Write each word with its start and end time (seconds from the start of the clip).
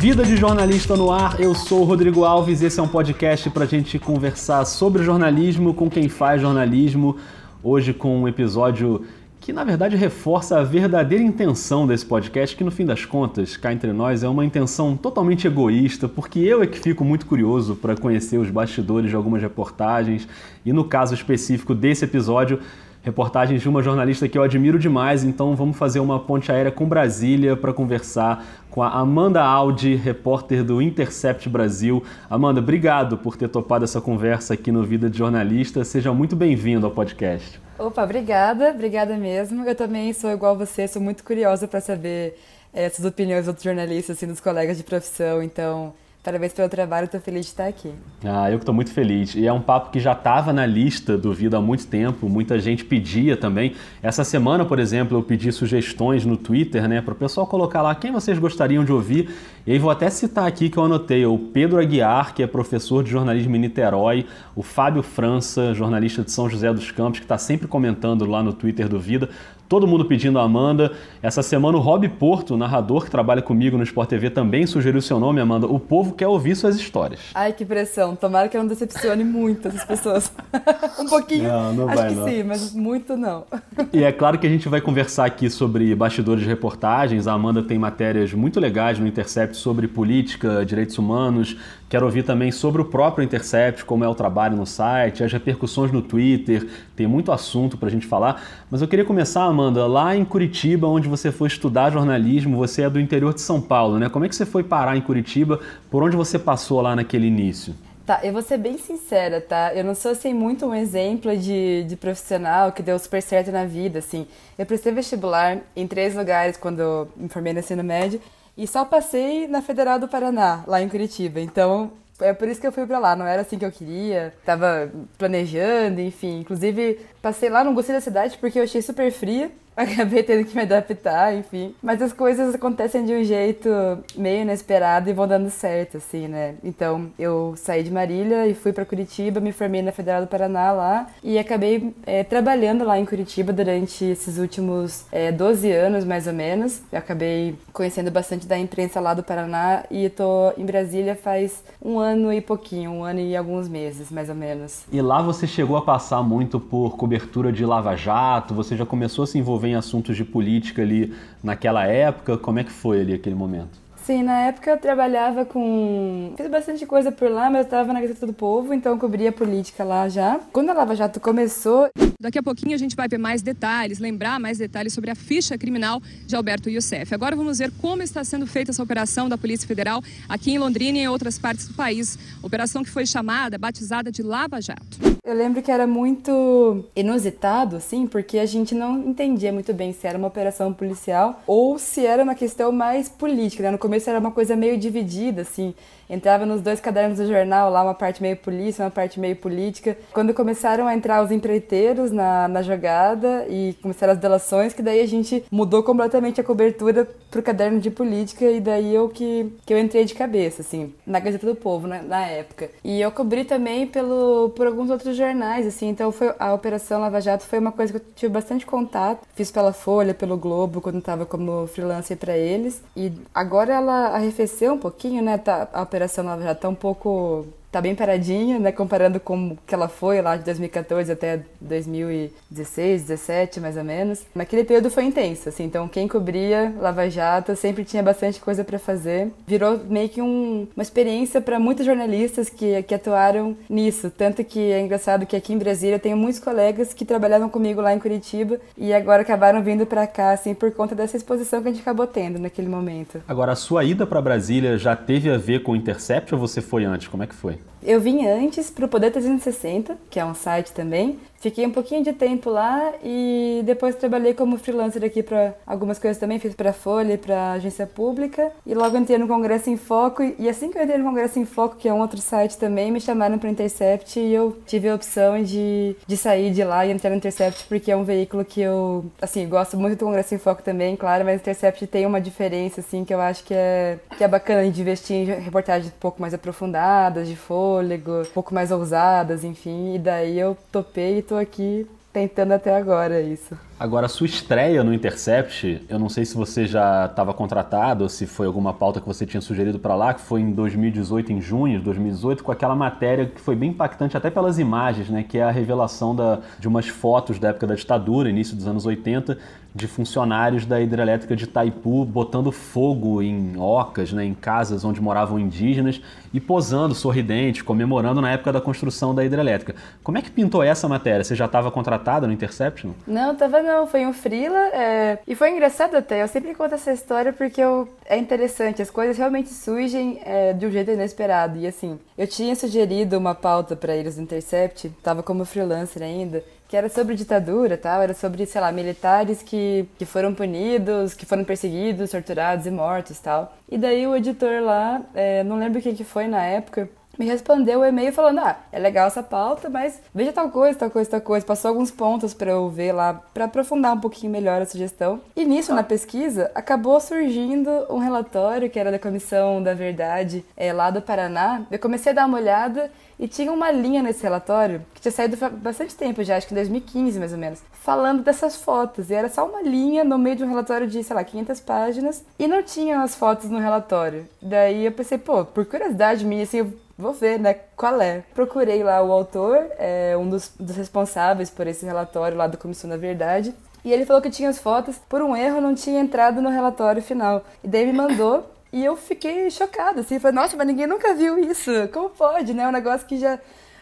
Vida 0.00 0.24
de 0.24 0.34
Jornalista 0.34 0.96
no 0.96 1.12
Ar, 1.12 1.38
eu 1.38 1.54
sou 1.54 1.82
o 1.82 1.84
Rodrigo 1.84 2.24
Alves. 2.24 2.62
Esse 2.62 2.80
é 2.80 2.82
um 2.82 2.88
podcast 2.88 3.50
para 3.50 3.64
a 3.64 3.66
gente 3.66 3.98
conversar 3.98 4.64
sobre 4.64 5.02
jornalismo 5.02 5.74
com 5.74 5.90
quem 5.90 6.08
faz 6.08 6.40
jornalismo. 6.40 7.18
Hoje, 7.62 7.92
com 7.92 8.22
um 8.22 8.26
episódio 8.26 9.04
que 9.38 9.52
na 9.52 9.62
verdade 9.62 9.96
reforça 9.96 10.58
a 10.58 10.64
verdadeira 10.64 11.22
intenção 11.22 11.86
desse 11.86 12.06
podcast, 12.06 12.56
que 12.56 12.64
no 12.64 12.70
fim 12.70 12.86
das 12.86 13.04
contas, 13.04 13.58
cá 13.58 13.74
entre 13.74 13.92
nós, 13.92 14.22
é 14.22 14.28
uma 14.28 14.42
intenção 14.42 14.96
totalmente 14.96 15.46
egoísta, 15.46 16.08
porque 16.08 16.38
eu 16.38 16.62
é 16.62 16.66
que 16.66 16.78
fico 16.78 17.04
muito 17.04 17.26
curioso 17.26 17.76
para 17.76 17.94
conhecer 17.94 18.38
os 18.38 18.48
bastidores 18.48 19.10
de 19.10 19.16
algumas 19.16 19.42
reportagens, 19.42 20.26
e 20.64 20.72
no 20.72 20.84
caso 20.84 21.12
específico 21.12 21.74
desse 21.74 22.06
episódio, 22.06 22.58
reportagens 23.02 23.62
de 23.62 23.68
uma 23.68 23.82
jornalista 23.82 24.28
que 24.28 24.36
eu 24.36 24.42
admiro 24.42 24.78
demais, 24.78 25.24
então 25.24 25.56
vamos 25.56 25.76
fazer 25.76 26.00
uma 26.00 26.20
ponte 26.20 26.52
aérea 26.52 26.70
com 26.70 26.86
Brasília 26.86 27.56
para 27.56 27.72
conversar 27.72 28.44
com 28.70 28.82
a 28.82 28.90
Amanda 28.90 29.42
Aldi, 29.42 29.94
repórter 29.96 30.62
do 30.62 30.80
Intercept 30.82 31.48
Brasil. 31.48 32.02
Amanda, 32.28 32.60
obrigado 32.60 33.16
por 33.16 33.36
ter 33.36 33.48
topado 33.48 33.84
essa 33.84 34.00
conversa 34.00 34.54
aqui 34.54 34.70
no 34.70 34.82
Vida 34.82 35.08
de 35.08 35.18
Jornalista. 35.18 35.84
Seja 35.84 36.12
muito 36.12 36.36
bem-vindo 36.36 36.86
ao 36.86 36.92
podcast. 36.92 37.60
Opa, 37.78 38.04
obrigada, 38.04 38.70
obrigada 38.70 39.16
mesmo. 39.16 39.64
Eu 39.64 39.74
também 39.74 40.12
sou 40.12 40.30
igual 40.30 40.56
você, 40.56 40.86
sou 40.86 41.00
muito 41.00 41.24
curiosa 41.24 41.66
para 41.66 41.80
saber 41.80 42.36
eh, 42.74 42.84
essas 42.84 43.04
opiniões 43.04 43.40
dos 43.40 43.48
outros 43.48 43.64
jornalistas, 43.64 44.16
assim, 44.16 44.26
dos 44.26 44.40
colegas 44.40 44.76
de 44.76 44.84
profissão, 44.84 45.42
então 45.42 45.94
Parabéns 46.22 46.52
pelo 46.52 46.68
trabalho, 46.68 47.06
estou 47.06 47.18
feliz 47.18 47.46
de 47.46 47.52
estar 47.52 47.66
aqui. 47.66 47.90
Ah, 48.22 48.50
eu 48.50 48.58
que 48.58 48.62
estou 48.62 48.74
muito 48.74 48.92
feliz. 48.92 49.34
E 49.34 49.46
é 49.46 49.52
um 49.52 49.60
papo 49.60 49.90
que 49.90 49.98
já 49.98 50.12
estava 50.12 50.52
na 50.52 50.66
lista 50.66 51.16
do 51.16 51.32
Vida 51.32 51.56
há 51.56 51.62
muito 51.62 51.86
tempo, 51.86 52.28
muita 52.28 52.58
gente 52.58 52.84
pedia 52.84 53.38
também. 53.38 53.74
Essa 54.02 54.22
semana, 54.22 54.66
por 54.66 54.78
exemplo, 54.78 55.16
eu 55.16 55.22
pedi 55.22 55.50
sugestões 55.50 56.26
no 56.26 56.36
Twitter, 56.36 56.86
né, 56.86 57.00
para 57.00 57.12
o 57.12 57.16
pessoal 57.16 57.46
colocar 57.46 57.80
lá 57.80 57.94
quem 57.94 58.12
vocês 58.12 58.38
gostariam 58.38 58.84
de 58.84 58.92
ouvir. 58.92 59.30
E 59.66 59.72
aí 59.72 59.78
vou 59.78 59.90
até 59.90 60.10
citar 60.10 60.46
aqui 60.46 60.68
que 60.68 60.76
eu 60.76 60.84
anotei 60.84 61.24
o 61.24 61.38
Pedro 61.38 61.80
Aguiar, 61.80 62.34
que 62.34 62.42
é 62.42 62.46
professor 62.46 63.02
de 63.02 63.10
jornalismo 63.10 63.56
em 63.56 63.58
Niterói, 63.58 64.26
o 64.54 64.62
Fábio 64.62 65.02
França, 65.02 65.72
jornalista 65.72 66.22
de 66.22 66.30
São 66.30 66.50
José 66.50 66.70
dos 66.70 66.90
Campos, 66.90 67.20
que 67.20 67.24
está 67.24 67.38
sempre 67.38 67.66
comentando 67.66 68.26
lá 68.26 68.42
no 68.42 68.52
Twitter 68.52 68.90
do 68.90 69.00
Vida 69.00 69.30
todo 69.70 69.86
mundo 69.86 70.04
pedindo 70.04 70.36
a 70.40 70.42
Amanda. 70.42 70.90
Essa 71.22 71.44
semana 71.44 71.78
o 71.78 71.80
Rob 71.80 72.06
Porto, 72.08 72.56
narrador 72.56 73.04
que 73.04 73.10
trabalha 73.10 73.40
comigo 73.40 73.78
no 73.78 73.84
Sport 73.84 74.08
TV, 74.08 74.28
também 74.28 74.66
sugeriu 74.66 75.00
seu 75.00 75.20
nome, 75.20 75.40
Amanda. 75.40 75.64
O 75.68 75.78
povo 75.78 76.12
quer 76.12 76.26
ouvir 76.26 76.56
suas 76.56 76.74
histórias. 76.74 77.20
Ai, 77.32 77.52
que 77.52 77.64
pressão. 77.64 78.16
Tomara 78.16 78.48
que 78.48 78.56
eu 78.56 78.62
não 78.62 78.68
decepcione 78.68 79.22
muito 79.22 79.68
essas 79.68 79.84
pessoas. 79.84 80.32
um 80.98 81.06
pouquinho, 81.06 81.44
não, 81.44 81.72
não 81.72 81.88
acho 81.88 81.96
vai, 81.96 82.08
que 82.08 82.14
não. 82.16 82.28
sim, 82.28 82.42
mas 82.42 82.74
muito 82.74 83.16
não. 83.16 83.44
e 83.94 84.02
é 84.02 84.10
claro 84.10 84.40
que 84.40 84.46
a 84.48 84.50
gente 84.50 84.68
vai 84.68 84.80
conversar 84.80 85.26
aqui 85.26 85.48
sobre 85.48 85.94
bastidores 85.94 86.42
de 86.42 86.48
reportagens. 86.48 87.28
A 87.28 87.32
Amanda 87.32 87.62
tem 87.62 87.78
matérias 87.78 88.34
muito 88.34 88.58
legais 88.58 88.98
no 88.98 89.06
Intercept 89.06 89.56
sobre 89.56 89.86
política, 89.86 90.66
direitos 90.66 90.98
humanos, 90.98 91.56
Quero 91.90 92.06
ouvir 92.06 92.22
também 92.22 92.52
sobre 92.52 92.80
o 92.80 92.84
próprio 92.84 93.24
Intercept, 93.24 93.84
como 93.84 94.04
é 94.04 94.08
o 94.08 94.14
trabalho 94.14 94.56
no 94.56 94.64
site, 94.64 95.24
as 95.24 95.32
repercussões 95.32 95.90
no 95.90 96.00
Twitter, 96.00 96.68
tem 96.94 97.04
muito 97.04 97.32
assunto 97.32 97.76
para 97.76 97.88
a 97.88 97.90
gente 97.90 98.06
falar. 98.06 98.40
Mas 98.70 98.80
eu 98.80 98.86
queria 98.86 99.04
começar, 99.04 99.42
Amanda, 99.42 99.84
lá 99.88 100.14
em 100.14 100.24
Curitiba, 100.24 100.86
onde 100.86 101.08
você 101.08 101.32
foi 101.32 101.48
estudar 101.48 101.90
jornalismo, 101.90 102.56
você 102.56 102.82
é 102.82 102.88
do 102.88 103.00
interior 103.00 103.34
de 103.34 103.40
São 103.40 103.60
Paulo, 103.60 103.98
né? 103.98 104.08
Como 104.08 104.24
é 104.24 104.28
que 104.28 104.36
você 104.36 104.46
foi 104.46 104.62
parar 104.62 104.96
em 104.96 105.00
Curitiba? 105.00 105.58
Por 105.90 106.04
onde 106.04 106.16
você 106.16 106.38
passou 106.38 106.80
lá 106.80 106.94
naquele 106.94 107.26
início? 107.26 107.74
Tá, 108.06 108.20
eu 108.22 108.32
vou 108.32 108.42
ser 108.42 108.58
bem 108.58 108.78
sincera, 108.78 109.40
tá? 109.40 109.74
Eu 109.74 109.82
não 109.82 109.96
sou, 109.96 110.12
assim, 110.12 110.32
muito 110.32 110.66
um 110.66 110.74
exemplo 110.74 111.36
de, 111.36 111.82
de 111.88 111.96
profissional 111.96 112.70
que 112.70 112.84
deu 112.84 112.96
super 113.00 113.20
certo 113.20 113.50
na 113.50 113.64
vida, 113.64 113.98
assim. 113.98 114.28
Eu 114.56 114.64
prestei 114.64 114.92
vestibular 114.92 115.58
em 115.74 115.88
três 115.88 116.14
lugares 116.14 116.56
quando 116.56 117.08
me 117.16 117.28
formei 117.28 117.52
no 117.52 117.58
ensino 117.58 117.82
médio 117.82 118.20
e 118.56 118.66
só 118.66 118.84
passei 118.84 119.48
na 119.48 119.62
Federal 119.62 119.98
do 119.98 120.08
Paraná, 120.08 120.64
lá 120.66 120.82
em 120.82 120.88
Curitiba. 120.88 121.40
Então, 121.40 121.92
é 122.20 122.32
por 122.32 122.48
isso 122.48 122.60
que 122.60 122.66
eu 122.66 122.72
fui 122.72 122.86
para 122.86 122.98
lá. 122.98 123.16
Não 123.16 123.26
era 123.26 123.42
assim 123.42 123.58
que 123.58 123.64
eu 123.64 123.72
queria. 123.72 124.34
Tava 124.44 124.90
planejando, 125.16 126.00
enfim. 126.00 126.40
Inclusive, 126.40 127.00
passei 127.22 127.48
lá, 127.48 127.64
não 127.64 127.74
gostei 127.74 127.94
da 127.94 128.00
cidade 128.00 128.36
porque 128.38 128.58
eu 128.58 128.64
achei 128.64 128.82
super 128.82 129.10
fria. 129.10 129.50
Acabei 129.76 130.22
tendo 130.22 130.44
que 130.44 130.54
me 130.54 130.62
adaptar, 130.62 131.34
enfim. 131.34 131.74
Mas 131.82 132.02
as 132.02 132.12
coisas 132.12 132.54
acontecem 132.54 133.04
de 133.04 133.12
um 133.12 133.24
jeito 133.24 133.68
meio 134.16 134.42
inesperado 134.42 135.08
e 135.08 135.12
vão 135.12 135.26
dando 135.26 135.50
certo, 135.50 135.96
assim, 135.96 136.28
né? 136.28 136.54
Então, 136.62 137.10
eu 137.18 137.54
saí 137.56 137.82
de 137.82 137.90
Marília 137.90 138.46
e 138.46 138.54
fui 138.54 138.72
para 138.72 138.84
Curitiba, 138.84 139.40
me 139.40 139.52
formei 139.52 139.82
na 139.82 139.92
Federal 139.92 140.20
do 140.20 140.26
Paraná 140.26 140.72
lá 140.72 141.06
e 141.22 141.38
acabei 141.38 141.94
é, 142.06 142.22
trabalhando 142.24 142.84
lá 142.84 142.98
em 142.98 143.04
Curitiba 143.04 143.52
durante 143.52 144.04
esses 144.04 144.38
últimos 144.38 145.04
é, 145.10 145.32
12 145.32 145.70
anos, 145.72 146.04
mais 146.04 146.26
ou 146.26 146.32
menos. 146.32 146.82
Eu 146.92 146.98
acabei 146.98 147.56
conhecendo 147.72 148.10
bastante 148.10 148.46
da 148.46 148.58
imprensa 148.58 149.00
lá 149.00 149.14
do 149.14 149.22
Paraná 149.22 149.84
e 149.90 150.08
tô 150.08 150.52
em 150.56 150.64
Brasília 150.64 151.14
faz 151.14 151.62
um 151.82 151.98
ano 151.98 152.32
e 152.32 152.40
pouquinho, 152.40 152.90
um 152.90 153.04
ano 153.04 153.20
e 153.20 153.36
alguns 153.36 153.68
meses, 153.68 154.10
mais 154.10 154.28
ou 154.28 154.34
menos. 154.34 154.84
E 154.92 155.00
lá 155.00 155.22
você 155.22 155.46
chegou 155.46 155.76
a 155.76 155.82
passar 155.82 156.22
muito 156.22 156.58
por 156.58 156.96
cobertura 156.96 157.52
de 157.52 157.64
Lava 157.64 157.96
Jato? 157.96 158.54
Você 158.54 158.76
já 158.76 158.84
começou 158.84 159.24
a 159.24 159.26
se 159.26 159.38
envolver 159.38 159.59
em 159.68 159.74
assuntos 159.74 160.16
de 160.16 160.24
política 160.24 160.82
ali 160.82 161.14
naquela 161.42 161.86
época? 161.86 162.36
Como 162.38 162.58
é 162.58 162.64
que 162.64 162.72
foi 162.72 163.00
ali 163.00 163.12
aquele 163.12 163.34
momento? 163.34 163.78
Sim, 164.04 164.22
na 164.22 164.40
época 164.40 164.70
eu 164.70 164.78
trabalhava 164.78 165.44
com. 165.44 166.32
Fiz 166.36 166.48
bastante 166.48 166.86
coisa 166.86 167.12
por 167.12 167.30
lá, 167.30 167.50
mas 167.50 167.60
eu 167.60 167.64
estava 167.64 167.92
na 167.92 168.00
Gazeta 168.00 168.26
do 168.26 168.32
Povo, 168.32 168.72
então 168.72 168.92
eu 168.92 168.98
cobria 168.98 169.30
política 169.30 169.84
lá 169.84 170.08
já. 170.08 170.40
Quando 170.52 170.70
a 170.70 170.72
Lava 170.72 170.96
Jato 170.96 171.20
começou. 171.20 171.88
Daqui 172.20 172.38
a 172.38 172.42
pouquinho 172.42 172.74
a 172.74 172.78
gente 172.78 172.94
vai 172.94 173.08
ver 173.08 173.18
mais 173.18 173.40
detalhes, 173.40 173.98
lembrar 173.98 174.38
mais 174.38 174.58
detalhes 174.58 174.92
sobre 174.92 175.10
a 175.10 175.14
ficha 175.14 175.56
criminal 175.56 176.02
de 176.26 176.36
Alberto 176.36 176.68
Youssef. 176.68 177.14
Agora 177.14 177.34
vamos 177.34 177.58
ver 177.58 177.72
como 177.80 178.02
está 178.02 178.22
sendo 178.24 178.46
feita 178.46 178.72
essa 178.72 178.82
operação 178.82 179.28
da 179.28 179.38
Polícia 179.38 179.66
Federal 179.66 180.02
aqui 180.28 180.52
em 180.52 180.58
Londrina 180.58 180.98
e 180.98 181.02
em 181.02 181.08
outras 181.08 181.38
partes 181.38 181.68
do 181.68 181.74
país. 181.74 182.18
Operação 182.42 182.82
que 182.82 182.90
foi 182.90 183.06
chamada, 183.06 183.56
batizada 183.56 184.12
de 184.12 184.22
Lava 184.22 184.60
Jato. 184.60 184.98
Eu 185.24 185.34
lembro 185.34 185.62
que 185.62 185.70
era 185.70 185.86
muito 185.86 186.84
inusitado, 186.96 187.76
assim, 187.76 188.06
porque 188.06 188.38
a 188.38 188.46
gente 188.46 188.74
não 188.74 188.98
entendia 188.98 189.52
muito 189.52 189.72
bem 189.72 189.92
se 189.92 190.06
era 190.06 190.18
uma 190.18 190.28
operação 190.28 190.72
policial 190.72 191.42
ou 191.46 191.78
se 191.78 192.04
era 192.04 192.22
uma 192.22 192.34
questão 192.34 192.72
mais 192.72 193.08
política. 193.08 193.62
Né? 193.62 193.70
No 193.70 193.78
começo 193.90 194.08
era 194.08 194.20
uma 194.20 194.30
coisa 194.30 194.54
meio 194.54 194.78
dividida, 194.78 195.42
assim 195.42 195.74
entrava 196.10 196.44
nos 196.44 196.60
dois 196.60 196.80
cadernos 196.80 197.18
do 197.18 197.26
jornal, 197.26 197.70
lá 197.70 197.82
uma 197.82 197.94
parte 197.94 198.20
meio 198.20 198.36
polícia, 198.36 198.84
uma 198.84 198.90
parte 198.90 199.18
meio 199.20 199.36
política. 199.36 199.96
Quando 200.12 200.34
começaram 200.34 200.86
a 200.86 200.94
entrar 200.94 201.22
os 201.22 201.30
empreiteiros 201.30 202.10
na, 202.10 202.48
na 202.48 202.62
jogada 202.62 203.46
e 203.48 203.74
começaram 203.80 204.12
as 204.12 204.18
delações, 204.18 204.72
que 204.72 204.82
daí 204.82 205.00
a 205.00 205.06
gente 205.06 205.44
mudou 205.50 205.82
completamente 205.82 206.40
a 206.40 206.44
cobertura 206.44 207.08
pro 207.30 207.42
caderno 207.42 207.80
de 207.80 207.90
política 207.90 208.44
e 208.44 208.60
daí 208.60 208.94
eu 208.94 209.08
que, 209.08 209.52
que 209.64 209.72
eu 209.72 209.78
entrei 209.78 210.04
de 210.04 210.14
cabeça, 210.14 210.62
assim, 210.62 210.92
na 211.06 211.20
Gazeta 211.20 211.46
do 211.46 211.54
Povo, 211.54 211.86
na, 211.86 212.02
na 212.02 212.26
época. 212.26 212.70
E 212.82 213.00
eu 213.00 213.10
cobri 213.12 213.44
também 213.44 213.86
pelo, 213.86 214.50
por 214.50 214.66
alguns 214.66 214.90
outros 214.90 215.16
jornais, 215.16 215.66
assim, 215.66 215.88
então 215.88 216.10
foi, 216.10 216.34
a 216.38 216.52
Operação 216.52 217.00
Lava 217.00 217.20
Jato 217.20 217.44
foi 217.44 217.58
uma 217.58 217.72
coisa 217.72 217.92
que 217.92 217.98
eu 217.98 218.04
tive 218.16 218.32
bastante 218.32 218.66
contato. 218.66 219.26
Fiz 219.34 219.50
pela 219.50 219.72
Folha, 219.72 220.12
pelo 220.12 220.36
Globo, 220.36 220.80
quando 220.80 220.98
estava 220.98 221.24
como 221.24 221.66
freelancer 221.68 222.16
para 222.16 222.36
eles. 222.36 222.82
E 222.96 223.12
agora 223.32 223.72
ela 223.72 224.08
arrefeceu 224.08 224.72
um 224.72 224.78
pouquinho, 224.78 225.22
né, 225.22 225.38
tá, 225.38 225.68
a 225.72 225.82
Operação 225.82 225.99
Operação 226.00 226.24
Lava 226.24 226.42
Jato 226.42 226.62
tá 226.62 226.68
um 226.70 226.74
pouco 226.74 227.46
tá 227.70 227.80
bem 227.80 227.94
paradinha, 227.94 228.58
né, 228.58 228.72
comparando 228.72 229.20
com 229.20 229.56
que 229.66 229.74
ela 229.74 229.88
foi 229.88 230.20
lá 230.20 230.36
de 230.36 230.44
2014 230.44 231.12
até 231.12 231.42
2016, 231.60 233.02
17, 233.02 233.60
mais 233.60 233.76
ou 233.76 233.84
menos. 233.84 234.22
Naquele 234.34 234.64
período 234.64 234.90
foi 234.90 235.04
intenso, 235.04 235.48
assim, 235.48 235.64
então 235.64 235.86
quem 235.86 236.08
cobria 236.08 236.74
Lava 236.78 237.08
Jato 237.08 237.54
sempre 237.54 237.84
tinha 237.84 238.02
bastante 238.02 238.40
coisa 238.40 238.64
para 238.64 238.78
fazer. 238.78 239.30
Virou 239.46 239.78
meio 239.88 240.08
que 240.08 240.20
um, 240.20 240.66
uma 240.76 240.82
experiência 240.82 241.40
para 241.40 241.58
muitos 241.58 241.86
jornalistas 241.86 242.48
que, 242.48 242.82
que 242.82 242.94
atuaram 242.94 243.56
nisso, 243.68 244.10
tanto 244.10 244.42
que 244.44 244.72
é 244.72 244.80
engraçado 244.80 245.26
que 245.26 245.36
aqui 245.36 245.52
em 245.52 245.58
Brasília 245.58 245.96
eu 245.96 246.00
tenho 246.00 246.16
muitos 246.16 246.40
colegas 246.40 246.92
que 246.92 247.04
trabalhavam 247.04 247.48
comigo 247.48 247.80
lá 247.80 247.94
em 247.94 247.98
Curitiba 247.98 248.58
e 248.76 248.92
agora 248.92 249.22
acabaram 249.22 249.62
vindo 249.62 249.86
para 249.86 250.06
cá, 250.06 250.32
assim, 250.32 250.54
por 250.54 250.70
conta 250.72 250.94
dessa 250.94 251.16
exposição 251.16 251.62
que 251.62 251.68
a 251.68 251.70
gente 251.70 251.82
acabou 251.82 252.06
tendo 252.06 252.38
naquele 252.38 252.68
momento. 252.68 253.22
Agora, 253.28 253.52
a 253.52 253.56
sua 253.56 253.84
ida 253.84 254.06
para 254.06 254.20
Brasília 254.20 254.76
já 254.76 254.96
teve 254.96 255.30
a 255.30 255.38
ver 255.38 255.62
com 255.62 255.72
o 255.72 255.76
Intercept 255.76 256.34
ou 256.34 256.40
você 256.40 256.60
foi 256.60 256.84
antes? 256.84 257.08
Como 257.08 257.22
é 257.22 257.26
que 257.26 257.34
foi? 257.34 257.59
Eu 257.82 258.00
vim 258.00 258.26
antes 258.26 258.70
para 258.70 258.84
o 258.84 258.88
Poder 258.88 259.10
360, 259.10 259.96
que 260.10 260.20
é 260.20 260.24
um 260.24 260.34
site 260.34 260.72
também, 260.72 261.18
Fiquei 261.40 261.66
um 261.66 261.70
pouquinho 261.70 262.04
de 262.04 262.12
tempo 262.12 262.50
lá 262.50 262.92
e 263.02 263.62
depois 263.64 263.94
trabalhei 263.94 264.34
como 264.34 264.58
freelancer 264.58 265.02
aqui 265.02 265.22
para 265.22 265.54
algumas 265.66 265.98
coisas 265.98 266.18
também, 266.18 266.38
fiz 266.38 266.54
para 266.54 266.70
Folha 266.70 267.14
e 267.14 267.18
para 267.18 267.52
agência 267.52 267.86
pública. 267.86 268.52
E 268.66 268.74
logo 268.74 268.96
entrei 268.96 269.16
no 269.16 269.26
Congresso 269.26 269.70
em 269.70 269.76
Foco 269.78 270.22
e 270.38 270.48
assim 270.50 270.70
que 270.70 270.76
eu 270.76 270.82
entrei 270.82 270.98
no 270.98 271.04
Congresso 271.04 271.38
em 271.38 271.46
Foco, 271.46 271.76
que 271.76 271.88
é 271.88 271.94
um 271.94 272.00
outro 272.00 272.20
site 272.20 272.58
também, 272.58 272.92
me 272.92 273.00
chamaram 273.00 273.38
para 273.38 273.48
Intercept 273.48 274.20
e 274.20 274.34
eu 274.34 274.58
tive 274.66 274.90
a 274.90 274.94
opção 274.94 275.42
de, 275.42 275.96
de 276.06 276.16
sair 276.16 276.50
de 276.50 276.62
lá 276.62 276.84
e 276.84 276.90
entrar 276.90 277.08
no 277.08 277.16
Intercept 277.16 277.64
porque 277.68 277.90
é 277.90 277.96
um 277.96 278.04
veículo 278.04 278.44
que 278.44 278.60
eu, 278.60 279.06
assim, 279.20 279.48
gosto 279.48 279.78
muito 279.78 279.98
do 279.98 280.04
Congresso 280.04 280.34
em 280.34 280.38
Foco 280.38 280.62
também, 280.62 280.94
claro, 280.94 281.24
mas 281.24 281.40
Intercept 281.40 281.86
tem 281.86 282.04
uma 282.04 282.20
diferença 282.20 282.80
assim 282.80 283.02
que 283.02 283.14
eu 283.14 283.20
acho 283.20 283.44
que 283.44 283.54
é 283.54 283.98
que 284.18 284.22
é 284.22 284.28
bacana 284.28 284.70
de 284.70 284.80
investir 284.80 285.16
em 285.16 285.24
reportagens 285.24 285.90
um 285.90 285.98
pouco 285.98 286.20
mais 286.20 286.34
aprofundadas, 286.34 287.26
de 287.28 287.36
fôlego, 287.36 288.20
um 288.20 288.32
pouco 288.34 288.52
mais 288.52 288.70
ousadas, 288.70 289.42
enfim, 289.42 289.94
e 289.94 289.98
daí 289.98 290.38
eu 290.38 290.54
topei 290.70 291.22
tô 291.30 291.36
aqui 291.36 291.86
tentando 292.12 292.50
até 292.50 292.74
agora 292.74 293.20
isso. 293.20 293.56
Agora, 293.78 294.06
a 294.06 294.08
sua 294.08 294.26
estreia 294.26 294.82
no 294.82 294.92
Intercept, 294.92 295.86
eu 295.88 295.96
não 295.96 296.08
sei 296.08 296.24
se 296.24 296.34
você 296.34 296.66
já 296.66 297.06
estava 297.06 297.32
contratado 297.32 298.02
ou 298.02 298.08
se 298.08 298.26
foi 298.26 298.48
alguma 298.48 298.74
pauta 298.74 299.00
que 299.00 299.06
você 299.06 299.24
tinha 299.24 299.40
sugerido 299.40 299.78
para 299.78 299.94
lá, 299.94 300.12
que 300.12 300.20
foi 300.20 300.40
em 300.40 300.50
2018, 300.50 301.32
em 301.32 301.40
junho 301.40 301.78
de 301.78 301.84
2018, 301.84 302.42
com 302.42 302.50
aquela 302.50 302.74
matéria 302.74 303.26
que 303.26 303.40
foi 303.40 303.54
bem 303.54 303.70
impactante 303.70 304.16
até 304.16 304.28
pelas 304.28 304.58
imagens, 304.58 305.08
né, 305.08 305.22
que 305.22 305.38
é 305.38 305.44
a 305.44 305.52
revelação 305.52 306.16
da, 306.16 306.40
de 306.58 306.66
umas 306.66 306.88
fotos 306.88 307.38
da 307.38 307.50
época 307.50 307.68
da 307.68 307.76
ditadura, 307.76 308.28
início 308.28 308.56
dos 308.56 308.66
anos 308.66 308.84
80, 308.84 309.38
de 309.74 309.86
funcionários 309.86 310.66
da 310.66 310.80
hidrelétrica 310.80 311.36
de 311.36 311.44
Itaipu 311.44 312.04
botando 312.04 312.50
fogo 312.50 313.22
em 313.22 313.56
ocas, 313.56 314.12
né, 314.12 314.24
em 314.24 314.34
casas 314.34 314.84
onde 314.84 315.00
moravam 315.00 315.38
indígenas 315.38 316.00
e 316.32 316.40
posando 316.40 316.94
sorridente, 316.94 317.62
comemorando 317.62 318.20
na 318.20 318.32
época 318.32 318.52
da 318.52 318.60
construção 318.60 319.14
da 319.14 319.24
hidrelétrica. 319.24 319.74
Como 320.02 320.18
é 320.18 320.22
que 320.22 320.30
pintou 320.30 320.62
essa 320.62 320.88
matéria? 320.88 321.22
Você 321.22 321.34
já 321.34 321.46
estava 321.46 321.70
contratada 321.70 322.26
no 322.26 322.32
Intercept? 322.32 322.88
Não, 323.06 323.34
tava 323.34 323.62
não. 323.62 323.86
Foi 323.86 324.06
um 324.06 324.12
freela 324.12 324.58
é... 324.72 325.18
e 325.26 325.34
foi 325.34 325.50
engraçado 325.50 325.96
até. 325.96 326.22
Eu 326.22 326.28
sempre 326.28 326.54
conto 326.54 326.74
essa 326.74 326.92
história 326.92 327.32
porque 327.32 327.60
eu... 327.60 327.88
é 328.06 328.16
interessante. 328.16 328.82
As 328.82 328.90
coisas 328.90 329.16
realmente 329.16 329.50
surgem 329.50 330.20
é, 330.24 330.52
de 330.52 330.66
um 330.66 330.70
jeito 330.70 330.90
inesperado. 330.90 331.58
E 331.58 331.66
assim, 331.66 331.98
eu 332.16 332.26
tinha 332.26 332.54
sugerido 332.54 333.18
uma 333.18 333.34
pauta 333.34 333.74
para 333.76 333.94
eles 333.94 334.16
no 334.16 334.22
Intercept, 334.22 334.90
tava 335.02 335.22
como 335.22 335.44
freelancer 335.44 336.02
ainda 336.02 336.42
que 336.70 336.76
era 336.76 336.88
sobre 336.88 337.16
ditadura 337.16 337.76
tal, 337.76 338.00
era 338.00 338.14
sobre, 338.14 338.46
sei 338.46 338.60
lá, 338.60 338.70
militares 338.70 339.42
que, 339.42 339.88
que 339.98 340.06
foram 340.06 340.32
punidos, 340.32 341.14
que 341.14 341.26
foram 341.26 341.42
perseguidos, 341.42 342.12
torturados 342.12 342.64
e 342.64 342.70
mortos 342.70 343.18
tal. 343.18 343.56
E 343.68 343.76
daí 343.76 344.06
o 344.06 344.14
editor 344.14 344.62
lá, 344.62 345.02
é, 345.12 345.42
não 345.42 345.58
lembro 345.58 345.82
quem 345.82 345.96
que 345.96 346.04
foi 346.04 346.28
na 346.28 346.44
época, 346.44 346.88
me 347.20 347.26
respondeu 347.26 347.80
o 347.80 347.84
e-mail 347.84 348.14
falando: 348.14 348.38
Ah, 348.38 348.56
é 348.72 348.78
legal 348.78 349.06
essa 349.06 349.22
pauta, 349.22 349.68
mas 349.68 350.00
veja 350.14 350.32
tal 350.32 350.48
coisa, 350.48 350.78
tal 350.78 350.90
coisa, 350.90 351.10
tal 351.10 351.20
coisa. 351.20 351.44
Passou 351.44 351.68
alguns 351.68 351.90
pontos 351.90 352.32
para 352.32 352.52
eu 352.52 352.70
ver 352.70 352.92
lá, 352.92 353.20
para 353.34 353.44
aprofundar 353.44 353.94
um 353.94 354.00
pouquinho 354.00 354.32
melhor 354.32 354.62
a 354.62 354.64
sugestão. 354.64 355.20
E 355.36 355.44
nisso, 355.44 355.74
na 355.74 355.82
pesquisa, 355.82 356.50
acabou 356.54 356.98
surgindo 356.98 357.70
um 357.90 357.98
relatório 357.98 358.70
que 358.70 358.78
era 358.78 358.90
da 358.90 358.98
Comissão 358.98 359.62
da 359.62 359.74
Verdade 359.74 360.42
é, 360.56 360.72
lá 360.72 360.90
do 360.90 361.02
Paraná. 361.02 361.60
Eu 361.70 361.78
comecei 361.78 362.12
a 362.12 362.14
dar 362.14 362.26
uma 362.26 362.38
olhada 362.38 362.90
e 363.18 363.28
tinha 363.28 363.52
uma 363.52 363.70
linha 363.70 364.02
nesse 364.02 364.22
relatório, 364.22 364.80
que 364.94 365.00
tinha 365.02 365.12
saído 365.12 365.36
há 365.44 365.50
bastante 365.50 365.94
tempo 365.94 366.24
já, 366.24 366.38
acho 366.38 366.46
que 366.46 366.54
em 366.54 366.56
2015 366.56 367.18
mais 367.18 367.32
ou 367.32 367.38
menos, 367.38 367.62
falando 367.70 368.22
dessas 368.22 368.56
fotos. 368.56 369.10
E 369.10 369.14
era 369.14 369.28
só 369.28 369.46
uma 369.46 369.60
linha 369.60 370.02
no 370.04 370.18
meio 370.18 370.36
de 370.36 370.44
um 370.44 370.48
relatório 370.48 370.86
de, 370.86 371.04
sei 371.04 371.14
lá, 371.14 371.22
500 371.22 371.60
páginas. 371.60 372.24
E 372.38 372.48
não 372.48 372.62
tinha 372.62 373.02
as 373.02 373.14
fotos 373.14 373.50
no 373.50 373.58
relatório. 373.58 374.26
Daí 374.40 374.86
eu 374.86 374.92
pensei, 374.92 375.18
pô, 375.18 375.44
por 375.44 375.66
curiosidade 375.66 376.24
minha, 376.24 376.44
assim, 376.44 376.58
eu 376.58 376.72
vou 377.00 377.12
ver, 377.12 377.38
né, 377.38 377.54
qual 377.76 378.00
é. 378.00 378.22
Procurei 378.34 378.82
lá 378.82 379.02
o 379.02 379.10
autor, 379.12 379.66
é, 379.78 380.16
um 380.16 380.28
dos, 380.28 380.52
dos 380.58 380.76
responsáveis 380.76 381.50
por 381.50 381.66
esse 381.66 381.84
relatório 381.84 382.36
lá 382.36 382.46
do 382.46 382.58
Comissão 382.58 382.88
da 382.88 382.96
Verdade. 382.96 383.54
E 383.84 383.92
ele 383.92 384.04
falou 384.04 384.20
que 384.20 384.30
tinha 384.30 384.50
as 384.50 384.58
fotos, 384.58 384.96
por 385.08 385.22
um 385.22 385.34
erro 385.34 385.60
não 385.60 385.74
tinha 385.74 386.00
entrado 386.00 386.40
no 386.42 386.50
relatório 386.50 387.02
final. 387.02 387.44
E 387.64 387.68
daí 387.68 387.86
me 387.86 387.92
mandou 387.92 388.48
e 388.72 388.84
eu 388.84 388.94
fiquei 388.96 389.50
chocada, 389.50 390.02
assim, 390.02 390.18
falei, 390.18 390.34
nossa, 390.34 390.56
mas 390.56 390.66
ninguém 390.66 390.86
nunca 390.86 391.14
viu 391.14 391.38
isso, 391.38 391.70
como 391.92 392.10
pode, 392.10 392.54
né? 392.54 392.68
Um 392.68 392.72
negócio 392.72 393.06
que 393.06 393.18
já 393.18 393.38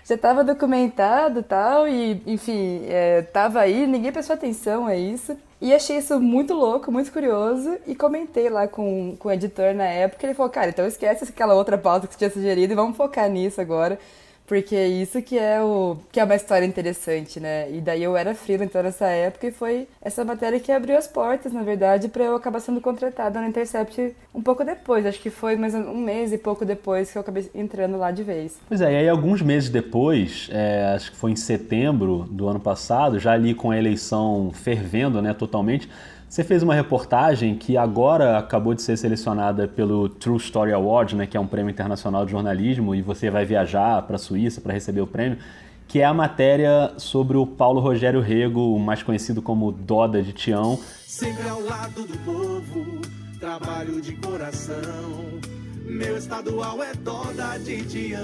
já 0.08 0.14
estava 0.14 0.42
documentado 0.42 1.42
tal, 1.42 1.86
e 1.86 2.22
enfim, 2.26 2.82
é, 2.88 3.20
tava 3.20 3.60
aí, 3.60 3.86
ninguém 3.86 4.10
prestou 4.10 4.32
atenção 4.32 4.86
a 4.86 4.96
isso. 4.96 5.36
E 5.60 5.74
achei 5.74 5.98
isso 5.98 6.18
muito 6.18 6.54
louco, 6.54 6.90
muito 6.90 7.12
curioso, 7.12 7.76
e 7.86 7.94
comentei 7.94 8.48
lá 8.48 8.66
com, 8.66 9.16
com 9.18 9.28
o 9.28 9.32
editor 9.32 9.74
na 9.74 9.84
época, 9.84 10.24
ele 10.24 10.32
falou, 10.32 10.50
cara, 10.50 10.70
então 10.70 10.86
esquece 10.86 11.24
aquela 11.24 11.52
outra 11.54 11.76
pauta 11.76 12.06
que 12.06 12.14
você 12.14 12.18
tinha 12.18 12.30
sugerido 12.30 12.72
e 12.72 12.76
vamos 12.76 12.96
focar 12.96 13.28
nisso 13.28 13.60
agora. 13.60 13.98
Porque 14.48 14.74
é 14.74 14.88
isso 14.88 15.20
que 15.20 15.38
é 15.38 15.60
o 15.62 15.98
que 16.10 16.18
é 16.18 16.24
uma 16.24 16.34
história 16.34 16.64
interessante, 16.64 17.38
né? 17.38 17.70
E 17.70 17.82
daí 17.82 18.02
eu 18.02 18.16
era 18.16 18.34
freela 18.34 18.64
então 18.64 18.82
nessa 18.82 19.06
época 19.06 19.46
e 19.46 19.52
foi 19.52 19.86
essa 20.00 20.24
matéria 20.24 20.58
que 20.58 20.72
abriu 20.72 20.96
as 20.96 21.06
portas, 21.06 21.52
na 21.52 21.62
verdade, 21.62 22.08
para 22.08 22.24
eu 22.24 22.34
acabar 22.34 22.58
sendo 22.58 22.80
contratada 22.80 23.38
no 23.42 23.46
Intercept 23.46 24.16
um 24.34 24.40
pouco 24.40 24.64
depois. 24.64 25.04
Acho 25.04 25.20
que 25.20 25.28
foi 25.28 25.54
mais 25.54 25.74
um 25.74 25.98
mês 25.98 26.32
e 26.32 26.38
pouco 26.38 26.64
depois 26.64 27.12
que 27.12 27.18
eu 27.18 27.20
acabei 27.20 27.50
entrando 27.54 27.98
lá 27.98 28.10
de 28.10 28.22
vez. 28.22 28.58
Pois 28.66 28.80
é, 28.80 28.90
e 28.90 28.96
aí 28.96 29.08
alguns 29.08 29.42
meses 29.42 29.68
depois, 29.68 30.48
é, 30.50 30.94
acho 30.96 31.12
que 31.12 31.16
foi 31.18 31.32
em 31.32 31.36
setembro 31.36 32.26
do 32.30 32.48
ano 32.48 32.58
passado, 32.58 33.18
já 33.18 33.32
ali 33.32 33.52
com 33.52 33.70
a 33.70 33.76
eleição 33.76 34.50
fervendo, 34.54 35.20
né, 35.20 35.34
totalmente, 35.34 35.90
você 36.28 36.44
fez 36.44 36.62
uma 36.62 36.74
reportagem 36.74 37.54
que 37.54 37.76
agora 37.76 38.36
acabou 38.36 38.74
de 38.74 38.82
ser 38.82 38.98
selecionada 38.98 39.66
pelo 39.66 40.10
True 40.10 40.36
Story 40.36 40.72
Award, 40.72 41.16
né, 41.16 41.26
que 41.26 41.36
é 41.36 41.40
um 41.40 41.46
prêmio 41.46 41.70
internacional 41.70 42.26
de 42.26 42.32
jornalismo, 42.32 42.94
e 42.94 43.00
você 43.00 43.30
vai 43.30 43.46
viajar 43.46 44.02
para 44.02 44.16
a 44.16 44.18
Suíça 44.18 44.60
para 44.60 44.74
receber 44.74 45.00
o 45.00 45.06
prêmio, 45.06 45.38
que 45.86 46.00
é 46.00 46.04
a 46.04 46.12
matéria 46.12 46.92
sobre 46.98 47.38
o 47.38 47.46
Paulo 47.46 47.80
Rogério 47.80 48.20
Rego, 48.20 48.78
mais 48.78 49.02
conhecido 49.02 49.40
como 49.40 49.72
Doda 49.72 50.22
de 50.22 50.34
Tião. 50.34 50.78
Sempre 51.06 51.48
ao 51.48 51.62
lado 51.62 52.02
do 52.02 52.18
povo, 52.18 53.00
trabalho 53.40 53.98
de 53.98 54.12
coração, 54.16 55.40
meu 55.86 56.18
estadual 56.18 56.82
é 56.82 56.92
Doda 56.92 57.58
de 57.58 57.82
Tião. 57.86 58.20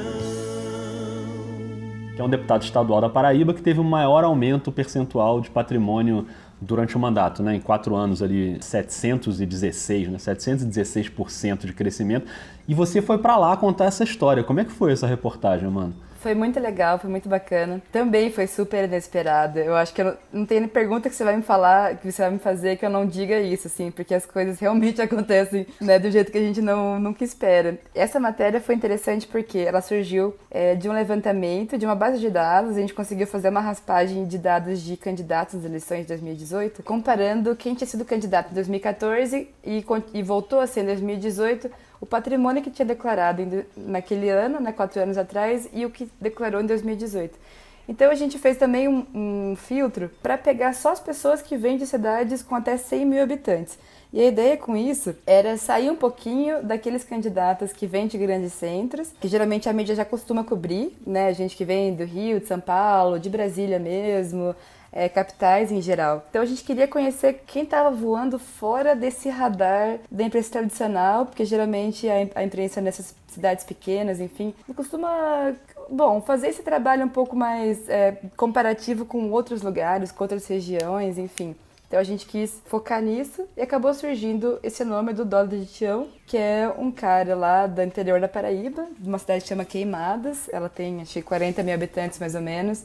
Que 2.15 2.21
é 2.21 2.25
um 2.25 2.29
deputado 2.29 2.63
estadual 2.63 3.01
da 3.01 3.09
Paraíba 3.09 3.55
que 3.55 3.63
teve 3.63 3.81
o 3.81 3.85
maior 3.85 4.23
aumento 4.23 4.71
percentual 4.71 5.41
de 5.41 5.51
patrimônio 5.51 6.27
durante 6.65 6.97
o 6.97 6.99
mandato, 6.99 7.43
né? 7.43 7.55
Em 7.57 7.61
quatro 7.61 7.95
anos 7.95 8.23
ali, 8.23 8.59
716, 8.61 10.09
né? 10.09 10.19
716% 10.19 11.67
de 11.67 11.73
crescimento. 11.73 12.27
E 12.67 12.75
você 12.75 13.03
foi 13.03 13.19
para 13.19 13.37
lá 13.37 13.57
contar 13.57 13.85
essa 13.85 14.03
história. 14.05 14.43
Como 14.43 14.61
é 14.61 14.65
que 14.65 14.73
foi 14.73 14.93
essa 14.93 15.07
reportagem, 15.07 15.69
mano? 15.69 15.95
Foi 16.25 16.35
muito 16.35 16.59
legal, 16.59 16.99
foi 16.99 17.11
muito 17.11 17.29
bacana. 17.29 17.83
Também 17.93 18.31
foi 18.31 18.47
super 18.47 18.85
inesperado. 18.85 19.59
Eu 19.59 19.77
acho 19.77 19.93
que 19.93 20.01
eu 20.01 20.07
não, 20.07 20.17
não 20.33 20.47
tem 20.47 20.67
pergunta 20.67 21.11
que 21.11 21.15
você 21.15 21.23
vai 21.23 21.37
me 21.37 21.43
falar, 21.43 21.99
que 21.99 22.11
você 22.11 22.23
vai 22.23 22.31
me 22.31 22.39
fazer 22.39 22.79
que 22.79 22.87
eu 22.87 22.89
não 22.89 23.05
diga 23.05 23.39
isso, 23.41 23.67
assim, 23.67 23.91
porque 23.91 24.15
as 24.15 24.25
coisas 24.25 24.59
realmente 24.59 25.03
acontecem, 25.05 25.67
né, 25.79 25.99
do 25.99 26.11
jeito 26.11 26.33
que 26.33 26.39
a 26.39 26.41
gente 26.41 26.63
não, 26.63 26.99
nunca 26.99 27.23
espera. 27.23 27.79
Essa 27.95 28.19
matéria 28.19 28.59
foi 28.59 28.75
interessante 28.75 29.27
porque 29.27 29.59
ela 29.59 29.83
surgiu 29.83 30.35
é, 30.51 30.75
de 30.75 30.89
um 30.89 30.95
levantamento, 30.95 31.77
de 31.77 31.85
uma 31.85 31.95
base 31.95 32.19
de 32.19 32.31
dados, 32.31 32.75
a 32.75 32.81
gente 32.81 32.95
conseguiu 32.95 33.27
fazer 33.27 33.51
uma 33.51 33.61
raspagem 33.61 34.25
de 34.25 34.39
dados 34.39 34.81
de 34.81 34.97
candidatos 34.97 35.57
nas 35.57 35.67
eleições 35.67 36.01
de 36.01 36.09
2018, 36.09 36.83
comparando 36.83 37.55
quem 37.55 37.75
tinha 37.75 37.87
sido 37.87 38.03
candidato 38.03 38.51
em 38.51 38.55
2014 38.55 39.51
e, 39.63 39.85
e 40.15 40.23
voltou 40.23 40.61
a 40.61 40.67
ser 40.67 40.81
em 40.81 40.87
2018 40.87 41.71
o 42.05 42.07
patrimônio 42.07 42.63
que 42.63 42.71
tinha 42.71 42.85
declarado 42.85 43.65
naquele 43.75 44.29
ano, 44.29 44.61
né, 44.61 44.73
quatro 44.73 45.01
anos 45.01 45.17
atrás, 45.17 45.67
e 45.73 45.87
o 45.87 45.91
que 45.91 46.07
declarou 46.21 46.61
em 46.61 46.67
2018. 46.67 47.39
Então 47.89 48.11
a 48.11 48.15
gente 48.15 48.39
fez 48.39 48.59
também 48.59 48.87
um, 48.87 49.07
um 49.15 49.57
filtro 49.57 50.11
para 50.23 50.37
pegar 50.37 50.75
só 50.75 50.93
as 50.93 51.01
pessoas 51.01 51.41
que 51.41 51.57
vêm 51.57 51.79
de 51.79 51.87
cidades 51.87 52.43
com 52.43 52.55
até 52.55 52.77
100 52.77 53.07
mil 53.07 53.23
habitantes. 53.23 53.79
E 54.13 54.21
a 54.21 54.27
ideia 54.27 54.55
com 54.55 54.77
isso 54.77 55.17
era 55.27 55.57
sair 55.57 55.91
um 55.91 55.97
pouquinho 55.97 56.63
daqueles 56.63 57.05
candidatos 57.05 57.73
que 57.73 57.87
vêm 57.87 58.07
de 58.07 58.19
grandes 58.19 58.53
centros, 58.53 59.11
que 59.19 59.27
geralmente 59.27 59.67
a 59.67 59.73
mídia 59.73 59.95
já 59.95 60.05
costuma 60.05 60.45
cobrir, 60.45 60.97
né? 61.07 61.33
Gente 61.33 61.57
que 61.57 61.65
vem 61.65 61.95
do 61.95 62.05
Rio, 62.05 62.39
de 62.39 62.47
São 62.47 62.61
Paulo, 62.61 63.19
de 63.19 63.31
Brasília 63.31 63.79
mesmo, 63.79 64.55
é, 64.95 65.09
capitais 65.09 65.73
em 65.73 65.83
geral. 65.83 66.25
Então 66.31 66.41
a 66.41 66.47
gente 66.47 66.63
queria 66.63 66.87
conhecer 66.87 67.43
quem 67.47 67.65
estava 67.65 67.91
voando 67.91 68.39
fora 68.39 68.95
desse 68.95 69.29
radar 69.29 69.99
da 70.09 70.23
imprensa 70.23 70.53
tradicional, 70.53 71.27
porque 71.27 71.45
geralmente 71.45 72.09
a, 72.09 72.15
a 72.37 72.45
imprensa 72.45 72.81
nessas 72.81 73.13
cidades 73.27 73.65
pequenas, 73.65 74.21
enfim, 74.21 74.55
costuma 74.77 75.53
bom, 75.91 76.21
fazer 76.21 76.49
esse 76.49 76.63
trabalho 76.63 77.05
um 77.05 77.09
pouco 77.09 77.35
mais 77.35 77.89
é, 77.89 78.19
comparativo 78.37 79.05
com 79.05 79.31
outros 79.33 79.63
lugares, 79.63 80.13
com 80.13 80.23
outras 80.23 80.47
regiões, 80.47 81.19
enfim. 81.19 81.57
Então 81.89 81.99
a 82.01 82.05
gente 82.05 82.27
quis 82.27 82.63
focar 82.65 83.03
nisso 83.03 83.47
e 83.57 83.63
acabou 83.63 83.93
surgindo 83.93 84.59
esse 84.63 84.85
nome 84.85 85.13
do 85.13 85.25
Dólar 85.25 85.49
de 85.49 85.67
Tião, 85.67 86.09
que 86.27 86.37
é 86.37 86.73
um 86.79 86.91
cara 86.91 87.35
lá 87.35 87.67
do 87.67 87.83
interior 87.83 88.21
da 88.21 88.29
Paraíba, 88.29 88.87
de 88.99 89.09
uma 89.09 89.19
cidade 89.19 89.43
que 89.43 89.49
chama 89.49 89.65
Queimadas. 89.65 90.49
Ela 90.53 90.69
tem 90.69 91.03
acho 91.03 91.13
que 91.13 91.23
40 91.23 91.63
mil 91.63 91.75
habitantes 91.75 92.19
mais 92.19 92.35
ou 92.35 92.41
menos 92.41 92.85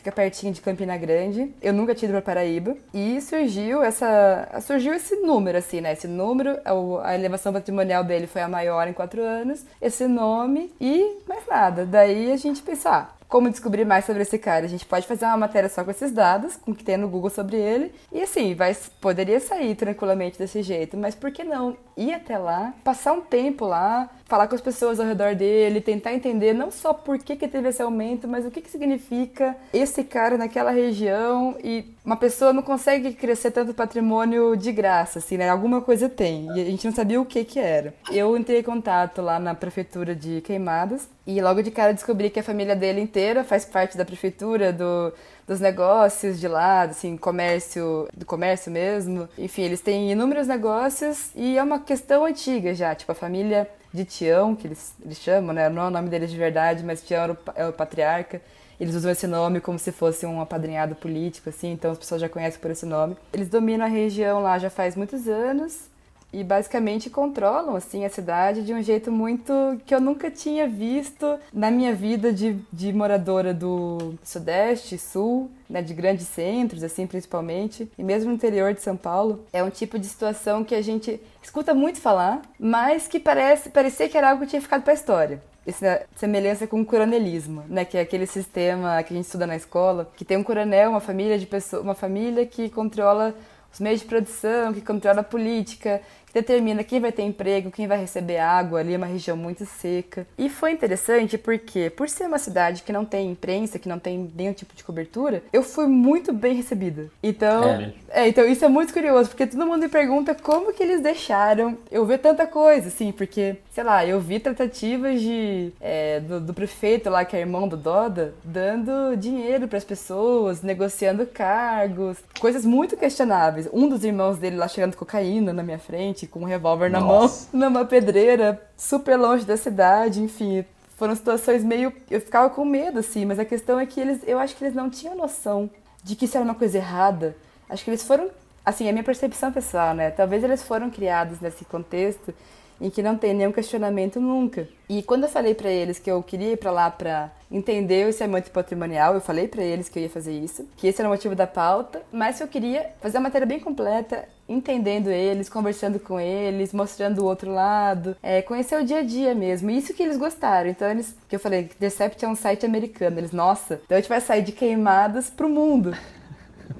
fica 0.00 0.10
pertinho 0.10 0.52
de 0.52 0.60
Campina 0.60 0.96
Grande. 0.96 1.54
Eu 1.62 1.72
nunca 1.72 1.94
tinha 1.94 2.08
ido 2.08 2.20
para 2.22 2.34
Paraíba. 2.34 2.76
E 2.92 3.20
surgiu 3.20 3.82
essa 3.82 4.60
surgiu 4.62 4.94
esse 4.94 5.14
número, 5.16 5.58
assim, 5.58 5.80
né? 5.80 5.92
Esse 5.92 6.08
número, 6.08 6.58
a 7.02 7.14
elevação 7.14 7.52
patrimonial 7.52 8.02
dele 8.02 8.26
foi 8.26 8.40
a 8.42 8.48
maior 8.48 8.88
em 8.88 8.92
quatro 8.92 9.22
anos. 9.22 9.64
Esse 9.80 10.06
nome 10.06 10.72
e 10.80 11.18
mais 11.28 11.46
nada. 11.46 11.84
Daí 11.86 12.32
a 12.32 12.36
gente 12.36 12.62
pensar, 12.62 13.14
ah, 13.14 13.19
como 13.30 13.48
descobrir 13.48 13.86
mais 13.86 14.04
sobre 14.04 14.22
esse 14.22 14.36
cara. 14.36 14.66
A 14.66 14.68
gente 14.68 14.84
pode 14.84 15.06
fazer 15.06 15.24
uma 15.24 15.36
matéria 15.36 15.68
só 15.68 15.84
com 15.84 15.90
esses 15.92 16.10
dados, 16.10 16.56
com 16.56 16.72
o 16.72 16.74
que 16.74 16.82
tem 16.82 16.96
no 16.96 17.08
Google 17.08 17.30
sobre 17.30 17.56
ele, 17.56 17.94
e 18.12 18.20
assim, 18.20 18.54
vai, 18.54 18.76
poderia 19.00 19.38
sair 19.38 19.76
tranquilamente 19.76 20.36
desse 20.36 20.62
jeito, 20.62 20.96
mas 20.96 21.14
por 21.14 21.30
que 21.30 21.44
não 21.44 21.76
ir 21.96 22.12
até 22.12 22.36
lá, 22.36 22.74
passar 22.82 23.12
um 23.12 23.20
tempo 23.20 23.64
lá, 23.64 24.10
falar 24.24 24.48
com 24.48 24.54
as 24.54 24.60
pessoas 24.60 24.98
ao 24.98 25.06
redor 25.06 25.36
dele, 25.36 25.80
tentar 25.80 26.12
entender 26.12 26.52
não 26.52 26.70
só 26.70 26.92
por 26.92 27.18
que, 27.18 27.36
que 27.36 27.46
teve 27.46 27.68
esse 27.68 27.80
aumento, 27.80 28.26
mas 28.26 28.44
o 28.44 28.50
que, 28.50 28.60
que 28.60 28.70
significa 28.70 29.56
esse 29.72 30.02
cara 30.02 30.36
naquela 30.36 30.72
região 30.72 31.56
e 31.62 31.94
uma 32.10 32.16
pessoa 32.16 32.52
não 32.52 32.60
consegue 32.60 33.12
crescer 33.12 33.52
tanto 33.52 33.72
patrimônio 33.72 34.56
de 34.56 34.72
graça, 34.72 35.20
assim, 35.20 35.36
né? 35.36 35.48
Alguma 35.48 35.80
coisa 35.80 36.08
tem. 36.08 36.48
E 36.56 36.60
a 36.60 36.64
gente 36.64 36.84
não 36.84 36.92
sabia 36.92 37.20
o 37.20 37.24
que 37.24 37.44
que 37.44 37.60
era. 37.60 37.94
Eu 38.10 38.36
entrei 38.36 38.58
em 38.58 38.64
contato 38.64 39.22
lá 39.22 39.38
na 39.38 39.54
prefeitura 39.54 40.12
de 40.12 40.40
Queimadas 40.40 41.08
e 41.24 41.40
logo 41.40 41.62
de 41.62 41.70
cara 41.70 41.94
descobri 41.94 42.28
que 42.28 42.40
a 42.40 42.42
família 42.42 42.74
dele 42.74 43.00
inteira 43.00 43.44
faz 43.44 43.64
parte 43.64 43.96
da 43.96 44.04
prefeitura, 44.04 44.72
do, 44.72 45.12
dos 45.46 45.60
negócios 45.60 46.40
de 46.40 46.48
lá, 46.48 46.82
assim, 46.82 47.16
comércio, 47.16 48.08
do 48.12 48.26
comércio 48.26 48.72
mesmo. 48.72 49.28
Enfim, 49.38 49.62
eles 49.62 49.80
têm 49.80 50.10
inúmeros 50.10 50.48
negócios 50.48 51.30
e 51.36 51.56
é 51.56 51.62
uma 51.62 51.78
questão 51.78 52.24
antiga 52.24 52.74
já, 52.74 52.92
tipo 52.92 53.12
a 53.12 53.14
família 53.14 53.70
de 53.94 54.04
Tião, 54.04 54.56
que 54.56 54.66
eles, 54.66 54.94
eles 55.04 55.18
chamam, 55.18 55.54
né? 55.54 55.68
Não 55.68 55.82
é 55.82 55.86
o 55.86 55.90
nome 55.90 56.08
deles 56.08 56.32
de 56.32 56.36
verdade, 56.36 56.82
mas 56.82 57.02
Tião 57.02 57.36
é 57.54 57.66
o 57.66 57.72
patriarca. 57.72 58.42
Eles 58.80 58.94
usam 58.94 59.10
esse 59.12 59.26
nome 59.26 59.60
como 59.60 59.78
se 59.78 59.92
fosse 59.92 60.24
um 60.24 60.40
apadrinhado 60.40 60.94
político, 60.94 61.50
assim, 61.50 61.72
então 61.72 61.90
as 61.90 61.98
pessoas 61.98 62.20
já 62.20 62.28
conhecem 62.28 62.58
por 62.58 62.70
esse 62.70 62.86
nome. 62.86 63.14
Eles 63.32 63.50
dominam 63.50 63.84
a 63.84 63.88
região 63.88 64.40
lá 64.40 64.58
já 64.58 64.70
faz 64.70 64.96
muitos 64.96 65.28
anos 65.28 65.90
e 66.32 66.44
basicamente 66.44 67.10
controlam 67.10 67.74
assim 67.74 68.04
a 68.04 68.08
cidade 68.08 68.62
de 68.62 68.72
um 68.72 68.82
jeito 68.82 69.10
muito 69.10 69.52
que 69.84 69.94
eu 69.94 70.00
nunca 70.00 70.30
tinha 70.30 70.68
visto 70.68 71.38
na 71.52 71.70
minha 71.70 71.94
vida 71.94 72.32
de, 72.32 72.56
de 72.72 72.92
moradora 72.92 73.52
do 73.52 74.14
sudeste, 74.22 74.96
sul, 74.96 75.50
né, 75.68 75.82
de 75.82 75.92
grandes 75.92 76.28
centros 76.28 76.84
assim 76.84 77.06
principalmente 77.06 77.90
e 77.98 78.02
mesmo 78.02 78.28
no 78.28 78.36
interior 78.36 78.72
de 78.72 78.80
São 78.80 78.96
Paulo 78.96 79.44
é 79.52 79.62
um 79.62 79.70
tipo 79.70 79.98
de 79.98 80.06
situação 80.06 80.62
que 80.62 80.74
a 80.74 80.82
gente 80.82 81.20
escuta 81.42 81.74
muito 81.74 82.00
falar, 82.00 82.42
mas 82.58 83.08
que 83.08 83.18
parece 83.18 83.70
parecia 83.70 84.08
que 84.08 84.16
era 84.16 84.30
algo 84.30 84.44
que 84.44 84.50
tinha 84.50 84.62
ficado 84.62 84.82
para 84.82 84.92
a 84.92 84.94
história 84.94 85.42
essa 85.66 86.02
semelhança 86.16 86.66
com 86.66 86.80
o 86.80 86.84
coronelismo, 86.84 87.64
né, 87.68 87.84
que 87.84 87.96
é 87.96 88.00
aquele 88.00 88.26
sistema 88.26 89.02
que 89.02 89.12
a 89.12 89.16
gente 89.16 89.26
estuda 89.26 89.46
na 89.46 89.56
escola, 89.56 90.10
que 90.16 90.24
tem 90.24 90.36
um 90.36 90.42
coronel, 90.42 90.90
uma 90.90 91.00
família 91.00 91.38
de 91.38 91.46
pessoas, 91.46 91.82
uma 91.82 91.94
família 91.94 92.46
que 92.46 92.68
controla 92.68 93.34
os 93.72 93.78
meios 93.78 94.00
de 94.00 94.06
produção, 94.06 94.72
que 94.72 94.80
controla 94.80 95.20
a 95.20 95.24
política, 95.24 96.00
determina 96.32 96.84
quem 96.84 97.00
vai 97.00 97.12
ter 97.12 97.22
emprego, 97.22 97.70
quem 97.70 97.86
vai 97.86 97.98
receber 97.98 98.38
água, 98.38 98.80
ali 98.80 98.94
é 98.94 98.96
uma 98.96 99.06
região 99.06 99.36
muito 99.36 99.66
seca. 99.66 100.26
E 100.38 100.48
foi 100.48 100.72
interessante 100.72 101.36
porque, 101.36 101.90
por 101.90 102.08
ser 102.08 102.26
uma 102.26 102.38
cidade 102.38 102.82
que 102.82 102.92
não 102.92 103.04
tem 103.04 103.30
imprensa, 103.30 103.78
que 103.78 103.88
não 103.88 103.98
tem 103.98 104.30
nenhum 104.34 104.52
tipo 104.52 104.74
de 104.74 104.84
cobertura, 104.84 105.42
eu 105.52 105.62
fui 105.62 105.86
muito 105.86 106.32
bem 106.32 106.54
recebida. 106.54 107.10
Então, 107.22 107.64
é, 107.64 107.92
é 108.10 108.28
então 108.28 108.44
isso 108.44 108.64
é 108.64 108.68
muito 108.68 108.92
curioso, 108.92 109.30
porque 109.30 109.46
todo 109.46 109.66
mundo 109.66 109.80
me 109.80 109.88
pergunta 109.88 110.34
como 110.34 110.72
que 110.72 110.82
eles 110.82 111.00
deixaram 111.00 111.76
eu 111.90 112.04
ver 112.06 112.18
tanta 112.18 112.46
coisa, 112.46 112.88
assim, 112.88 113.12
porque, 113.12 113.56
sei 113.70 113.84
lá, 113.84 114.04
eu 114.04 114.20
vi 114.20 114.40
tratativas 114.40 115.20
de 115.20 115.72
é, 115.80 116.20
do, 116.20 116.40
do, 116.40 116.52
prefeito 116.52 117.08
lá, 117.08 117.24
que 117.24 117.36
é 117.36 117.40
irmão 117.40 117.68
do 117.68 117.76
Doda, 117.76 118.34
dando 118.44 119.16
dinheiro 119.16 119.68
para 119.68 119.78
as 119.78 119.84
pessoas, 119.84 120.60
negociando 120.60 121.24
cargos, 121.24 122.18
coisas 122.40 122.64
muito 122.64 122.96
questionáveis. 122.96 123.68
Um 123.72 123.88
dos 123.88 124.04
irmãos 124.04 124.38
dele 124.38 124.56
lá 124.56 124.66
chegando 124.66 124.96
cocaína 124.96 125.52
na 125.52 125.62
minha 125.62 125.78
frente, 125.78 126.26
com 126.26 126.40
um 126.40 126.44
revólver 126.44 126.90
na 126.90 127.00
mão, 127.00 127.30
numa 127.52 127.84
pedreira, 127.84 128.60
super 128.76 129.16
longe 129.16 129.44
da 129.44 129.56
cidade, 129.56 130.20
enfim. 130.20 130.64
Foram 130.96 131.14
situações 131.14 131.64
meio. 131.64 131.92
Eu 132.10 132.20
ficava 132.20 132.50
com 132.50 132.64
medo, 132.64 132.98
assim, 132.98 133.24
mas 133.24 133.38
a 133.38 133.44
questão 133.44 133.78
é 133.78 133.86
que 133.86 134.00
eles. 134.00 134.20
Eu 134.26 134.38
acho 134.38 134.54
que 134.56 134.64
eles 134.64 134.74
não 134.74 134.90
tinham 134.90 135.16
noção 135.16 135.70
de 136.02 136.16
que 136.16 136.24
isso 136.24 136.36
era 136.36 136.44
uma 136.44 136.54
coisa 136.54 136.76
errada. 136.76 137.36
Acho 137.68 137.84
que 137.84 137.90
eles 137.90 138.02
foram. 138.02 138.28
Assim, 138.66 138.86
é 138.86 138.90
a 138.90 138.92
minha 138.92 139.04
percepção 139.04 139.50
pessoal, 139.50 139.94
né? 139.94 140.10
Talvez 140.10 140.44
eles 140.44 140.62
foram 140.62 140.90
criados 140.90 141.40
nesse 141.40 141.64
contexto 141.64 142.34
em 142.80 142.90
que 142.90 143.02
não 143.02 143.16
tem 143.16 143.34
nenhum 143.34 143.52
questionamento 143.52 144.20
nunca. 144.20 144.68
E 144.88 145.02
quando 145.02 145.24
eu 145.24 145.28
falei 145.28 145.54
para 145.54 145.70
eles 145.70 145.98
que 145.98 146.10
eu 146.10 146.22
queria 146.22 146.52
ir 146.52 146.56
para 146.56 146.70
lá 146.70 146.90
para 146.90 147.30
entender 147.50 148.04
o 148.04 148.08
orçamento 148.08 148.50
patrimonial, 148.50 149.14
eu 149.14 149.20
falei 149.20 149.46
para 149.46 149.62
eles 149.62 149.88
que 149.88 149.98
eu 149.98 150.02
ia 150.04 150.10
fazer 150.10 150.32
isso, 150.32 150.66
que 150.76 150.86
esse 150.86 151.00
era 151.00 151.08
o 151.08 151.12
motivo 151.12 151.34
da 151.34 151.46
pauta, 151.46 152.02
mas 152.12 152.38
que 152.38 152.42
eu 152.42 152.48
queria 152.48 152.90
fazer 153.00 153.18
uma 153.18 153.24
matéria 153.24 153.46
bem 153.46 153.60
completa, 153.60 154.28
entendendo 154.48 155.10
eles, 155.10 155.48
conversando 155.48 156.00
com 156.00 156.18
eles, 156.18 156.72
mostrando 156.72 157.20
o 157.20 157.24
outro 157.24 157.52
lado, 157.52 158.16
é, 158.22 158.42
conhecer 158.42 158.80
o 158.80 158.84
dia 158.84 158.98
a 158.98 159.02
dia 159.02 159.34
mesmo. 159.34 159.70
Isso 159.70 159.94
que 159.94 160.02
eles 160.02 160.16
gostaram. 160.16 160.68
Então 160.70 160.90
eles, 160.90 161.14
que 161.28 161.36
eu 161.36 161.40
falei, 161.40 161.70
Decept 161.78 162.24
é 162.24 162.28
um 162.28 162.34
site 162.34 162.66
americano. 162.66 163.18
Eles, 163.18 163.32
nossa, 163.32 163.80
então 163.84 163.96
a 163.96 164.00
gente 164.00 164.08
vai 164.08 164.20
sair 164.20 164.42
de 164.42 164.52
queimadas 164.52 165.30
pro 165.30 165.48
mundo. 165.48 165.94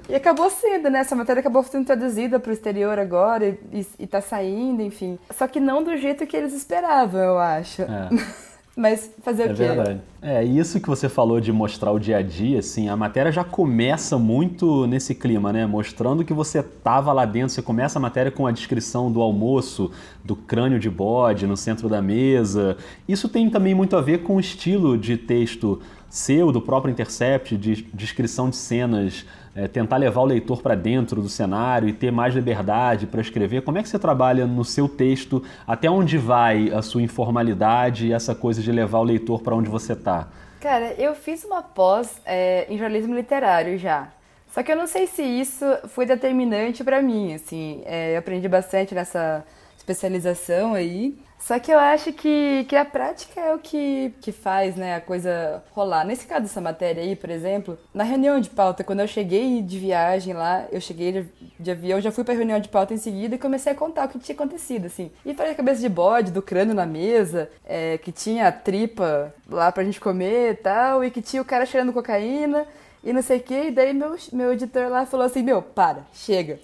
E 0.09 0.15
acabou 0.15 0.51
sendo, 0.51 0.91
né? 0.91 1.01
Essa 1.01 1.15
matéria 1.15 1.41
acabou 1.41 1.63
sendo 1.63 1.87
traduzida 1.87 2.39
para 2.41 2.51
o 2.51 2.53
exterior 2.53 2.99
agora 2.99 3.59
e, 3.73 3.87
e, 3.99 4.07
tá 4.07 4.21
saindo, 4.21 4.83
enfim. 4.83 5.19
Só 5.37 5.47
que 5.47 5.61
não 5.61 5.83
do 5.83 5.97
jeito 5.97 6.27
que 6.27 6.37
eles 6.37 6.53
esperavam, 6.53 7.21
eu 7.21 7.39
acho. 7.39 7.83
É. 7.83 8.09
Mas 8.77 9.11
fazer 9.23 9.49
é 9.49 9.53
o 9.53 9.55
quê? 9.55 9.63
É 9.63 9.67
verdade. 9.67 10.01
É, 10.23 10.45
isso 10.45 10.81
que 10.81 10.89
você 10.89 11.09
falou 11.09 11.41
de 11.41 11.53
mostrar 11.53 11.91
o 11.91 11.99
dia 11.99 12.19
a 12.19 12.23
dia, 12.23 12.61
assim, 12.61 12.89
a 12.89 12.97
matéria 12.97 13.31
já 13.31 13.45
começa 13.45 14.17
muito 14.17 14.87
nesse 14.87 15.15
clima, 15.15 15.53
né? 15.53 15.67
Mostrando 15.67 16.25
que 16.25 16.33
você 16.33 16.63
tava 16.63 17.13
lá 17.13 17.25
dentro. 17.25 17.51
Você 17.51 17.61
começa 17.61 17.99
a 17.99 18.03
matéria 18.03 18.31
com 18.31 18.47
a 18.47 18.53
descrição 18.53 19.11
do 19.13 19.21
almoço, 19.21 19.91
do 20.25 20.35
crânio 20.35 20.79
de 20.79 20.89
bode 20.89 21.47
no 21.47 21.57
centro 21.57 21.89
da 21.89 22.01
mesa. 22.01 22.77
Isso 23.07 23.29
tem 23.29 23.51
também 23.51 23.75
muito 23.75 23.97
a 23.97 24.01
ver 24.01 24.23
com 24.23 24.37
o 24.37 24.41
estilo 24.41 24.97
de 24.97 25.17
texto 25.17 25.81
seu, 26.09 26.51
do 26.51 26.61
próprio 26.61 26.91
Intercept, 26.91 27.57
de 27.57 27.83
descrição 27.93 28.51
de 28.51 28.57
cenas 28.57 29.25
é, 29.55 29.67
tentar 29.67 29.97
levar 29.97 30.21
o 30.21 30.25
leitor 30.25 30.63
para 30.63 30.75
dentro 30.75 31.21
do 31.21 31.29
cenário 31.29 31.89
e 31.89 31.93
ter 31.93 32.11
mais 32.11 32.35
liberdade 32.35 33.07
para 33.07 33.21
escrever? 33.21 33.63
Como 33.63 33.79
é 33.79 33.83
que 33.83 33.89
você 33.89 33.99
trabalha 33.99 34.47
no 34.47 34.65
seu 34.65 34.89
texto? 34.89 35.43
Até 35.67 35.91
onde 35.91 36.19
vai 36.19 36.71
a 36.71 36.83
sua 36.83 37.03
informalidade 37.03 38.07
e 38.07 38.13
essa 38.13 38.35
coisa 38.35 38.63
de 38.63 38.71
levar 38.71 38.99
o 38.99 39.05
leitor 39.05 39.41
para 39.43 39.55
onde 39.55 39.69
você 39.69 39.93
está? 39.93 40.29
Cara, 40.61 40.95
eu 40.99 41.15
fiz 41.15 41.45
uma 41.45 41.63
pós 41.63 42.21
é, 42.25 42.67
em 42.69 42.77
jornalismo 42.77 43.15
literário 43.15 43.79
já. 43.79 44.09
Só 44.53 44.63
que 44.63 44.71
eu 44.71 44.77
não 44.77 44.87
sei 44.87 45.07
se 45.07 45.23
isso 45.23 45.65
foi 45.89 46.05
determinante 46.05 46.83
para 46.83 47.01
mim, 47.01 47.35
assim. 47.35 47.83
É, 47.85 48.15
eu 48.15 48.19
aprendi 48.19 48.49
bastante 48.49 48.95
nessa 48.95 49.45
especialização 49.77 50.75
aí. 50.75 51.17
Só 51.41 51.59
que 51.59 51.73
eu 51.73 51.79
acho 51.79 52.13
que, 52.13 52.65
que 52.69 52.77
a 52.77 52.85
prática 52.85 53.41
é 53.41 53.55
o 53.55 53.59
que, 53.59 54.15
que 54.21 54.31
faz 54.31 54.77
né, 54.77 54.95
a 54.95 55.01
coisa 55.01 55.65
rolar. 55.73 56.05
Nesse 56.05 56.27
caso 56.27 56.43
dessa 56.43 56.61
matéria 56.61 57.03
aí, 57.03 57.17
por 57.17 57.31
exemplo, 57.31 57.79
na 57.95 58.05
reunião 58.05 58.39
de 58.39 58.51
pauta, 58.51 58.85
quando 58.85 59.01
eu 59.01 59.09
cheguei 59.09 59.63
de 59.63 59.79
viagem 59.79 60.35
lá, 60.35 60.67
eu 60.71 60.81
cheguei 60.81 61.11
de, 61.11 61.27
de 61.59 61.71
avião, 61.71 62.01
já 62.01 62.13
fui 62.13 62.25
pra 62.25 62.35
reunião 62.35 62.61
de 62.61 62.69
pauta 62.69 62.93
em 62.93 62.99
seguida 62.99 63.35
e 63.35 63.39
comecei 63.39 63.73
a 63.73 63.75
contar 63.75 64.07
o 64.07 64.09
que 64.09 64.19
tinha 64.19 64.35
acontecido, 64.35 64.87
assim. 64.87 65.11
E 65.25 65.35
falei 65.35 65.53
a 65.53 65.57
cabeça 65.57 65.81
de 65.81 65.89
bode, 65.89 66.31
do 66.31 66.43
crânio 66.43 66.75
na 66.75 66.87
mesa, 66.87 67.51
é, 67.67 67.97
que 67.99 68.13
tinha 68.13 68.47
a 68.47 68.53
tripa 68.53 69.35
lá 69.49 69.73
pra 69.73 69.83
gente 69.83 69.99
comer 69.99 70.53
e 70.53 70.57
tal, 70.57 71.03
e 71.03 71.11
que 71.11 71.23
tinha 71.23 71.41
o 71.41 71.45
cara 71.45 71.65
cheirando 71.65 71.93
cocaína 71.93 72.67
e 73.03 73.13
não 73.13 73.23
sei 73.23 73.39
o 73.39 73.43
que. 73.43 73.55
E 73.55 73.71
daí 73.71 73.95
meu, 73.95 74.15
meu 74.33 74.53
editor 74.53 74.89
lá 74.89 75.07
falou 75.07 75.27
assim: 75.27 75.43
Meu, 75.43 75.63
para, 75.63 76.05
chega 76.13 76.59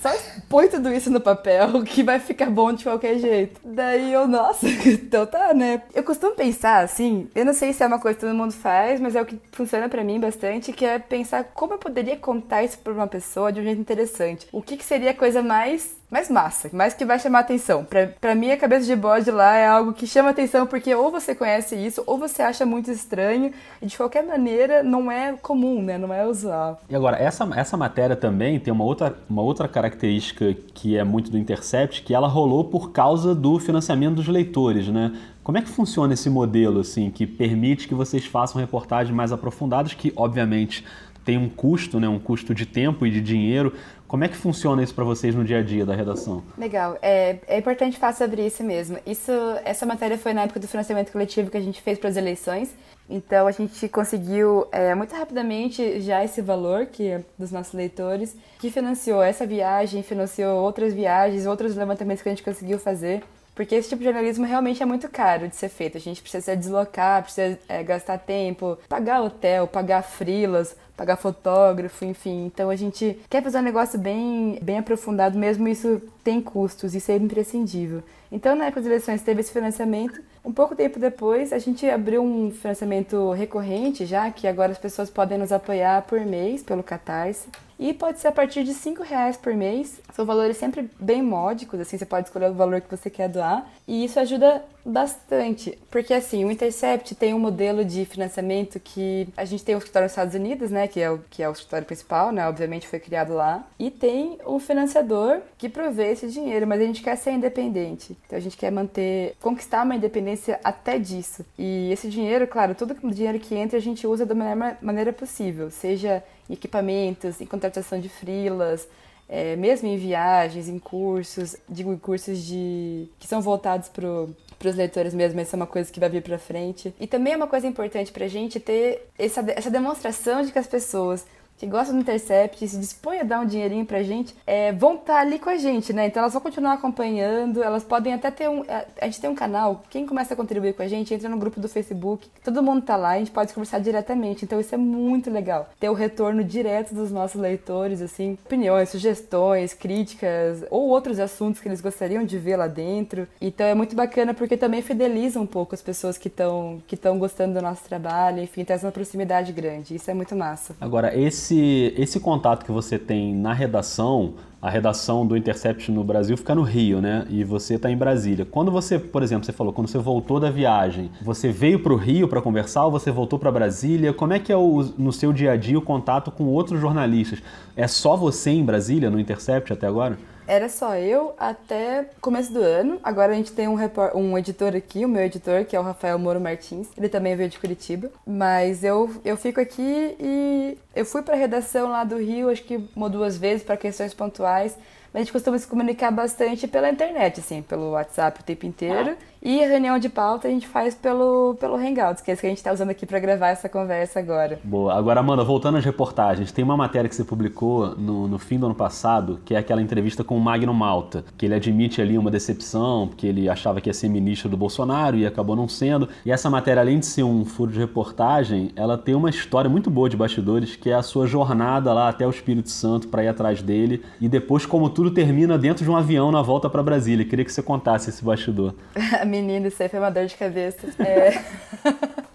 só 0.00 0.10
põe 0.48 0.68
tudo 0.68 0.92
isso 0.92 1.10
no 1.10 1.20
papel 1.20 1.82
que 1.84 2.02
vai 2.02 2.18
ficar 2.18 2.50
bom 2.50 2.72
de 2.72 2.84
qualquer 2.84 3.18
jeito. 3.18 3.60
Daí 3.64 4.12
eu, 4.12 4.26
nossa, 4.26 4.66
então 4.86 5.26
tá, 5.26 5.52
né? 5.52 5.82
Eu 5.94 6.02
costumo 6.02 6.32
pensar 6.34 6.84
assim, 6.84 7.28
eu 7.34 7.44
não 7.44 7.52
sei 7.52 7.72
se 7.72 7.82
é 7.82 7.86
uma 7.86 7.98
coisa 7.98 8.14
que 8.14 8.24
todo 8.24 8.34
mundo 8.34 8.52
faz, 8.52 9.00
mas 9.00 9.16
é 9.16 9.22
o 9.22 9.26
que 9.26 9.38
funciona 9.52 9.88
para 9.88 10.04
mim 10.04 10.20
bastante, 10.20 10.72
que 10.72 10.84
é 10.84 10.98
pensar 10.98 11.44
como 11.44 11.74
eu 11.74 11.78
poderia 11.78 12.16
contar 12.16 12.62
isso 12.62 12.78
pra 12.78 12.92
uma 12.92 13.06
pessoa 13.06 13.52
de 13.52 13.60
um 13.60 13.64
jeito 13.64 13.80
interessante. 13.80 14.46
O 14.52 14.62
que, 14.62 14.76
que 14.76 14.84
seria 14.84 15.10
a 15.10 15.14
coisa 15.14 15.42
mais 15.42 15.97
mais 16.10 16.30
massa, 16.30 16.70
mais 16.72 16.94
que 16.94 17.04
vai 17.04 17.18
chamar 17.18 17.40
atenção. 17.40 17.84
Pra, 17.84 18.06
pra 18.20 18.34
mim, 18.34 18.50
a 18.50 18.56
cabeça 18.56 18.86
de 18.86 18.96
bode 18.96 19.30
lá 19.30 19.56
é 19.56 19.66
algo 19.66 19.92
que 19.92 20.06
chama 20.06 20.30
atenção 20.30 20.66
porque 20.66 20.94
ou 20.94 21.10
você 21.10 21.34
conhece 21.34 21.76
isso, 21.76 22.02
ou 22.06 22.18
você 22.18 22.42
acha 22.42 22.64
muito 22.64 22.90
estranho, 22.90 23.52
e 23.80 23.86
de 23.86 23.96
qualquer 23.96 24.24
maneira 24.24 24.82
não 24.82 25.12
é 25.12 25.34
comum, 25.34 25.82
né? 25.82 25.98
Não 25.98 26.12
é 26.12 26.26
usual. 26.26 26.80
E 26.88 26.96
agora, 26.96 27.16
essa, 27.18 27.48
essa 27.54 27.76
matéria 27.76 28.16
também 28.16 28.58
tem 28.58 28.72
uma 28.72 28.84
outra, 28.84 29.16
uma 29.28 29.42
outra 29.42 29.68
característica 29.68 30.54
que 30.74 30.96
é 30.96 31.04
muito 31.04 31.30
do 31.30 31.36
Intercept, 31.36 32.02
que 32.02 32.14
ela 32.14 32.26
rolou 32.26 32.64
por 32.64 32.90
causa 32.90 33.34
do 33.34 33.58
financiamento 33.58 34.16
dos 34.16 34.28
leitores, 34.28 34.88
né? 34.88 35.12
Como 35.42 35.56
é 35.56 35.62
que 35.62 35.68
funciona 35.68 36.12
esse 36.12 36.28
modelo, 36.28 36.80
assim, 36.80 37.10
que 37.10 37.26
permite 37.26 37.88
que 37.88 37.94
vocês 37.94 38.26
façam 38.26 38.60
reportagens 38.60 39.14
mais 39.14 39.32
aprofundadas, 39.32 39.94
que, 39.94 40.12
obviamente, 40.14 40.84
tem 41.28 41.36
um 41.36 41.48
custo, 41.48 42.00
né, 42.00 42.08
um 42.08 42.18
custo 42.18 42.54
de 42.54 42.64
tempo 42.64 43.06
e 43.06 43.10
de 43.10 43.20
dinheiro. 43.20 43.74
Como 44.08 44.24
é 44.24 44.28
que 44.28 44.36
funciona 44.36 44.82
isso 44.82 44.94
para 44.94 45.04
vocês 45.04 45.34
no 45.34 45.44
dia 45.44 45.58
a 45.58 45.62
dia 45.62 45.84
da 45.84 45.94
redação? 45.94 46.42
Legal, 46.56 46.96
é, 47.02 47.36
é 47.46 47.58
importante 47.58 47.98
falar 47.98 48.14
sobre 48.14 48.44
isso 48.44 48.64
mesmo. 48.64 48.98
Isso, 49.06 49.30
essa 49.66 49.84
matéria 49.84 50.16
foi 50.16 50.32
na 50.32 50.44
época 50.44 50.58
do 50.58 50.66
financiamento 50.66 51.12
coletivo 51.12 51.50
que 51.50 51.58
a 51.58 51.60
gente 51.60 51.82
fez 51.82 51.98
para 51.98 52.08
as 52.08 52.16
eleições. 52.16 52.74
Então 53.08 53.46
a 53.46 53.52
gente 53.52 53.86
conseguiu 53.88 54.66
é, 54.72 54.94
muito 54.94 55.14
rapidamente 55.14 56.00
já 56.00 56.24
esse 56.24 56.40
valor 56.40 56.86
que 56.86 57.06
é 57.06 57.24
dos 57.38 57.52
nossos 57.52 57.74
leitores, 57.74 58.34
que 58.58 58.70
financiou 58.70 59.22
essa 59.22 59.46
viagem, 59.46 60.02
financiou 60.02 60.62
outras 60.62 60.94
viagens, 60.94 61.44
outros 61.44 61.76
levantamentos 61.76 62.22
que 62.22 62.30
a 62.30 62.32
gente 62.32 62.42
conseguiu 62.42 62.78
fazer. 62.78 63.22
Porque 63.58 63.74
esse 63.74 63.88
tipo 63.88 63.98
de 63.98 64.04
jornalismo 64.04 64.46
realmente 64.46 64.80
é 64.80 64.86
muito 64.86 65.08
caro 65.08 65.48
de 65.48 65.56
ser 65.56 65.68
feito. 65.68 65.96
A 65.96 66.00
gente 66.00 66.22
precisa 66.22 66.44
se 66.44 66.56
deslocar, 66.56 67.24
precisa 67.24 67.58
é, 67.68 67.82
gastar 67.82 68.16
tempo, 68.16 68.78
pagar 68.88 69.20
hotel, 69.20 69.66
pagar 69.66 70.02
frilas, 70.02 70.76
pagar 70.96 71.16
fotógrafo, 71.16 72.04
enfim. 72.04 72.46
Então 72.46 72.70
a 72.70 72.76
gente 72.76 73.18
quer 73.28 73.42
fazer 73.42 73.58
um 73.58 73.62
negócio 73.62 73.98
bem, 73.98 74.60
bem 74.62 74.78
aprofundado, 74.78 75.36
mesmo 75.36 75.66
isso 75.66 76.00
tem 76.22 76.40
custos, 76.40 76.94
isso 76.94 77.10
é 77.10 77.16
imprescindível. 77.16 78.00
Então 78.30 78.54
na 78.54 78.66
época 78.66 78.82
das 78.82 78.86
eleições 78.86 79.22
teve 79.22 79.40
esse 79.40 79.50
financiamento. 79.50 80.22
Um 80.44 80.52
pouco 80.52 80.76
tempo 80.76 81.00
depois 81.00 81.52
a 81.52 81.58
gente 81.58 81.84
abriu 81.90 82.22
um 82.22 82.52
financiamento 82.52 83.32
recorrente 83.32 84.06
já, 84.06 84.30
que 84.30 84.46
agora 84.46 84.70
as 84.70 84.78
pessoas 84.78 85.10
podem 85.10 85.36
nos 85.36 85.50
apoiar 85.50 86.02
por 86.02 86.20
mês 86.20 86.62
pelo 86.62 86.84
Catarse. 86.84 87.48
E 87.78 87.94
pode 87.94 88.18
ser 88.18 88.28
a 88.28 88.32
partir 88.32 88.64
de 88.64 88.74
cinco 88.74 89.02
reais 89.02 89.36
por 89.36 89.54
mês. 89.54 90.00
São 90.12 90.24
valores 90.24 90.56
sempre 90.56 90.90
bem 90.98 91.22
módicos, 91.22 91.78
assim, 91.80 91.96
você 91.96 92.06
pode 92.06 92.26
escolher 92.26 92.50
o 92.50 92.54
valor 92.54 92.80
que 92.80 92.90
você 92.90 93.08
quer 93.08 93.28
doar 93.28 93.70
e 93.86 94.04
isso 94.04 94.18
ajuda 94.18 94.64
bastante, 94.84 95.78
porque 95.90 96.14
assim, 96.14 96.44
o 96.44 96.50
Intercept 96.50 97.14
tem 97.14 97.34
um 97.34 97.38
modelo 97.38 97.84
de 97.84 98.06
financiamento 98.06 98.80
que 98.80 99.28
a 99.36 99.44
gente 99.44 99.62
tem 99.62 99.74
o 99.74 99.78
escritório 99.78 100.06
nos 100.06 100.12
Estados 100.12 100.34
Unidos, 100.34 100.70
né, 100.70 100.88
que 100.88 100.98
é 100.98 101.10
o 101.10 101.18
que 101.30 101.42
é 101.42 101.48
o 101.48 101.52
escritório 101.52 101.86
principal, 101.86 102.32
né, 102.32 102.48
obviamente 102.48 102.88
foi 102.88 102.98
criado 102.98 103.34
lá, 103.34 103.66
e 103.78 103.90
tem 103.90 104.38
um 104.46 104.58
financiador 104.58 105.40
que 105.58 105.68
provê 105.68 106.12
esse 106.12 106.28
dinheiro, 106.28 106.66
mas 106.66 106.80
a 106.80 106.84
gente 106.84 107.02
quer 107.02 107.16
ser 107.16 107.32
independente. 107.32 108.16
Então 108.26 108.38
a 108.38 108.40
gente 108.40 108.56
quer 108.56 108.72
manter, 108.72 109.34
conquistar 109.40 109.84
uma 109.84 109.94
independência 109.94 110.58
até 110.64 110.98
disso. 110.98 111.44
E 111.58 111.90
esse 111.92 112.08
dinheiro, 112.08 112.46
claro, 112.46 112.74
todo 112.74 112.96
o 113.02 113.10
dinheiro 113.10 113.38
que 113.38 113.54
entra 113.54 113.76
a 113.76 113.82
gente 113.82 114.06
usa 114.06 114.24
da 114.24 114.34
melhor 114.34 114.78
maneira 114.80 115.12
possível, 115.12 115.70
seja 115.70 116.22
em 116.48 116.52
equipamentos, 116.52 117.40
em 117.40 117.46
contratação 117.46 118.00
de 118.00 118.08
frilas, 118.08 118.88
é, 119.28 119.56
mesmo 119.56 119.86
em 119.86 119.96
viagens, 119.98 120.68
em 120.68 120.78
cursos, 120.78 121.56
digo 121.68 121.96
cursos 121.98 122.38
de 122.38 123.06
que 123.18 123.26
são 123.26 123.42
voltados 123.42 123.88
para 123.88 124.08
os 124.08 124.74
leitores 124.74 125.12
mesmo, 125.12 125.38
essa 125.38 125.54
é 125.54 125.58
uma 125.58 125.66
coisa 125.66 125.92
que 125.92 126.00
vai 126.00 126.08
vir 126.08 126.22
para 126.22 126.38
frente. 126.38 126.94
E 126.98 127.06
também 127.06 127.34
é 127.34 127.36
uma 127.36 127.46
coisa 127.46 127.66
importante 127.66 128.10
para 128.10 128.24
a 128.24 128.28
gente 128.28 128.58
ter 128.58 129.06
essa, 129.18 129.44
essa 129.54 129.70
demonstração 129.70 130.42
de 130.42 130.50
que 130.50 130.58
as 130.58 130.66
pessoas 130.66 131.26
que 131.58 131.66
gostam 131.66 131.96
do 131.96 132.00
Intercept 132.00 132.64
e 132.64 132.68
se 132.68 132.78
dispõe 132.78 133.18
a 133.18 133.24
dar 133.24 133.40
um 133.40 133.46
dinheirinho 133.46 133.84
pra 133.84 134.02
gente, 134.02 134.34
é, 134.46 134.72
vão 134.72 134.94
estar 134.94 135.14
tá 135.14 135.20
ali 135.20 135.38
com 135.38 135.50
a 135.50 135.56
gente, 135.56 135.92
né? 135.92 136.06
Então 136.06 136.22
elas 136.22 136.32
vão 136.32 136.40
continuar 136.42 136.74
acompanhando, 136.74 137.62
elas 137.62 137.84
podem 137.84 138.14
até 138.14 138.30
ter 138.30 138.48
um. 138.48 138.64
A 139.00 139.04
gente 139.06 139.20
tem 139.20 139.28
um 139.28 139.34
canal, 139.34 139.82
quem 139.90 140.06
começa 140.06 140.34
a 140.34 140.36
contribuir 140.36 140.74
com 140.74 140.82
a 140.82 140.88
gente 140.88 141.12
entra 141.12 141.28
no 141.28 141.36
grupo 141.36 141.60
do 141.60 141.68
Facebook, 141.68 142.28
todo 142.44 142.62
mundo 142.62 142.82
tá 142.82 142.96
lá, 142.96 143.10
a 143.10 143.18
gente 143.18 143.30
pode 143.30 143.52
conversar 143.52 143.80
diretamente, 143.80 144.44
então 144.44 144.60
isso 144.60 144.74
é 144.74 144.78
muito 144.78 145.30
legal. 145.30 145.68
Ter 145.80 145.88
o 145.88 145.94
retorno 145.94 146.44
direto 146.44 146.94
dos 146.94 147.10
nossos 147.10 147.40
leitores, 147.40 148.00
assim, 148.00 148.38
opiniões, 148.44 148.88
sugestões, 148.90 149.74
críticas 149.74 150.64
ou 150.70 150.88
outros 150.88 151.18
assuntos 151.18 151.60
que 151.60 151.68
eles 151.68 151.80
gostariam 151.80 152.24
de 152.24 152.38
ver 152.38 152.56
lá 152.56 152.66
dentro. 152.66 153.26
Então 153.40 153.66
é 153.66 153.74
muito 153.74 153.96
bacana 153.96 154.32
porque 154.32 154.56
também 154.56 154.82
fideliza 154.82 155.40
um 155.40 155.46
pouco 155.46 155.74
as 155.74 155.82
pessoas 155.82 156.16
que 156.16 156.28
estão 156.28 156.80
que 156.86 156.96
gostando 157.18 157.54
do 157.54 157.62
nosso 157.62 157.84
trabalho, 157.84 158.42
enfim, 158.42 158.64
traz 158.64 158.82
uma 158.84 158.92
proximidade 158.92 159.52
grande. 159.52 159.94
Isso 159.94 160.10
é 160.10 160.14
muito 160.14 160.36
massa. 160.36 160.76
Agora, 160.80 161.16
esse 161.18 161.47
esse, 161.48 161.94
esse 161.96 162.20
contato 162.20 162.64
que 162.64 162.70
você 162.70 162.98
tem 162.98 163.34
na 163.34 163.52
redação, 163.52 164.34
a 164.60 164.68
redação 164.68 165.26
do 165.26 165.36
Intercept 165.36 165.90
no 165.90 166.04
Brasil 166.04 166.36
fica 166.36 166.54
no 166.54 166.62
Rio, 166.62 167.00
né? 167.00 167.26
E 167.30 167.42
você 167.44 167.74
está 167.74 167.90
em 167.90 167.96
Brasília. 167.96 168.44
Quando 168.44 168.70
você, 168.70 168.98
por 168.98 169.22
exemplo, 169.22 169.46
você 169.46 169.52
falou, 169.52 169.72
quando 169.72 169.88
você 169.88 169.98
voltou 169.98 170.38
da 170.38 170.50
viagem, 170.50 171.10
você 171.22 171.50
veio 171.50 171.80
para 171.80 171.92
o 171.92 171.96
Rio 171.96 172.28
para 172.28 172.42
conversar 172.42 172.84
ou 172.84 172.90
você 172.90 173.10
voltou 173.10 173.38
para 173.38 173.50
Brasília? 173.50 174.12
Como 174.12 174.32
é 174.32 174.38
que 174.38 174.52
é 174.52 174.56
o, 174.56 174.92
no 174.98 175.12
seu 175.12 175.32
dia 175.32 175.52
a 175.52 175.56
dia 175.56 175.78
o 175.78 175.82
contato 175.82 176.30
com 176.30 176.44
outros 176.44 176.80
jornalistas? 176.80 177.42
É 177.76 177.86
só 177.86 178.16
você 178.16 178.50
em 178.50 178.64
Brasília, 178.64 179.10
no 179.10 179.18
Intercept 179.18 179.72
até 179.72 179.86
agora? 179.86 180.18
Era 180.48 180.70
só 180.70 180.96
eu 180.96 181.34
até 181.38 182.08
começo 182.22 182.50
do 182.50 182.62
ano. 182.62 182.98
Agora 183.02 183.32
a 183.32 183.34
gente 183.34 183.52
tem 183.52 183.68
um, 183.68 183.76
um 184.14 184.38
editor 184.38 184.74
aqui, 184.74 185.04
o 185.04 185.08
meu 185.08 185.22
editor, 185.22 185.66
que 185.66 185.76
é 185.76 185.78
o 185.78 185.82
Rafael 185.82 186.18
Moro 186.18 186.40
Martins. 186.40 186.88
Ele 186.96 187.10
também 187.10 187.36
veio 187.36 187.50
de 187.50 187.58
Curitiba. 187.58 188.10
Mas 188.26 188.82
eu, 188.82 189.10
eu 189.26 189.36
fico 189.36 189.60
aqui 189.60 190.16
e 190.18 190.78
eu 190.96 191.04
fui 191.04 191.20
para 191.20 191.34
a 191.34 191.38
redação 191.38 191.90
lá 191.90 192.02
do 192.02 192.16
Rio, 192.16 192.48
acho 192.48 192.64
que 192.64 192.76
uma 192.96 193.06
ou 193.06 193.10
duas 193.10 193.36
vezes 193.36 193.62
para 193.62 193.76
questões 193.76 194.14
pontuais. 194.14 194.74
Mas 195.12 195.20
a 195.20 195.24
gente 195.24 195.32
costuma 195.32 195.58
se 195.58 195.66
comunicar 195.66 196.10
bastante 196.10 196.66
pela 196.66 196.88
internet, 196.88 197.40
assim, 197.40 197.60
pelo 197.60 197.90
WhatsApp 197.90 198.40
o 198.40 198.44
tempo 198.44 198.64
inteiro. 198.64 199.18
E 199.42 199.62
a 199.62 199.68
reunião 199.68 199.98
de 199.98 200.08
pauta 200.08 200.48
a 200.48 200.50
gente 200.50 200.66
faz 200.66 200.94
pelo, 200.94 201.56
pelo 201.60 201.76
Hangouts, 201.76 202.22
que 202.22 202.30
é 202.30 202.34
esse 202.34 202.40
que 202.40 202.46
a 202.46 202.50
gente 202.50 202.58
está 202.58 202.72
usando 202.72 202.90
aqui 202.90 203.06
para 203.06 203.20
gravar 203.20 203.48
essa 203.48 203.68
conversa 203.68 204.18
agora. 204.18 204.58
Boa. 204.64 204.94
Agora, 204.94 205.20
Amanda, 205.20 205.44
voltando 205.44 205.78
às 205.78 205.84
reportagens, 205.84 206.50
tem 206.50 206.64
uma 206.64 206.76
matéria 206.76 207.08
que 207.08 207.14
você 207.14 207.24
publicou 207.24 207.94
no, 207.96 208.26
no 208.26 208.38
fim 208.38 208.58
do 208.58 208.66
ano 208.66 208.74
passado, 208.74 209.40
que 209.44 209.54
é 209.54 209.58
aquela 209.58 209.80
entrevista 209.80 210.24
com 210.24 210.36
o 210.36 210.40
Magno 210.40 210.74
Malta, 210.74 211.24
que 211.36 211.46
ele 211.46 211.54
admite 211.54 212.02
ali 212.02 212.18
uma 212.18 212.30
decepção, 212.30 213.06
porque 213.06 213.26
ele 213.26 213.48
achava 213.48 213.80
que 213.80 213.88
ia 213.88 213.94
ser 213.94 214.08
ministro 214.08 214.48
do 214.48 214.56
Bolsonaro 214.56 215.16
e 215.16 215.24
acabou 215.24 215.54
não 215.54 215.68
sendo. 215.68 216.08
E 216.26 216.32
essa 216.32 216.50
matéria, 216.50 216.80
além 216.80 216.98
de 216.98 217.06
ser 217.06 217.22
um 217.22 217.44
furo 217.44 217.70
de 217.70 217.78
reportagem, 217.78 218.72
ela 218.74 218.98
tem 218.98 219.14
uma 219.14 219.30
história 219.30 219.70
muito 219.70 219.88
boa 219.88 220.08
de 220.08 220.16
bastidores, 220.16 220.74
que 220.74 220.90
é 220.90 220.94
a 220.94 221.02
sua 221.02 221.26
jornada 221.28 221.92
lá 221.92 222.08
até 222.08 222.26
o 222.26 222.30
Espírito 222.30 222.70
Santo 222.70 223.06
para 223.06 223.22
ir 223.22 223.28
atrás 223.28 223.62
dele, 223.62 224.02
e 224.20 224.28
depois 224.28 224.66
como 224.66 224.90
tudo 224.90 225.12
termina 225.12 225.56
dentro 225.56 225.84
de 225.84 225.90
um 225.90 225.96
avião 225.96 226.32
na 226.32 226.42
volta 226.42 226.68
para 226.68 226.82
Brasília. 226.82 227.24
Queria 227.24 227.44
que 227.44 227.52
você 227.52 227.62
contasse 227.62 228.10
esse 228.10 228.24
bastidor. 228.24 228.74
Menino, 229.28 229.68
isso 229.68 229.82
aí 229.82 229.88
foi 229.88 229.98
uma 229.98 230.10
dor 230.10 230.26
de 230.26 230.36
cabeça. 230.36 230.88
É... 231.02 231.42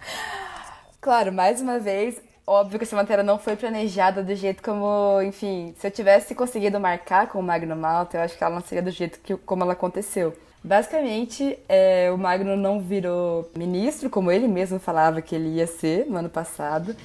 claro, 1.00 1.32
mais 1.32 1.60
uma 1.60 1.78
vez, 1.78 2.20
óbvio 2.46 2.78
que 2.78 2.84
essa 2.84 2.96
matéria 2.96 3.24
não 3.24 3.38
foi 3.38 3.56
planejada 3.56 4.22
do 4.22 4.34
jeito 4.34 4.62
como, 4.62 5.20
enfim, 5.22 5.74
se 5.78 5.86
eu 5.86 5.90
tivesse 5.90 6.34
conseguido 6.34 6.78
marcar 6.80 7.28
com 7.28 7.38
o 7.38 7.42
Magno 7.42 7.76
Malta, 7.76 8.16
eu 8.16 8.22
acho 8.22 8.36
que 8.36 8.44
ela 8.44 8.54
não 8.54 8.62
seria 8.62 8.82
do 8.82 8.90
jeito 8.90 9.18
que, 9.20 9.36
como 9.36 9.62
ela 9.62 9.72
aconteceu. 9.72 10.34
Basicamente, 10.62 11.58
é, 11.68 12.10
o 12.10 12.16
Magno 12.16 12.56
não 12.56 12.80
virou 12.80 13.50
ministro, 13.54 14.08
como 14.08 14.32
ele 14.32 14.48
mesmo 14.48 14.78
falava 14.78 15.20
que 15.20 15.34
ele 15.34 15.56
ia 15.56 15.66
ser 15.66 16.06
no 16.06 16.16
ano 16.16 16.30
passado. 16.30 16.96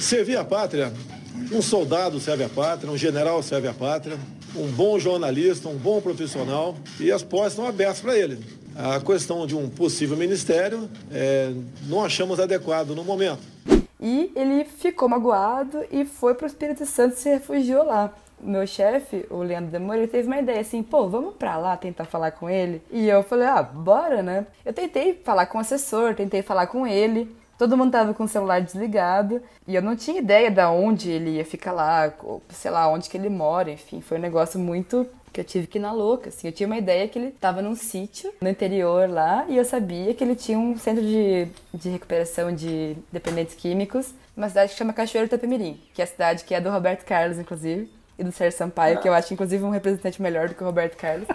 Servir 0.00 0.36
a 0.36 0.44
pátria, 0.44 0.92
um 1.52 1.62
soldado 1.62 2.18
serve 2.18 2.42
a 2.42 2.48
pátria, 2.48 2.90
um 2.90 2.96
general 2.96 3.40
serve 3.44 3.68
a 3.68 3.72
pátria, 3.72 4.18
um 4.56 4.66
bom 4.72 4.98
jornalista, 4.98 5.68
um 5.68 5.76
bom 5.76 6.00
profissional, 6.00 6.74
e 6.98 7.12
as 7.12 7.22
portas 7.22 7.52
estão 7.52 7.68
abertas 7.68 8.00
para 8.00 8.18
ele. 8.18 8.40
A 8.78 9.00
questão 9.00 9.46
de 9.46 9.56
um 9.56 9.70
possível 9.70 10.18
ministério 10.18 10.86
é, 11.10 11.50
não 11.84 12.04
achamos 12.04 12.38
adequado 12.38 12.90
no 12.90 13.02
momento. 13.02 13.40
E 13.98 14.30
ele 14.36 14.66
ficou 14.66 15.08
magoado 15.08 15.82
e 15.90 16.04
foi 16.04 16.34
para 16.34 16.44
o 16.44 16.46
Espírito 16.46 16.84
Santo 16.84 17.14
e 17.14 17.18
se 17.18 17.30
refugiou 17.30 17.86
lá. 17.86 18.12
Meu 18.38 18.66
chefe, 18.66 19.24
o 19.30 19.38
Leandro 19.38 19.70
Demora, 19.70 20.00
ele 20.00 20.08
teve 20.08 20.26
uma 20.26 20.38
ideia 20.38 20.60
assim, 20.60 20.82
pô, 20.82 21.08
vamos 21.08 21.36
para 21.36 21.56
lá 21.56 21.74
tentar 21.74 22.04
falar 22.04 22.32
com 22.32 22.50
ele? 22.50 22.82
E 22.92 23.08
eu 23.08 23.22
falei, 23.22 23.46
ah, 23.46 23.62
bora, 23.62 24.22
né? 24.22 24.46
Eu 24.62 24.74
tentei 24.74 25.14
falar 25.24 25.46
com 25.46 25.56
o 25.56 25.60
assessor, 25.62 26.14
tentei 26.14 26.42
falar 26.42 26.66
com 26.66 26.86
ele, 26.86 27.34
todo 27.56 27.78
mundo 27.78 27.92
tava 27.92 28.12
com 28.12 28.24
o 28.24 28.28
celular 28.28 28.60
desligado 28.60 29.40
e 29.66 29.74
eu 29.74 29.80
não 29.80 29.96
tinha 29.96 30.18
ideia 30.18 30.50
de 30.50 30.62
onde 30.66 31.10
ele 31.10 31.30
ia 31.30 31.46
ficar 31.46 31.72
lá, 31.72 32.12
sei 32.50 32.70
lá, 32.70 32.86
onde 32.88 33.08
que 33.08 33.16
ele 33.16 33.30
mora, 33.30 33.70
enfim, 33.70 34.02
foi 34.02 34.18
um 34.18 34.20
negócio 34.20 34.60
muito 34.60 35.06
que 35.36 35.40
eu 35.40 35.44
tive 35.44 35.66
que 35.66 35.76
ir 35.76 35.80
na 35.82 35.92
louca, 35.92 36.30
assim. 36.30 36.48
Eu 36.48 36.52
tinha 36.52 36.66
uma 36.66 36.78
ideia 36.78 37.06
que 37.06 37.18
ele 37.18 37.28
estava 37.28 37.60
num 37.60 37.74
sítio 37.74 38.32
no 38.40 38.48
interior 38.48 39.08
lá 39.08 39.44
e 39.48 39.56
eu 39.58 39.64
sabia 39.66 40.14
que 40.14 40.24
ele 40.24 40.34
tinha 40.34 40.58
um 40.58 40.78
centro 40.78 41.02
de, 41.02 41.46
de 41.74 41.90
recuperação 41.90 42.54
de 42.54 42.96
dependentes 43.12 43.54
químicos, 43.54 44.14
uma 44.34 44.48
cidade 44.48 44.72
que 44.72 44.78
chama 44.78 44.94
Cachoeiro 44.94 45.26
Itapemirim, 45.26 45.78
que 45.92 46.00
é 46.00 46.04
a 46.04 46.06
cidade 46.06 46.42
que 46.42 46.54
é 46.54 46.60
do 46.60 46.70
Roberto 46.70 47.04
Carlos, 47.04 47.38
inclusive, 47.38 47.90
e 48.18 48.24
do 48.24 48.32
Sérgio 48.32 48.56
Sampaio, 48.56 48.98
que 48.98 49.06
eu 49.06 49.12
acho, 49.12 49.34
inclusive, 49.34 49.62
um 49.62 49.68
representante 49.68 50.22
melhor 50.22 50.48
do 50.48 50.54
que 50.54 50.62
o 50.62 50.66
Roberto 50.66 50.96
Carlos. 50.96 51.28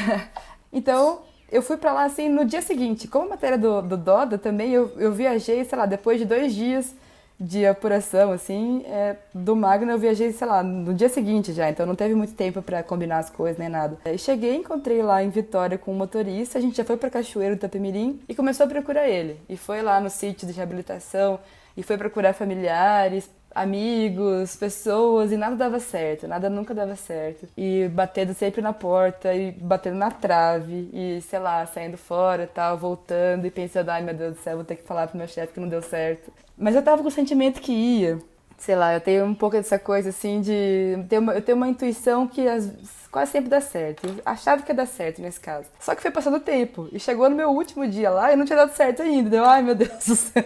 então, 0.72 1.20
eu 1.52 1.60
fui 1.60 1.76
para 1.76 1.92
lá, 1.92 2.04
assim, 2.04 2.30
no 2.30 2.46
dia 2.46 2.62
seguinte. 2.62 3.06
Como 3.06 3.28
matéria 3.28 3.58
do, 3.58 3.82
do 3.82 3.96
Doda 3.98 4.38
também, 4.38 4.72
eu, 4.72 4.90
eu 4.96 5.12
viajei, 5.12 5.62
sei 5.66 5.78
lá, 5.78 5.84
depois 5.84 6.18
de 6.18 6.24
dois 6.24 6.54
dias 6.54 6.94
de 7.40 7.64
apuração, 7.64 8.32
assim, 8.32 8.82
é, 8.86 9.16
do 9.32 9.54
Magno 9.54 9.92
eu 9.92 9.98
viajei, 9.98 10.32
sei 10.32 10.46
lá, 10.46 10.62
no 10.62 10.92
dia 10.92 11.08
seguinte 11.08 11.52
já, 11.52 11.70
então 11.70 11.86
não 11.86 11.94
teve 11.94 12.14
muito 12.14 12.34
tempo 12.34 12.60
para 12.60 12.82
combinar 12.82 13.18
as 13.18 13.30
coisas 13.30 13.58
nem 13.58 13.68
nada. 13.68 13.96
Cheguei, 14.18 14.56
encontrei 14.56 15.02
lá 15.02 15.22
em 15.22 15.30
Vitória 15.30 15.78
com 15.78 15.92
um 15.92 15.96
motorista, 15.96 16.58
a 16.58 16.60
gente 16.60 16.76
já 16.76 16.84
foi 16.84 16.96
para 16.96 17.10
Cachoeiro 17.10 17.54
do 17.54 17.60
Tapemirim 17.60 18.20
e 18.28 18.34
começou 18.34 18.66
a 18.66 18.68
procurar 18.68 19.08
ele. 19.08 19.40
E 19.48 19.56
foi 19.56 19.82
lá 19.82 20.00
no 20.00 20.10
sítio 20.10 20.48
de 20.48 20.52
reabilitação 20.52 21.38
e 21.76 21.82
foi 21.82 21.96
procurar 21.96 22.32
familiares, 22.32 23.30
amigos, 23.54 24.56
pessoas, 24.56 25.32
e 25.32 25.36
nada 25.36 25.56
dava 25.56 25.80
certo, 25.80 26.28
nada 26.28 26.48
nunca 26.48 26.74
dava 26.74 26.96
certo. 26.96 27.48
E 27.56 27.88
batendo 27.88 28.34
sempre 28.34 28.60
na 28.60 28.72
porta, 28.72 29.34
e 29.34 29.52
batendo 29.52 29.96
na 29.96 30.10
trave, 30.10 30.90
e 30.92 31.20
sei 31.22 31.38
lá, 31.38 31.64
saindo 31.66 31.96
fora 31.96 32.46
tal, 32.46 32.76
voltando 32.76 33.46
e 33.46 33.50
pensando, 33.50 33.90
ai 33.90 34.02
meu 34.02 34.14
Deus 34.14 34.34
do 34.34 34.40
céu, 34.40 34.56
vou 34.56 34.64
ter 34.64 34.76
que 34.76 34.82
falar 34.84 35.08
pro 35.08 35.18
meu 35.18 35.28
chefe 35.28 35.54
que 35.54 35.60
não 35.60 35.68
deu 35.68 35.82
certo. 35.82 36.32
Mas 36.56 36.74
eu 36.74 36.82
tava 36.82 37.02
com 37.02 37.08
o 37.08 37.12
sentimento 37.12 37.60
que 37.60 37.72
ia. 37.72 38.18
Sei 38.56 38.74
lá, 38.74 38.92
eu 38.92 39.00
tenho 39.00 39.24
um 39.24 39.34
pouco 39.34 39.56
dessa 39.56 39.78
coisa 39.78 40.08
assim 40.08 40.40
de. 40.40 40.96
Eu 41.34 41.42
tenho 41.42 41.56
uma 41.56 41.68
intuição 41.68 42.26
que 42.26 42.48
as, 42.48 42.68
quase 43.10 43.32
sempre 43.32 43.48
dá 43.48 43.60
certo. 43.60 44.06
Eu 44.06 44.16
achava 44.24 44.62
que 44.62 44.70
ia 44.70 44.74
dar 44.74 44.86
certo 44.86 45.20
nesse 45.20 45.40
caso. 45.40 45.66
Só 45.80 45.94
que 45.94 46.02
foi 46.02 46.10
passando 46.10 46.36
o 46.36 46.40
tempo. 46.40 46.88
E 46.92 47.00
chegou 47.00 47.28
no 47.28 47.36
meu 47.36 47.50
último 47.50 47.86
dia 47.86 48.10
lá 48.10 48.32
e 48.32 48.36
não 48.36 48.44
tinha 48.44 48.56
dado 48.56 48.74
certo 48.74 49.02
ainda. 49.02 49.30
Deu, 49.30 49.44
ai 49.44 49.62
meu 49.62 49.74
Deus 49.74 50.06
do 50.06 50.16
céu. 50.16 50.44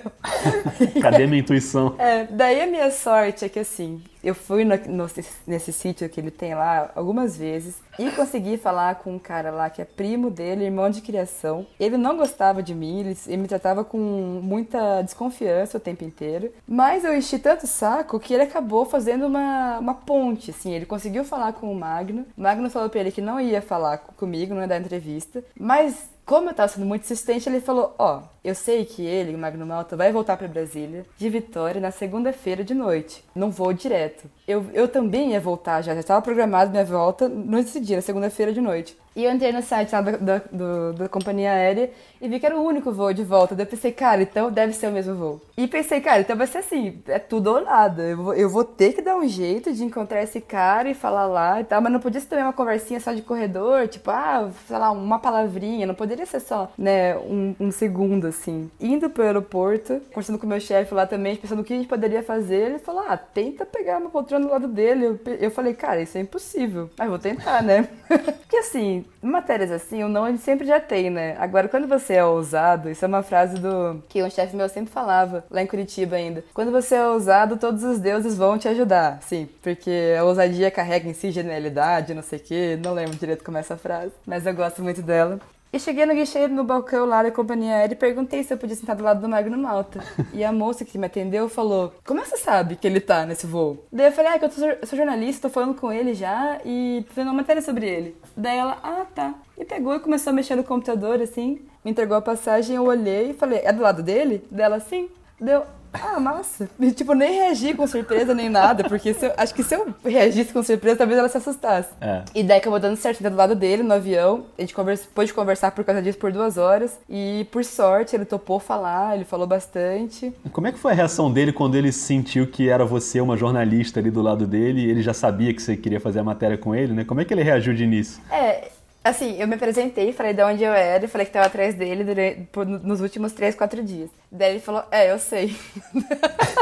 Cadê 1.00 1.26
minha 1.26 1.40
intuição? 1.40 1.94
É, 1.98 2.24
daí 2.24 2.60
a 2.60 2.66
minha 2.66 2.90
sorte 2.90 3.44
é 3.44 3.48
que 3.48 3.58
assim, 3.58 4.02
eu 4.22 4.34
fui 4.34 4.64
no, 4.64 4.76
no, 4.76 5.06
nesse 5.46 5.72
sítio 5.72 6.08
que 6.08 6.20
ele 6.20 6.30
tem 6.30 6.54
lá 6.54 6.90
algumas 6.94 7.36
vezes 7.36 7.76
e 7.98 8.10
consegui 8.12 8.56
falar 8.56 8.96
com 8.96 9.14
um 9.14 9.18
cara 9.18 9.50
lá 9.50 9.68
que 9.68 9.82
é 9.82 9.84
primo 9.84 10.30
dele, 10.30 10.64
irmão 10.64 10.88
de 10.90 11.00
criação. 11.00 11.66
Ele 11.78 11.96
não 11.96 12.16
gostava 12.16 12.62
de 12.62 12.74
mim, 12.74 13.00
ele, 13.00 13.18
ele 13.26 13.42
me 13.42 13.48
tratava 13.48 13.84
com 13.84 13.98
muita 14.42 15.02
desconfiança 15.02 15.76
o 15.76 15.80
tempo 15.80 16.04
inteiro. 16.04 16.52
Mas 16.66 17.04
eu 17.04 17.16
enchi 17.16 17.38
tanto 17.38 17.66
saco 17.66 18.20
que 18.20 18.32
ele 18.32 18.44
acabou 18.44 18.84
fazendo 18.84 19.26
uma, 19.26 19.78
uma 19.78 19.94
ponte, 19.94 20.50
assim. 20.50 20.72
Ele 20.72 20.86
conseguiu 20.86 21.24
falar 21.24 21.52
com 21.52 21.70
o 21.70 21.74
Magno. 21.74 22.26
O 22.36 22.42
Magno 22.42 22.70
falou 22.70 22.88
pra 22.88 23.00
ele 23.00 23.12
que 23.12 23.20
não 23.20 23.40
ia 23.40 23.60
falar 23.60 23.98
comigo, 23.98 24.54
não 24.54 24.62
ia 24.62 24.68
dar 24.68 24.80
entrevista. 24.80 25.44
Mas 25.58 26.08
como 26.24 26.50
eu 26.50 26.54
tava 26.54 26.68
sendo 26.68 26.86
muito 26.86 27.02
insistente, 27.02 27.48
ele 27.48 27.60
falou: 27.60 27.94
Ó, 27.98 28.18
oh, 28.18 28.22
Eu 28.44 28.56
sei 28.56 28.84
que 28.84 29.06
ele, 29.06 29.34
o 29.34 29.38
Magno 29.38 29.64
Malta, 29.64 29.96
vai 29.96 30.10
voltar 30.10 30.36
para 30.36 30.48
Brasília 30.48 31.06
de 31.16 31.28
Vitória 31.28 31.80
na 31.80 31.92
segunda-feira 31.92 32.64
de 32.64 32.74
noite. 32.74 33.24
Não 33.36 33.52
vou 33.52 33.72
direto. 33.72 34.28
Eu, 34.48 34.66
eu 34.74 34.88
também 34.88 35.30
ia 35.30 35.40
voltar 35.40 35.80
já, 35.80 35.94
já 35.94 36.00
estava 36.00 36.20
programado 36.20 36.72
minha 36.72 36.84
volta 36.84 37.28
nesse 37.28 37.78
dia, 37.78 37.96
na 37.96 38.02
segunda-feira 38.02 38.52
de 38.52 38.60
noite. 38.60 38.96
E 39.14 39.24
eu 39.24 39.30
entrei 39.30 39.52
no 39.52 39.62
site 39.62 39.92
lá 39.92 40.00
da, 40.00 40.12
da, 40.12 40.42
do, 40.50 40.92
da 40.94 41.08
companhia 41.08 41.52
aérea 41.52 41.90
e 42.20 42.26
vi 42.28 42.40
que 42.40 42.46
era 42.46 42.58
o 42.58 42.64
único 42.64 42.90
voo 42.90 43.12
de 43.12 43.22
volta. 43.22 43.54
Daí 43.54 43.66
eu 43.66 43.70
pensei, 43.70 43.92
cara, 43.92 44.22
então 44.22 44.50
deve 44.50 44.72
ser 44.72 44.88
o 44.88 44.92
mesmo 44.92 45.14
voo. 45.14 45.40
E 45.56 45.68
pensei, 45.68 46.00
cara, 46.00 46.22
então 46.22 46.34
vai 46.34 46.46
ser 46.46 46.58
assim, 46.58 47.02
é 47.06 47.18
tudo 47.18 47.48
ou 47.48 47.60
nada. 47.60 48.02
Eu 48.02 48.16
vou, 48.16 48.34
eu 48.34 48.48
vou 48.48 48.64
ter 48.64 48.94
que 48.94 49.02
dar 49.02 49.16
um 49.16 49.28
jeito 49.28 49.72
de 49.72 49.84
encontrar 49.84 50.22
esse 50.22 50.40
cara 50.40 50.88
e 50.88 50.94
falar 50.94 51.26
lá 51.26 51.60
e 51.60 51.64
tal. 51.64 51.82
Mas 51.82 51.92
não 51.92 52.00
podia 52.00 52.20
ser 52.20 52.28
também 52.28 52.44
uma 52.44 52.54
conversinha 52.54 53.00
só 53.00 53.12
de 53.12 53.20
corredor, 53.20 53.86
tipo, 53.86 54.10
ah, 54.10 54.50
sei 54.66 54.78
lá, 54.78 54.90
uma 54.90 55.18
palavrinha. 55.18 55.86
Não 55.86 55.94
poderia 55.94 56.24
ser 56.24 56.40
só, 56.40 56.72
né, 56.78 57.16
um, 57.18 57.54
um 57.60 57.70
segundo, 57.70 58.31
assim. 58.32 58.70
Indo 58.80 59.08
pro 59.08 59.22
aeroporto, 59.22 60.00
conversando 60.08 60.38
com 60.38 60.46
o 60.46 60.48
meu 60.48 60.60
chefe 60.60 60.92
lá 60.92 61.06
também, 61.06 61.36
pensando 61.36 61.60
o 61.60 61.64
que 61.64 61.72
a 61.72 61.76
gente 61.76 61.88
poderia 61.88 62.22
fazer. 62.22 62.70
Ele 62.70 62.78
falou, 62.78 63.04
ah, 63.06 63.16
tenta 63.16 63.64
pegar 63.64 63.98
uma 63.98 64.10
poltrona 64.10 64.44
do 64.44 64.50
lado 64.50 64.68
dele. 64.68 65.06
Eu, 65.06 65.20
eu 65.40 65.50
falei, 65.50 65.74
cara, 65.74 66.02
isso 66.02 66.18
é 66.18 66.20
impossível. 66.20 66.90
Mas 66.98 67.08
vou 67.08 67.18
tentar, 67.18 67.62
né? 67.62 67.88
Porque 68.08 68.56
assim, 68.56 69.04
matérias 69.22 69.70
assim, 69.70 70.02
o 70.02 70.08
não 70.08 70.28
ele 70.28 70.38
sempre 70.38 70.66
já 70.66 70.80
tem, 70.80 71.10
né? 71.10 71.36
Agora, 71.38 71.68
quando 71.68 71.86
você 71.86 72.14
é 72.14 72.24
ousado, 72.24 72.90
isso 72.90 73.04
é 73.04 73.08
uma 73.08 73.22
frase 73.22 73.58
do 73.58 74.02
que 74.08 74.22
um 74.22 74.30
chefe 74.30 74.56
meu 74.56 74.68
sempre 74.68 74.92
falava, 74.92 75.44
lá 75.50 75.62
em 75.62 75.66
Curitiba 75.66 76.16
ainda. 76.16 76.44
Quando 76.52 76.72
você 76.72 76.96
é 76.96 77.06
ousado, 77.06 77.56
todos 77.56 77.82
os 77.84 77.98
deuses 77.98 78.36
vão 78.36 78.58
te 78.58 78.68
ajudar, 78.68 79.22
sim, 79.22 79.48
porque 79.62 80.14
a 80.18 80.24
ousadia 80.24 80.70
carrega 80.70 81.08
em 81.08 81.14
si 81.14 81.30
genialidade, 81.30 82.14
não 82.14 82.22
sei 82.22 82.38
o 82.38 82.42
quê, 82.42 82.78
não 82.82 82.94
lembro 82.94 83.16
direito 83.16 83.44
como 83.44 83.56
é 83.56 83.60
essa 83.60 83.76
frase, 83.76 84.12
mas 84.26 84.46
eu 84.46 84.54
gosto 84.54 84.82
muito 84.82 85.02
dela. 85.02 85.40
E 85.72 85.80
cheguei 85.80 86.04
no 86.04 86.14
guichê 86.14 86.46
no 86.48 86.64
balcão 86.64 87.06
lá 87.06 87.22
da 87.22 87.30
companhia 87.30 87.76
aérea 87.76 87.94
e 87.94 87.96
perguntei 87.96 88.44
se 88.44 88.52
eu 88.52 88.58
podia 88.58 88.76
sentar 88.76 88.94
do 88.94 89.02
lado 89.02 89.22
do 89.22 89.28
Magno 89.28 89.56
Malta. 89.56 90.04
E 90.34 90.44
a 90.44 90.52
moça 90.52 90.84
que 90.84 90.98
me 90.98 91.06
atendeu 91.06 91.48
falou: 91.48 91.94
Como 92.04 92.22
você 92.22 92.36
sabe 92.36 92.76
que 92.76 92.86
ele 92.86 93.00
tá 93.00 93.24
nesse 93.24 93.46
voo? 93.46 93.82
Daí 93.90 94.06
eu 94.06 94.12
falei: 94.12 94.32
Ah, 94.32 94.38
que 94.38 94.44
eu, 94.44 94.50
tô, 94.50 94.62
eu 94.62 94.86
sou 94.86 94.98
jornalista, 94.98 95.48
tô 95.48 95.52
falando 95.52 95.74
com 95.74 95.90
ele 95.90 96.12
já 96.12 96.60
e 96.64 97.02
tô 97.08 97.14
fazendo 97.14 97.28
uma 97.30 97.38
matéria 97.38 97.62
sobre 97.62 97.88
ele. 97.88 98.16
Daí 98.36 98.58
ela: 98.58 98.78
Ah, 98.82 99.06
tá. 99.14 99.34
E 99.56 99.64
pegou 99.64 99.94
e 99.94 100.00
começou 100.00 100.30
a 100.30 100.34
mexer 100.34 100.56
no 100.56 100.64
computador 100.64 101.22
assim, 101.22 101.62
me 101.82 101.90
entregou 101.90 102.16
a 102.16 102.22
passagem, 102.22 102.76
eu 102.76 102.84
olhei 102.84 103.30
e 103.30 103.34
falei: 103.34 103.60
É 103.64 103.72
do 103.72 103.82
lado 103.82 104.02
dele? 104.02 104.44
Dela: 104.50 104.78
Sim. 104.78 105.08
Deu: 105.40 105.62
ah, 105.92 106.18
massa. 106.18 106.68
E, 106.80 106.90
tipo, 106.90 107.14
nem 107.14 107.32
reagi 107.32 107.74
com 107.74 107.86
surpresa 107.86 108.34
nem 108.34 108.48
nada, 108.48 108.84
porque 108.84 109.10
eu, 109.10 109.32
acho 109.36 109.54
que 109.54 109.62
se 109.62 109.74
eu 109.74 109.94
reagisse 110.04 110.52
com 110.52 110.62
surpresa, 110.62 110.96
talvez 110.96 111.18
ela 111.18 111.28
se 111.28 111.36
assustasse. 111.36 111.90
É. 112.00 112.22
E 112.34 112.42
daí 112.42 112.58
acabou 112.58 112.78
dando 112.78 112.96
certo 112.96 113.22
do 113.22 113.36
lado 113.36 113.54
dele, 113.54 113.82
no 113.82 113.92
avião. 113.92 114.46
A 114.56 114.62
gente 114.62 114.74
conversa, 114.74 115.06
pôde 115.14 115.32
conversar 115.34 115.70
por 115.72 115.84
causa 115.84 116.00
disso 116.00 116.18
por 116.18 116.32
duas 116.32 116.56
horas. 116.56 116.98
E 117.08 117.46
por 117.50 117.64
sorte, 117.64 118.16
ele 118.16 118.24
topou 118.24 118.58
falar, 118.58 119.14
ele 119.16 119.24
falou 119.24 119.46
bastante. 119.46 120.32
Como 120.52 120.66
é 120.66 120.72
que 120.72 120.78
foi 120.78 120.92
a 120.92 120.94
reação 120.94 121.30
dele 121.30 121.52
quando 121.52 121.74
ele 121.74 121.92
sentiu 121.92 122.46
que 122.46 122.68
era 122.68 122.84
você 122.84 123.20
uma 123.20 123.36
jornalista 123.36 124.00
ali 124.00 124.10
do 124.10 124.22
lado 124.22 124.46
dele 124.46 124.80
e 124.80 124.90
ele 124.90 125.02
já 125.02 125.12
sabia 125.12 125.52
que 125.52 125.60
você 125.60 125.76
queria 125.76 126.00
fazer 126.00 126.20
a 126.20 126.24
matéria 126.24 126.56
com 126.56 126.74
ele, 126.74 126.92
né? 126.92 127.04
Como 127.04 127.20
é 127.20 127.24
que 127.24 127.34
ele 127.34 127.42
reagiu 127.42 127.74
de 127.74 127.84
início? 127.84 128.22
É, 128.30 128.70
Assim, 129.04 129.36
eu 129.40 129.48
me 129.48 129.56
apresentei, 129.56 130.12
falei 130.12 130.32
de 130.32 130.42
onde 130.44 130.62
eu 130.62 130.72
era, 130.72 131.08
falei 131.08 131.26
que 131.26 131.32
tava 131.32 131.46
atrás 131.46 131.74
dele 131.74 132.04
durante, 132.04 132.42
por, 132.52 132.64
nos 132.64 133.00
últimos 133.00 133.32
três, 133.32 133.52
quatro 133.52 133.82
dias. 133.82 134.08
Daí 134.30 134.52
ele 134.52 134.60
falou, 134.60 134.84
é, 134.92 135.10
eu 135.10 135.18
sei. 135.18 135.56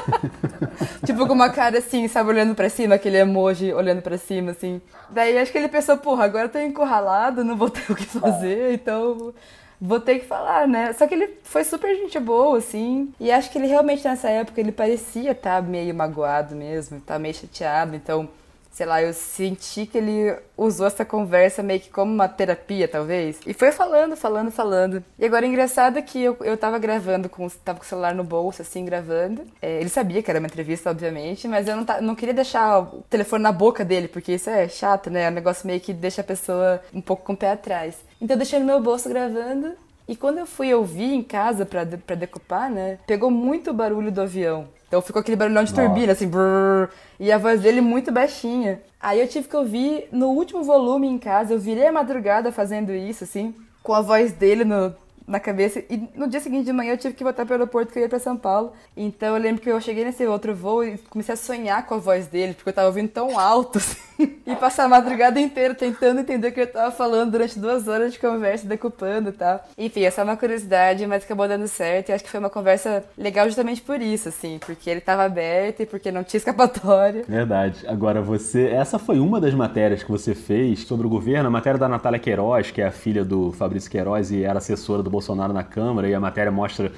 tipo, 1.04 1.26
com 1.26 1.34
uma 1.34 1.50
cara 1.50 1.78
assim, 1.78 2.08
sabe, 2.08 2.30
olhando 2.30 2.54
pra 2.54 2.70
cima, 2.70 2.94
aquele 2.94 3.18
emoji 3.18 3.74
olhando 3.74 4.00
pra 4.00 4.16
cima, 4.16 4.52
assim. 4.52 4.80
Daí 5.10 5.36
acho 5.36 5.52
que 5.52 5.58
ele 5.58 5.68
pensou, 5.68 5.98
porra, 5.98 6.24
agora 6.24 6.46
eu 6.46 6.48
tô 6.48 6.58
encurralado, 6.58 7.44
não 7.44 7.56
vou 7.56 7.68
ter 7.68 7.92
o 7.92 7.94
que 7.94 8.06
fazer, 8.06 8.72
então 8.72 9.34
vou 9.78 10.00
ter 10.00 10.20
que 10.20 10.24
falar, 10.24 10.66
né? 10.66 10.94
Só 10.94 11.06
que 11.06 11.12
ele 11.12 11.38
foi 11.42 11.62
super 11.62 11.94
gente 11.94 12.18
boa, 12.18 12.56
assim. 12.56 13.12
E 13.20 13.30
acho 13.30 13.50
que 13.50 13.58
ele 13.58 13.66
realmente 13.66 14.02
nessa 14.02 14.30
época 14.30 14.58
ele 14.58 14.72
parecia 14.72 15.32
estar 15.32 15.56
tá 15.56 15.62
meio 15.62 15.94
magoado 15.94 16.56
mesmo, 16.56 17.02
tá 17.02 17.18
meio 17.18 17.34
chateado, 17.34 17.94
então 17.94 18.30
sei 18.70 18.86
lá, 18.86 19.02
eu 19.02 19.12
senti 19.12 19.86
que 19.86 19.98
ele 19.98 20.34
usou 20.56 20.86
essa 20.86 21.04
conversa 21.04 21.62
meio 21.62 21.80
que 21.80 21.90
como 21.90 22.12
uma 22.12 22.28
terapia, 22.28 22.86
talvez. 22.86 23.38
E 23.46 23.52
foi 23.52 23.72
falando, 23.72 24.16
falando, 24.16 24.50
falando. 24.50 25.04
E 25.18 25.24
agora, 25.24 25.46
engraçado 25.46 25.98
é 25.98 26.02
que 26.02 26.22
eu, 26.22 26.36
eu 26.40 26.56
tava 26.56 26.78
gravando, 26.78 27.28
com, 27.28 27.48
tava 27.48 27.78
com 27.78 27.84
o 27.84 27.88
celular 27.88 28.14
no 28.14 28.24
bolso, 28.24 28.62
assim, 28.62 28.84
gravando. 28.84 29.42
É, 29.60 29.80
ele 29.80 29.88
sabia 29.88 30.22
que 30.22 30.30
era 30.30 30.38
uma 30.38 30.46
entrevista, 30.46 30.90
obviamente, 30.90 31.48
mas 31.48 31.66
eu 31.66 31.76
não, 31.76 31.86
não 32.00 32.14
queria 32.14 32.34
deixar 32.34 32.80
o 32.80 33.02
telefone 33.10 33.42
na 33.42 33.52
boca 33.52 33.84
dele, 33.84 34.08
porque 34.08 34.32
isso 34.32 34.48
é 34.48 34.68
chato, 34.68 35.10
né? 35.10 35.24
É 35.24 35.30
um 35.30 35.34
negócio 35.34 35.66
meio 35.66 35.80
que 35.80 35.92
deixa 35.92 36.20
a 36.20 36.24
pessoa 36.24 36.80
um 36.94 37.00
pouco 37.00 37.24
com 37.24 37.32
o 37.32 37.36
pé 37.36 37.50
atrás. 37.52 37.96
Então 38.20 38.34
eu 38.34 38.38
deixei 38.38 38.58
no 38.58 38.66
meu 38.66 38.80
bolso 38.80 39.08
gravando. 39.08 39.72
E 40.06 40.16
quando 40.16 40.38
eu 40.38 40.46
fui 40.46 40.74
ouvir 40.74 41.14
em 41.14 41.22
casa 41.22 41.64
pra 41.64 41.84
decupar, 41.84 42.68
né? 42.68 42.98
Pegou 43.06 43.30
muito 43.30 43.72
barulho 43.72 44.10
do 44.10 44.20
avião. 44.20 44.66
Então 44.90 45.00
ficou 45.00 45.20
aquele 45.20 45.36
barulhão 45.36 45.62
de 45.62 45.72
turbina, 45.72 46.10
assim, 46.10 46.26
brrr, 46.26 46.90
e 47.20 47.30
a 47.30 47.38
voz 47.38 47.60
dele 47.60 47.80
muito 47.80 48.10
baixinha. 48.10 48.82
Aí 49.00 49.20
eu 49.20 49.28
tive 49.28 49.46
que 49.46 49.56
ouvir 49.56 50.08
no 50.10 50.30
último 50.30 50.64
volume 50.64 51.06
em 51.06 51.16
casa, 51.16 51.54
eu 51.54 51.60
virei 51.60 51.86
a 51.86 51.92
madrugada 51.92 52.50
fazendo 52.50 52.90
isso, 52.90 53.22
assim, 53.22 53.54
com 53.84 53.94
a 53.94 54.00
voz 54.00 54.32
dele 54.32 54.64
no, 54.64 54.92
na 55.30 55.38
cabeça. 55.38 55.82
E 55.88 56.08
no 56.14 56.28
dia 56.28 56.40
seguinte 56.40 56.66
de 56.66 56.72
manhã 56.72 56.92
eu 56.92 56.98
tive 56.98 57.14
que 57.14 57.22
voltar 57.22 57.46
para 57.46 57.52
o 57.52 57.58
aeroporto 57.58 57.92
que 57.92 57.98
eu 57.98 58.02
ia 58.02 58.08
para 58.08 58.18
São 58.18 58.36
Paulo. 58.36 58.72
Então 58.96 59.36
eu 59.36 59.40
lembro 59.40 59.62
que 59.62 59.70
eu 59.70 59.80
cheguei 59.80 60.04
nesse 60.04 60.26
outro 60.26 60.54
voo 60.54 60.84
e 60.84 60.98
comecei 61.08 61.32
a 61.32 61.36
sonhar 61.36 61.86
com 61.86 61.94
a 61.94 61.98
voz 61.98 62.26
dele, 62.26 62.54
porque 62.54 62.68
eu 62.68 62.72
tava 62.74 62.88
ouvindo 62.88 63.08
tão 63.08 63.38
alto, 63.38 63.78
assim. 63.78 64.10
E 64.46 64.54
passar 64.56 64.84
a 64.84 64.88
madrugada 64.88 65.40
inteira 65.40 65.74
tentando 65.74 66.20
entender 66.20 66.48
o 66.48 66.52
que 66.52 66.60
ele 66.60 66.66
tava 66.66 66.90
falando 66.90 67.30
durante 67.30 67.58
duas 67.58 67.88
horas 67.88 68.12
de 68.12 68.18
conversa, 68.18 68.66
decupando 68.66 69.30
e 69.30 69.32
tal. 69.32 69.64
Enfim, 69.78 70.02
é 70.02 70.22
uma 70.22 70.36
curiosidade, 70.36 71.06
mas 71.06 71.24
acabou 71.24 71.48
dando 71.48 71.66
certo. 71.66 72.10
E 72.10 72.12
acho 72.12 72.24
que 72.24 72.28
foi 72.28 72.40
uma 72.40 72.50
conversa 72.50 73.02
legal 73.16 73.46
justamente 73.46 73.80
por 73.80 74.02
isso, 74.02 74.28
assim, 74.28 74.58
porque 74.58 74.90
ele 74.90 75.00
tava 75.00 75.24
aberto 75.24 75.80
e 75.80 75.86
porque 75.86 76.12
não 76.12 76.22
tinha 76.22 76.36
escapatória. 76.36 77.24
Verdade. 77.26 77.86
Agora, 77.86 78.20
você. 78.20 78.66
Essa 78.66 78.98
foi 78.98 79.18
uma 79.18 79.40
das 79.40 79.54
matérias 79.54 80.02
que 80.02 80.10
você 80.10 80.34
fez 80.34 80.80
sobre 80.80 81.06
o 81.06 81.10
governo, 81.10 81.48
a 81.48 81.50
matéria 81.50 81.78
da 81.78 81.88
Natália 81.88 82.18
Queiroz, 82.18 82.70
que 82.70 82.82
é 82.82 82.86
a 82.86 82.92
filha 82.92 83.24
do 83.24 83.52
Fabrício 83.52 83.90
Queiroz 83.90 84.30
e 84.30 84.42
era 84.44 84.58
assessora 84.58 85.02
do 85.02 85.10
Bolsonaro 85.20 85.52
na 85.52 85.62
Câmara, 85.62 86.08
e 86.08 86.14
a 86.14 86.20
matéria 86.20 86.50
mostra 86.50 86.90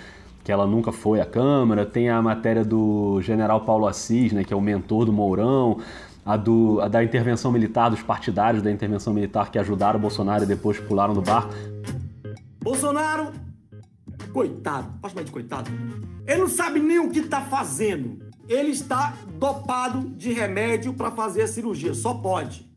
que 0.45 0.51
ela 0.51 0.67
nunca 0.67 0.93
foi 0.93 1.21
à 1.21 1.27
Câmara. 1.27 1.85
Tem 1.85 2.09
a 2.09 2.23
matéria 2.23 2.65
do 2.65 3.21
general 3.21 3.61
Paulo 3.63 3.87
Assis, 3.87 4.33
né, 4.33 4.45
que 4.45 4.53
é 4.55 4.57
o 4.57 4.61
mentor 4.61 5.05
do 5.05 5.13
Mourão 5.13 5.79
a, 6.25 6.37
do, 6.37 6.81
a 6.81 6.89
da 6.89 7.03
intervenção 7.03 7.51
militar, 7.51 7.91
dos 7.91 8.03
partidários 8.03 8.63
da 8.63 8.71
intervenção 8.71 9.13
militar 9.13 9.51
que 9.51 9.59
ajudaram 9.59 9.99
o 9.99 10.03
Bolsonaro 10.03 10.45
e 10.45 10.47
depois 10.47 10.79
pularam 10.79 11.15
do 11.15 11.21
barco. 11.21 11.53
Bolsonaro, 12.61 13.33
coitado, 14.33 14.89
posso 15.01 15.15
chamar 15.15 15.25
de 15.25 15.33
coitado? 15.33 15.71
Ele 16.27 16.41
não 16.41 16.49
sabe 16.49 16.79
nem 16.79 17.01
o 17.01 17.11
que 17.11 17.19
está 17.19 17.41
fazendo. 17.41 18.19
Ele 18.49 18.71
está 18.71 19.15
dopado 19.39 20.01
de 20.11 20.33
remédio 20.33 20.95
para 20.95 21.11
fazer 21.11 21.43
a 21.43 21.49
cirurgia, 21.49 21.95
só 21.95 22.15
pode. 22.15 22.71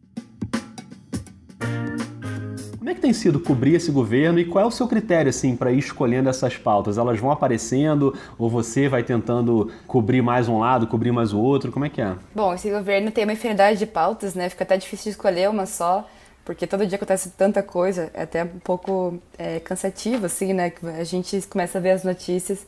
Como 2.86 2.92
é 2.92 2.94
que 2.94 3.02
tem 3.02 3.14
sido 3.14 3.40
cobrir 3.40 3.74
esse 3.74 3.90
governo 3.90 4.38
e 4.38 4.46
qual 4.46 4.64
é 4.64 4.68
o 4.68 4.70
seu 4.70 4.88
critério 4.88 5.32
assim 5.32 5.56
para 5.56 5.72
ir 5.72 5.80
escolhendo 5.80 6.30
essas 6.30 6.56
pautas? 6.56 7.00
Elas 7.00 7.20
vão 7.20 7.32
aparecendo 7.32 8.14
ou 8.38 8.48
você 8.48 8.88
vai 8.88 9.02
tentando 9.02 9.72
cobrir 9.88 10.22
mais 10.22 10.48
um 10.48 10.60
lado, 10.60 10.86
cobrir 10.86 11.12
mais 11.12 11.34
o 11.34 11.40
outro? 11.40 11.72
Como 11.72 11.84
é 11.84 11.90
que 11.90 12.00
é? 12.00 12.16
Bom, 12.36 12.54
esse 12.54 12.70
governo 12.70 13.10
tem 13.10 13.24
uma 13.24 13.34
infinidade 13.34 13.80
de 13.80 13.88
pautas, 13.88 14.36
né? 14.36 14.50
Fica 14.50 14.64
até 14.64 14.78
difícil 14.78 15.06
de 15.06 15.10
escolher 15.10 15.50
uma 15.50 15.66
só 15.66 16.08
porque 16.46 16.68
todo 16.68 16.86
dia 16.86 16.98
acontece 16.98 17.32
tanta 17.32 17.64
coisa, 17.64 18.12
é 18.14 18.22
até 18.22 18.44
um 18.44 18.60
pouco 18.64 19.18
é, 19.36 19.60
cansativo, 19.60 20.28
assim, 20.28 20.54
né? 20.54 20.72
A 21.00 21.04
gente 21.04 21.42
começa 21.48 21.80
a 21.80 21.82
ver 21.82 21.90
as 21.90 22.04
notícias 22.04 22.68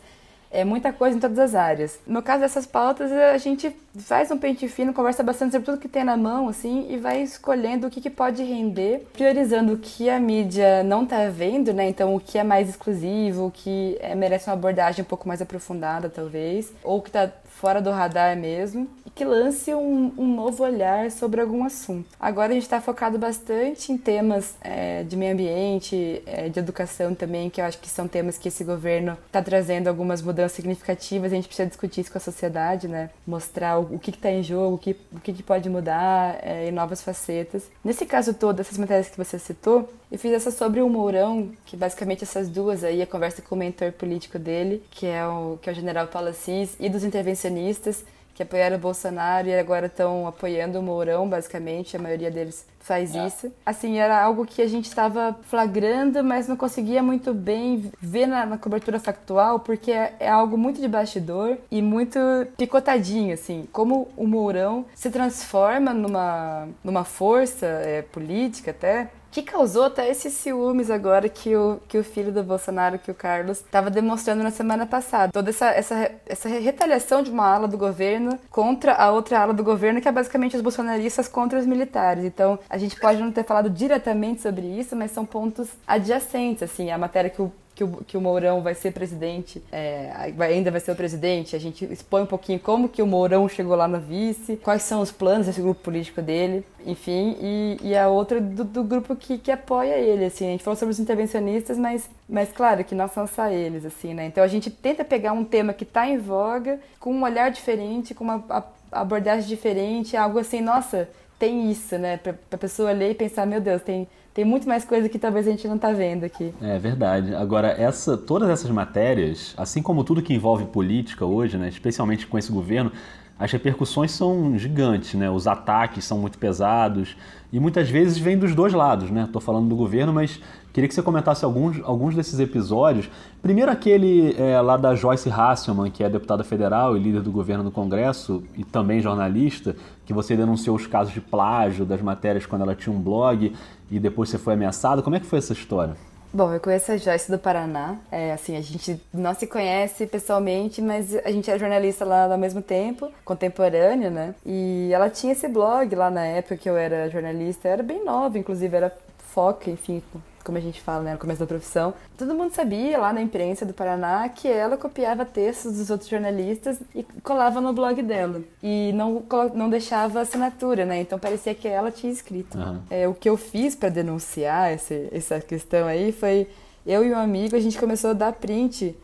é 0.51 0.63
muita 0.63 0.93
coisa 0.93 1.17
em 1.17 1.19
todas 1.19 1.39
as 1.39 1.55
áreas. 1.55 1.99
No 2.05 2.21
caso 2.21 2.41
dessas 2.41 2.65
pautas, 2.65 3.11
a 3.11 3.37
gente 3.37 3.75
faz 3.97 4.31
um 4.31 4.37
pente 4.37 4.67
fino, 4.67 4.93
conversa 4.93 5.23
bastante 5.23 5.51
sobre 5.51 5.65
tudo 5.65 5.79
que 5.79 5.87
tem 5.87 6.03
na 6.03 6.15
mão, 6.15 6.49
assim, 6.49 6.87
e 6.89 6.97
vai 6.97 7.21
escolhendo 7.21 7.87
o 7.87 7.89
que, 7.89 8.01
que 8.01 8.09
pode 8.09 8.43
render, 8.43 9.07
priorizando 9.13 9.73
o 9.73 9.77
que 9.77 10.09
a 10.09 10.19
mídia 10.19 10.83
não 10.83 11.03
está 11.03 11.27
vendo, 11.29 11.73
né? 11.73 11.89
Então, 11.89 12.15
o 12.15 12.19
que 12.19 12.37
é 12.37 12.43
mais 12.43 12.69
exclusivo, 12.69 13.47
o 13.47 13.51
que 13.51 13.97
é, 13.99 14.15
merece 14.15 14.49
uma 14.49 14.53
abordagem 14.53 15.03
um 15.03 15.07
pouco 15.07 15.27
mais 15.27 15.41
aprofundada, 15.41 16.09
talvez, 16.09 16.71
ou 16.83 17.01
que 17.01 17.09
está 17.09 17.31
fora 17.45 17.81
do 17.81 17.89
radar 17.89 18.37
mesmo, 18.37 18.87
que 19.17 19.25
lance 19.25 19.73
um, 19.73 20.13
um 20.15 20.35
novo 20.35 20.63
olhar 20.63 21.09
sobre 21.09 21.41
algum 21.41 21.65
assunto. 21.65 22.07
Agora 22.19 22.51
a 22.51 22.53
gente 22.53 22.63
está 22.63 22.79
focado 22.79 23.17
bastante 23.17 23.91
em 23.91 23.97
temas 23.97 24.55
é, 24.61 25.01
de 25.01 25.17
meio 25.17 25.33
ambiente, 25.33 26.21
é, 26.27 26.49
de 26.49 26.59
educação 26.59 27.15
também, 27.15 27.49
que 27.49 27.59
eu 27.59 27.65
acho 27.65 27.79
que 27.79 27.89
são 27.89 28.07
temas 28.07 28.37
que 28.37 28.47
esse 28.47 28.63
governo 28.63 29.17
está 29.25 29.41
trazendo 29.41 29.87
algumas 29.87 30.21
mudanças 30.21 30.51
significativas, 30.51 31.33
a 31.33 31.35
gente 31.35 31.47
precisa 31.47 31.67
discutir 31.67 32.01
isso 32.01 32.11
com 32.11 32.19
a 32.19 32.21
sociedade, 32.21 32.87
né? 32.87 33.09
Mostrar 33.25 33.79
o, 33.79 33.95
o 33.95 33.99
que 33.99 34.11
está 34.11 34.29
em 34.29 34.43
jogo, 34.43 34.75
o 34.75 34.77
que, 34.77 34.95
o 35.11 35.19
que, 35.19 35.41
pode 35.41 35.67
mudar 35.67 36.37
é, 36.43 36.69
novas 36.69 37.01
facetas. 37.01 37.63
Nesse 37.83 38.05
caso 38.05 38.35
todo, 38.35 38.59
essas 38.59 38.77
matérias 38.77 39.09
que 39.09 39.17
você 39.17 39.39
citou, 39.39 39.89
eu 40.11 40.19
fiz 40.19 40.31
essa 40.31 40.51
sobre 40.51 40.79
o 40.79 40.87
Mourão, 40.87 41.51
que 41.65 41.75
basicamente 41.75 42.23
essas 42.23 42.49
duas 42.49 42.83
aí, 42.83 43.01
a 43.01 43.07
conversa 43.07 43.41
com 43.41 43.55
o 43.55 43.57
mentor 43.57 43.91
político 43.93 44.37
dele, 44.37 44.83
que 44.91 45.07
é 45.07 45.25
o, 45.25 45.57
que 45.59 45.69
é 45.69 45.73
o 45.73 45.75
general 45.75 46.05
Paulo 46.07 46.29
Assis, 46.29 46.75
e 46.79 46.87
dos 46.87 47.03
intervencionistas, 47.03 48.05
que 48.37 48.43
apoiaram 48.43 48.75
o 48.75 48.79
Bolsonaro 48.79 49.47
e 49.47 49.57
agora 49.57 49.87
estão 49.87 50.27
apoiando 50.27 50.79
o 50.79 50.83
Mourão, 50.83 51.27
basicamente, 51.27 51.97
a 51.97 51.99
maioria 51.99 52.29
deles 52.29 52.67
faz 52.79 53.15
é. 53.15 53.25
isso. 53.25 53.51
Assim, 53.65 53.97
era 53.97 54.23
algo 54.23 54.45
que 54.45 54.61
a 54.61 54.67
gente 54.67 54.85
estava 54.85 55.35
flagrando, 55.41 56.23
mas 56.23 56.47
não 56.47 56.55
conseguia 56.55 57.01
muito 57.01 57.33
bem 57.33 57.91
ver 57.99 58.27
na, 58.27 58.45
na 58.45 58.55
cobertura 58.55 58.99
factual, 58.99 59.59
porque 59.59 59.91
é, 59.91 60.13
é, 60.19 60.29
algo 60.29 60.55
muito 60.55 60.79
de 60.79 60.87
bastidor 60.87 61.57
e 61.71 61.81
muito 61.81 62.19
picotadinho, 62.55 63.33
assim. 63.33 63.67
Como 63.71 64.07
o 64.15 64.27
Mourão 64.27 64.85
se 64.93 65.09
transforma 65.09 65.91
numa, 65.91 66.67
numa 66.83 67.03
força 67.03 67.65
é, 67.65 68.03
política 68.03 68.69
até, 68.69 69.09
que 69.37 69.51
causou 69.51 69.83
até 69.85 70.09
esses 70.09 70.33
ciúmes 70.33 70.89
agora 70.89 71.29
que 71.29 71.55
o, 71.55 71.79
que 71.87 71.99
o 71.99 72.03
filho 72.03 72.31
do 72.31 72.41
Bolsonaro, 72.41 72.97
que 72.97 73.11
o 73.11 73.13
Carlos, 73.13 73.59
estava 73.59 73.91
demonstrando 73.91 74.41
na 74.41 74.49
semana 74.49 74.85
passada. 74.87 75.31
Toda 75.31 75.51
essa, 75.51 75.67
essa, 75.67 76.11
essa 76.25 76.49
retaliação 76.49 77.21
de 77.21 77.29
uma 77.29 77.45
ala 77.45 77.67
do 77.67 77.77
governo 77.77 78.39
contra 78.49 78.93
a 78.95 79.11
outra 79.11 79.39
ala 79.39 79.53
do 79.53 79.63
governo, 79.63 80.01
que 80.01 80.07
é 80.07 80.11
basicamente 80.11 80.55
os 80.55 80.61
bolsonaristas 80.63 81.27
contra 81.27 81.59
os 81.59 81.67
militares. 81.67 82.23
Então, 82.23 82.57
a 82.67 82.79
gente 82.79 82.99
pode 82.99 83.21
não 83.21 83.31
ter 83.31 83.43
falado 83.43 83.69
diretamente 83.69 84.41
sobre 84.41 84.65
isso, 84.65 84.95
mas 84.95 85.11
são 85.11 85.23
pontos 85.23 85.69
adjacentes, 85.85 86.63
assim. 86.63 86.89
A 86.89 86.97
matéria 86.97 87.29
que 87.29 87.41
o 87.41 87.51
que 87.77 87.83
o, 87.83 88.03
que 88.07 88.17
o 88.17 88.21
Mourão 88.21 88.59
vai 88.63 88.73
ser 88.73 88.91
presidente, 88.91 89.61
é, 89.71 90.33
ainda 90.39 90.71
vai 90.71 90.79
ser 90.79 90.91
o 90.91 90.95
presidente, 90.95 91.55
a 91.55 91.59
gente 91.59 91.85
expõe 91.85 92.23
um 92.23 92.25
pouquinho 92.25 92.59
como 92.59 92.89
que 92.89 93.03
o 93.03 93.05
Mourão 93.05 93.47
chegou 93.47 93.75
lá 93.75 93.87
no 93.87 93.99
vice, 93.99 94.57
quais 94.57 94.81
são 94.81 94.99
os 94.99 95.11
planos 95.11 95.45
desse 95.45 95.61
grupo 95.61 95.79
político 95.81 96.19
dele, 96.19 96.65
enfim, 96.83 97.37
e, 97.39 97.77
e 97.83 97.95
a 97.95 98.07
outra 98.07 98.41
do, 98.41 98.63
do 98.63 98.83
grupo 98.83 99.15
que, 99.15 99.37
que 99.37 99.51
apoia 99.51 99.93
ele, 99.93 100.25
assim, 100.25 100.47
a 100.47 100.51
gente 100.53 100.63
falou 100.63 100.75
sobre 100.75 100.91
os 100.91 100.99
intervencionistas, 100.99 101.77
mas, 101.77 102.09
mas 102.27 102.51
claro 102.51 102.83
que 102.83 102.95
não 102.95 103.07
são 103.07 103.27
só 103.27 103.47
eles, 103.47 103.85
assim, 103.85 104.15
né, 104.15 104.25
então 104.25 104.43
a 104.43 104.47
gente 104.47 104.71
tenta 104.71 105.05
pegar 105.05 105.33
um 105.33 105.43
tema 105.43 105.71
que 105.71 105.83
está 105.83 106.07
em 106.07 106.17
voga, 106.17 106.79
com 106.99 107.13
um 107.13 107.21
olhar 107.21 107.51
diferente, 107.51 108.15
com 108.15 108.23
uma 108.23 108.43
abordagem 108.91 109.47
diferente, 109.47 110.17
algo 110.17 110.39
assim, 110.39 110.61
nossa, 110.61 111.07
tem 111.37 111.69
isso, 111.69 111.95
né, 111.99 112.17
pra, 112.17 112.33
pra 112.33 112.57
pessoa 112.57 112.91
ler 112.91 113.11
e 113.11 113.13
pensar, 113.13 113.45
meu 113.45 113.61
Deus, 113.61 113.83
tem 113.83 114.07
tem 114.37 114.45
muito 114.45 114.67
mais 114.67 114.85
coisa 114.85 115.09
que 115.09 115.17
talvez 115.17 115.47
a 115.47 115.49
gente 115.49 115.67
não 115.67 115.77
está 115.77 115.91
vendo 115.91 116.23
aqui. 116.23 116.53
É 116.61 116.77
verdade. 116.77 117.33
Agora, 117.33 117.69
essa, 117.69 118.15
todas 118.15 118.47
essas 118.51 118.69
matérias, 118.69 119.55
assim 119.57 119.81
como 119.81 120.03
tudo 120.03 120.21
que 120.21 120.31
envolve 120.31 120.65
política 120.65 121.25
hoje, 121.25 121.57
né, 121.57 121.67
especialmente 121.67 122.27
com 122.27 122.37
esse 122.37 122.51
governo, 122.51 122.91
as 123.39 123.51
repercussões 123.51 124.11
são 124.11 124.55
gigantes, 124.55 125.15
né? 125.15 125.27
Os 125.27 125.47
ataques 125.47 126.05
são 126.05 126.19
muito 126.19 126.37
pesados 126.37 127.17
e 127.51 127.59
muitas 127.59 127.89
vezes 127.89 128.19
vêm 128.19 128.37
dos 128.37 128.53
dois 128.53 128.73
lados, 128.73 129.09
né? 129.09 129.23
Estou 129.23 129.41
falando 129.41 129.69
do 129.69 129.75
governo, 129.75 130.13
mas 130.13 130.39
queria 130.77 130.87
que 130.87 130.93
você 130.93 131.01
comentasse 131.01 131.43
alguns, 131.43 131.81
alguns 131.83 132.13
desses 132.13 132.39
episódios. 132.39 133.09
Primeiro 133.41 133.71
aquele 133.71 134.35
é, 134.39 134.61
lá 134.61 134.77
da 134.77 134.93
Joyce 134.93 135.27
Hasselman, 135.27 135.89
que 135.89 136.03
é 136.03 136.09
deputada 136.09 136.43
federal 136.43 136.95
e 136.95 136.99
líder 136.99 137.23
do 137.23 137.31
governo 137.31 137.63
no 137.63 137.71
Congresso 137.71 138.43
e 138.55 138.63
também 138.63 139.01
jornalista, 139.01 139.75
que 140.05 140.13
você 140.13 140.37
denunciou 140.37 140.75
os 140.75 140.85
casos 140.85 141.11
de 141.11 141.19
plágio 141.19 141.83
das 141.83 141.99
matérias 141.99 142.45
quando 142.45 142.61
ela 142.61 142.75
tinha 142.75 142.95
um 142.95 143.01
blog 143.01 143.55
e 143.89 143.99
depois 143.99 144.29
você 144.29 144.37
foi 144.37 144.53
ameaçado. 144.53 145.01
Como 145.01 145.15
é 145.15 145.19
que 145.19 145.25
foi 145.25 145.39
essa 145.39 145.51
história? 145.51 145.95
Bom, 146.31 146.53
eu 146.53 146.59
conheço 146.59 146.91
a 146.91 146.97
Joyce 146.97 147.31
do 147.31 147.39
Paraná. 147.39 147.95
É, 148.11 148.33
assim, 148.33 148.55
a 148.55 148.61
gente 148.61 149.01
não 149.11 149.33
se 149.33 149.47
conhece 149.47 150.05
pessoalmente, 150.05 150.79
mas 150.79 151.15
a 151.25 151.31
gente 151.31 151.49
é 151.49 151.57
jornalista 151.57 152.05
lá 152.05 152.31
ao 152.31 152.37
mesmo 152.37 152.61
tempo, 152.61 153.09
contemporânea, 153.25 154.11
né? 154.11 154.35
E 154.45 154.91
ela 154.93 155.09
tinha 155.09 155.33
esse 155.33 155.47
blog 155.47 155.95
lá 155.95 156.11
na 156.11 156.23
época 156.23 156.55
que 156.55 156.69
eu 156.69 156.77
era 156.77 157.09
jornalista, 157.09 157.67
era 157.67 157.81
bem 157.81 158.05
nova, 158.05 158.37
inclusive 158.37 158.77
era 158.77 158.95
foca, 159.17 159.71
enfim, 159.71 160.03
como 160.47 160.57
a 160.57 160.61
gente 160.61 160.79
fala, 160.79 161.03
né, 161.03 161.11
no 161.11 161.19
começo 161.19 161.41
da 161.41 161.45
profissão. 161.45 161.93
Todo 162.17 162.33
mundo 162.33 162.53
sabia 162.53 162.97
lá 162.97 163.11
na 163.11 163.21
imprensa 163.21 163.65
do 163.65 163.73
Paraná 163.73 164.29
que 164.29 164.47
ela 164.47 164.77
copiava 164.77 165.25
textos 165.25 165.73
dos 165.73 165.89
outros 165.89 166.09
jornalistas 166.09 166.79
e 166.95 167.03
colava 167.21 167.59
no 167.59 167.73
blog 167.73 168.01
dela. 168.01 168.41
E 168.63 168.93
não, 168.93 169.21
não 169.53 169.69
deixava 169.69 170.21
assinatura, 170.21 170.85
né? 170.85 171.01
Então 171.01 171.19
parecia 171.19 171.53
que 171.53 171.67
ela 171.67 171.91
tinha 171.91 172.13
escrito. 172.13 172.57
Uhum. 172.57 172.79
É, 172.89 173.05
o 173.09 173.13
que 173.13 173.27
eu 173.27 173.35
fiz 173.35 173.75
para 173.75 173.89
denunciar 173.89 174.71
esse, 174.71 175.09
essa 175.11 175.41
questão 175.41 175.85
aí 175.85 176.13
foi 176.13 176.47
eu 176.85 177.03
e 177.03 177.11
um 177.11 177.17
amigo, 177.17 177.53
a 177.53 177.59
gente 177.59 177.77
começou 177.77 178.11
a 178.11 178.13
dar 178.13 178.31
print 178.31 178.95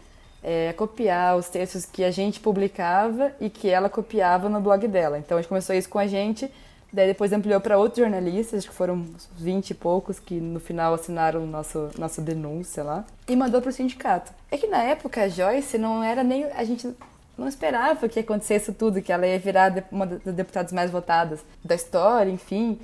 é, 0.42 0.72
copiar 0.72 1.36
os 1.36 1.50
textos 1.50 1.86
que 1.86 2.06
a 2.06 2.12
gente 2.12 2.40
publicava 2.40 3.34
e 3.42 3.50
que 3.50 3.68
ela 3.70 3.90
copiava 3.90 4.48
no 4.48 4.62
blog 4.62 4.88
dela. 4.88 5.20
Então 5.20 5.38
a 5.38 5.42
gente 5.42 5.50
começou 5.50 5.76
isso 5.76 5.90
com 5.90 6.00
a 6.00 6.08
gente 6.08 6.50
Daí 6.94 7.08
depois 7.08 7.34
ampliou 7.34 7.60
para 7.60 7.80
outros 7.80 7.98
jornalistas, 7.98 8.68
que 8.68 8.74
foram 8.74 9.04
20 9.36 9.72
e 9.72 9.74
poucos 9.74 10.20
que 10.20 10.40
no 10.40 10.60
final 10.60 10.94
assinaram 10.94 11.48
nosso, 11.48 11.90
nossa 11.98 12.22
denúncia 12.22 12.84
lá. 12.84 13.04
E 13.28 13.36
mandou 13.36 13.60
para 13.60 13.72
o 13.72 13.74
sindicato. 13.74 14.32
É 14.52 14.58
que 14.60 14.68
na 14.68 14.84
época 14.84 15.24
a 15.24 15.28
Joyce 15.28 15.80
não 15.80 16.04
era 16.04 16.24
nem. 16.24 16.46
A 16.52 16.64
gente 16.64 16.96
não 17.36 17.48
esperava 17.48 18.08
que 18.08 18.20
acontecesse 18.20 18.72
tudo, 18.74 19.02
que 19.02 19.12
ela 19.12 19.26
ia 19.26 19.40
virar 19.40 19.74
uma 19.92 20.06
das 20.06 20.36
deputadas 20.36 20.72
mais 20.72 20.92
votadas 20.92 21.44
da 21.66 21.74
história, 21.74 22.30
enfim. 22.30 22.80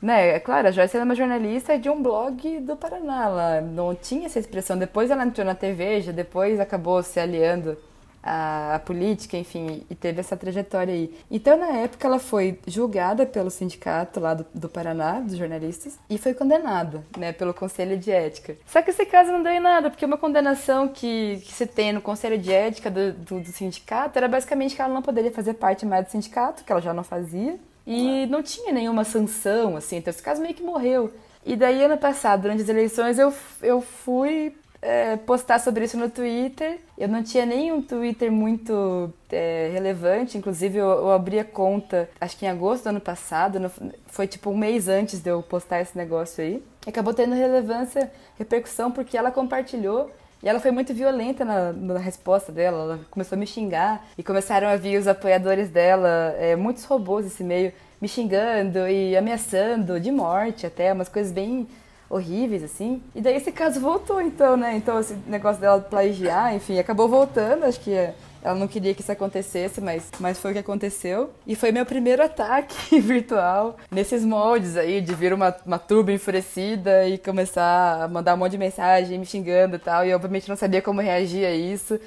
Né, 0.00 0.28
é 0.30 0.40
claro, 0.40 0.68
a 0.68 0.70
Joyce 0.70 0.96
era 0.96 1.04
uma 1.04 1.14
jornalista 1.14 1.78
de 1.78 1.90
um 1.90 2.02
blog 2.02 2.60
do 2.60 2.74
Paraná, 2.74 3.24
ela 3.26 3.60
não 3.60 3.94
tinha 3.94 4.24
essa 4.24 4.38
expressão. 4.38 4.78
Depois 4.78 5.10
ela 5.10 5.26
entrou 5.26 5.46
na 5.46 5.54
TV, 5.54 6.00
já 6.00 6.12
depois 6.12 6.58
acabou 6.58 7.02
se 7.02 7.20
aliando 7.20 7.76
a, 8.22 8.74
a, 8.74 8.78
política, 8.78 9.36
enfim, 9.36 9.84
e 9.88 9.94
teve 9.94 10.20
essa 10.20 10.36
trajetória 10.36 10.92
aí. 10.92 11.14
Então, 11.30 11.56
na 11.58 11.68
época, 11.78 12.06
ela 12.06 12.18
foi 12.18 12.58
julgada 12.66 13.24
pelo 13.26 13.50
sindicato 13.50 14.20
lá 14.20 14.34
do, 14.34 14.46
do 14.54 14.68
Paraná, 14.68 15.20
dos 15.20 15.36
jornalistas, 15.36 15.98
e 16.08 16.18
foi 16.18 16.34
condenada, 16.34 17.02
né, 17.16 17.32
pelo 17.32 17.54
Conselho 17.54 17.96
de 17.96 18.10
Ética. 18.10 18.56
Só 18.66 18.82
que 18.82 18.90
esse 18.90 19.04
caso 19.06 19.32
não 19.32 19.42
deu 19.42 19.52
em 19.52 19.60
nada, 19.60 19.90
porque 19.90 20.04
uma 20.04 20.18
condenação 20.18 20.88
que, 20.88 21.40
que 21.44 21.52
se 21.52 21.66
tem 21.66 21.92
no 21.92 22.00
Conselho 22.00 22.38
de 22.38 22.52
Ética 22.52 22.90
do, 22.90 23.12
do, 23.12 23.40
do 23.40 23.48
sindicato 23.48 24.18
era 24.18 24.28
basicamente 24.28 24.74
que 24.74 24.82
ela 24.82 24.92
não 24.92 25.02
poderia 25.02 25.32
fazer 25.32 25.54
parte 25.54 25.86
mais 25.86 26.04
do 26.04 26.10
sindicato, 26.10 26.64
que 26.64 26.72
ela 26.72 26.80
já 26.80 26.92
não 26.92 27.04
fazia, 27.04 27.58
e 27.86 28.26
não 28.26 28.42
tinha 28.42 28.72
nenhuma 28.72 29.04
sanção, 29.04 29.76
assim, 29.76 29.96
então 29.96 30.10
esse 30.10 30.22
caso 30.22 30.42
meio 30.42 30.54
que 30.54 30.62
morreu. 30.62 31.12
E 31.44 31.56
daí, 31.56 31.82
ano 31.82 31.96
passado, 31.96 32.42
durante 32.42 32.62
as 32.62 32.68
eleições, 32.68 33.18
eu, 33.18 33.32
eu 33.62 33.80
fui 33.80 34.54
é, 34.82 35.16
postar 35.16 35.58
sobre 35.58 35.84
isso 35.84 35.98
no 35.98 36.08
Twitter. 36.08 36.78
Eu 36.96 37.08
não 37.08 37.22
tinha 37.22 37.44
nenhum 37.44 37.82
Twitter 37.82 38.30
muito 38.32 39.12
é, 39.30 39.70
relevante, 39.72 40.38
inclusive 40.38 40.78
eu, 40.78 40.88
eu, 40.88 41.10
abri 41.10 41.38
a 41.38 41.44
conta, 41.44 42.08
acho 42.20 42.36
que 42.36 42.46
em 42.46 42.48
agosto 42.48 42.84
do 42.84 42.90
ano 42.90 43.00
passado, 43.00 43.60
no, 43.60 43.70
foi 44.06 44.26
tipo 44.26 44.50
um 44.50 44.56
mês 44.56 44.88
antes 44.88 45.20
de 45.20 45.30
eu 45.30 45.42
postar 45.42 45.80
esse 45.80 45.96
negócio 45.96 46.42
aí. 46.42 46.62
Acabou 46.86 47.12
tendo 47.12 47.34
relevância, 47.34 48.10
repercussão, 48.38 48.90
porque 48.90 49.16
ela 49.16 49.30
compartilhou 49.30 50.10
e 50.42 50.48
ela 50.48 50.58
foi 50.58 50.70
muito 50.70 50.94
violenta 50.94 51.44
na, 51.44 51.72
na, 51.72 51.98
resposta 51.98 52.50
dela. 52.50 52.82
Ela 52.82 53.00
começou 53.10 53.36
a 53.36 53.38
me 53.38 53.46
xingar 53.46 54.06
e 54.16 54.22
começaram 54.22 54.68
a 54.68 54.76
vir 54.76 54.98
os 54.98 55.06
apoiadores 55.06 55.68
dela, 55.68 56.34
é, 56.38 56.56
muitos 56.56 56.84
robôs 56.84 57.26
esse 57.26 57.44
meio, 57.44 57.72
me 58.00 58.08
xingando 58.08 58.88
e 58.88 59.14
ameaçando 59.14 60.00
de 60.00 60.10
morte 60.10 60.66
até, 60.66 60.90
umas 60.92 61.10
coisas 61.10 61.30
bem 61.30 61.68
horríveis, 62.10 62.64
assim. 62.64 63.00
E 63.14 63.20
daí 63.20 63.36
esse 63.36 63.52
caso 63.52 63.80
voltou, 63.80 64.20
então, 64.20 64.56
né? 64.56 64.76
Então 64.76 64.98
esse 64.98 65.14
negócio 65.26 65.60
dela 65.60 65.80
plagiar, 65.80 66.54
enfim, 66.54 66.78
acabou 66.78 67.08
voltando, 67.08 67.64
acho 67.64 67.80
que 67.80 67.94
ela 68.42 68.58
não 68.58 68.66
queria 68.66 68.94
que 68.94 69.02
isso 69.02 69.12
acontecesse, 69.12 69.80
mas, 69.80 70.10
mas 70.18 70.38
foi 70.38 70.50
o 70.50 70.54
que 70.54 70.60
aconteceu. 70.60 71.30
E 71.46 71.54
foi 71.54 71.70
meu 71.70 71.86
primeiro 71.86 72.22
ataque 72.22 72.98
virtual 72.98 73.76
nesses 73.90 74.24
moldes 74.24 74.76
aí, 74.76 75.00
de 75.00 75.14
vir 75.14 75.32
uma, 75.32 75.54
uma 75.64 75.78
turba 75.78 76.10
enfurecida 76.10 77.06
e 77.06 77.18
começar 77.18 78.02
a 78.02 78.08
mandar 78.08 78.34
um 78.34 78.38
monte 78.38 78.52
de 78.52 78.58
mensagem 78.58 79.18
me 79.18 79.26
xingando 79.26 79.76
e 79.76 79.78
tal. 79.78 80.04
E 80.04 80.12
obviamente 80.12 80.48
não 80.48 80.56
sabia 80.56 80.82
como 80.82 81.00
reagir 81.00 81.46
a 81.46 81.52
isso. 81.52 82.00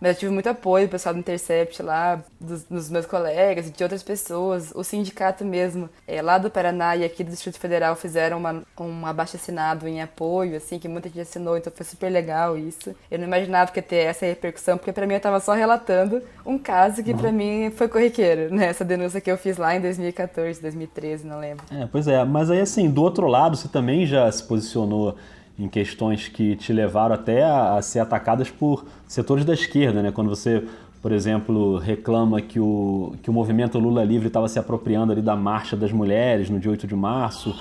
Mas 0.00 0.12
eu 0.12 0.20
tive 0.20 0.32
muito 0.32 0.48
apoio 0.48 0.86
do 0.86 0.90
pessoal 0.90 1.14
do 1.14 1.20
Intercept 1.20 1.82
lá, 1.82 2.22
dos, 2.40 2.64
dos 2.64 2.90
meus 2.90 3.06
colegas 3.06 3.68
e 3.68 3.70
de 3.70 3.82
outras 3.82 4.02
pessoas. 4.02 4.72
O 4.74 4.84
sindicato 4.84 5.44
mesmo, 5.44 5.88
é, 6.06 6.20
lá 6.20 6.38
do 6.38 6.50
Paraná 6.50 6.96
e 6.96 7.04
aqui 7.04 7.24
do 7.24 7.30
Distrito 7.30 7.58
Federal, 7.58 7.96
fizeram 7.96 8.38
uma, 8.38 8.62
um 8.78 9.06
abaixo-assinado 9.06 9.88
em 9.88 10.00
apoio, 10.00 10.56
assim, 10.56 10.78
que 10.78 10.88
muita 10.88 11.08
gente 11.08 11.20
assinou, 11.20 11.56
então 11.56 11.72
foi 11.74 11.84
super 11.86 12.10
legal 12.10 12.56
isso. 12.56 12.94
Eu 13.10 13.18
não 13.18 13.26
imaginava 13.26 13.70
que 13.72 13.78
ia 13.78 13.82
ter 13.82 13.96
essa 13.96 14.26
repercussão, 14.26 14.76
porque 14.76 14.92
para 14.92 15.06
mim 15.06 15.14
eu 15.14 15.20
tava 15.20 15.40
só 15.40 15.52
relatando 15.54 16.22
um 16.44 16.58
caso 16.58 17.02
que 17.02 17.12
uhum. 17.12 17.18
para 17.18 17.32
mim 17.32 17.72
foi 17.74 17.88
corriqueiro, 17.88 18.54
né? 18.54 18.66
Essa 18.66 18.84
denúncia 18.84 19.20
que 19.20 19.30
eu 19.30 19.38
fiz 19.38 19.56
lá 19.56 19.74
em 19.74 19.80
2014, 19.80 20.60
2013, 20.60 21.26
não 21.26 21.40
lembro. 21.40 21.64
É, 21.70 21.86
pois 21.90 22.06
é, 22.06 22.24
mas 22.24 22.50
aí 22.50 22.60
assim, 22.60 22.90
do 22.90 23.02
outro 23.02 23.26
lado, 23.26 23.56
você 23.56 23.68
também 23.68 24.06
já 24.06 24.30
se 24.30 24.42
posicionou 24.42 25.16
em 25.58 25.68
questões 25.68 26.28
que 26.28 26.54
te 26.56 26.72
levaram 26.72 27.14
até 27.14 27.42
a, 27.42 27.76
a, 27.76 27.82
ser 27.82 28.00
atacadas 28.00 28.50
por 28.50 28.84
setores 29.06 29.44
da 29.44 29.54
esquerda, 29.54 30.02
né? 30.02 30.12
Quando 30.12 30.28
você, 30.28 30.62
por 31.00 31.12
exemplo, 31.12 31.78
reclama 31.78 32.40
que 32.40 32.60
o, 32.60 33.14
que 33.22 33.30
o 33.30 33.32
movimento 33.32 33.78
Lula 33.78 34.04
Livre 34.04 34.28
estava 34.28 34.48
se 34.48 34.58
apropriando 34.58 35.12
ali 35.12 35.22
da 35.22 35.34
marcha 35.34 35.76
das 35.76 35.92
mulheres 35.92 36.50
no 36.50 36.60
dia 36.60 36.70
8 36.70 36.86
de 36.86 36.94
março. 36.94 37.54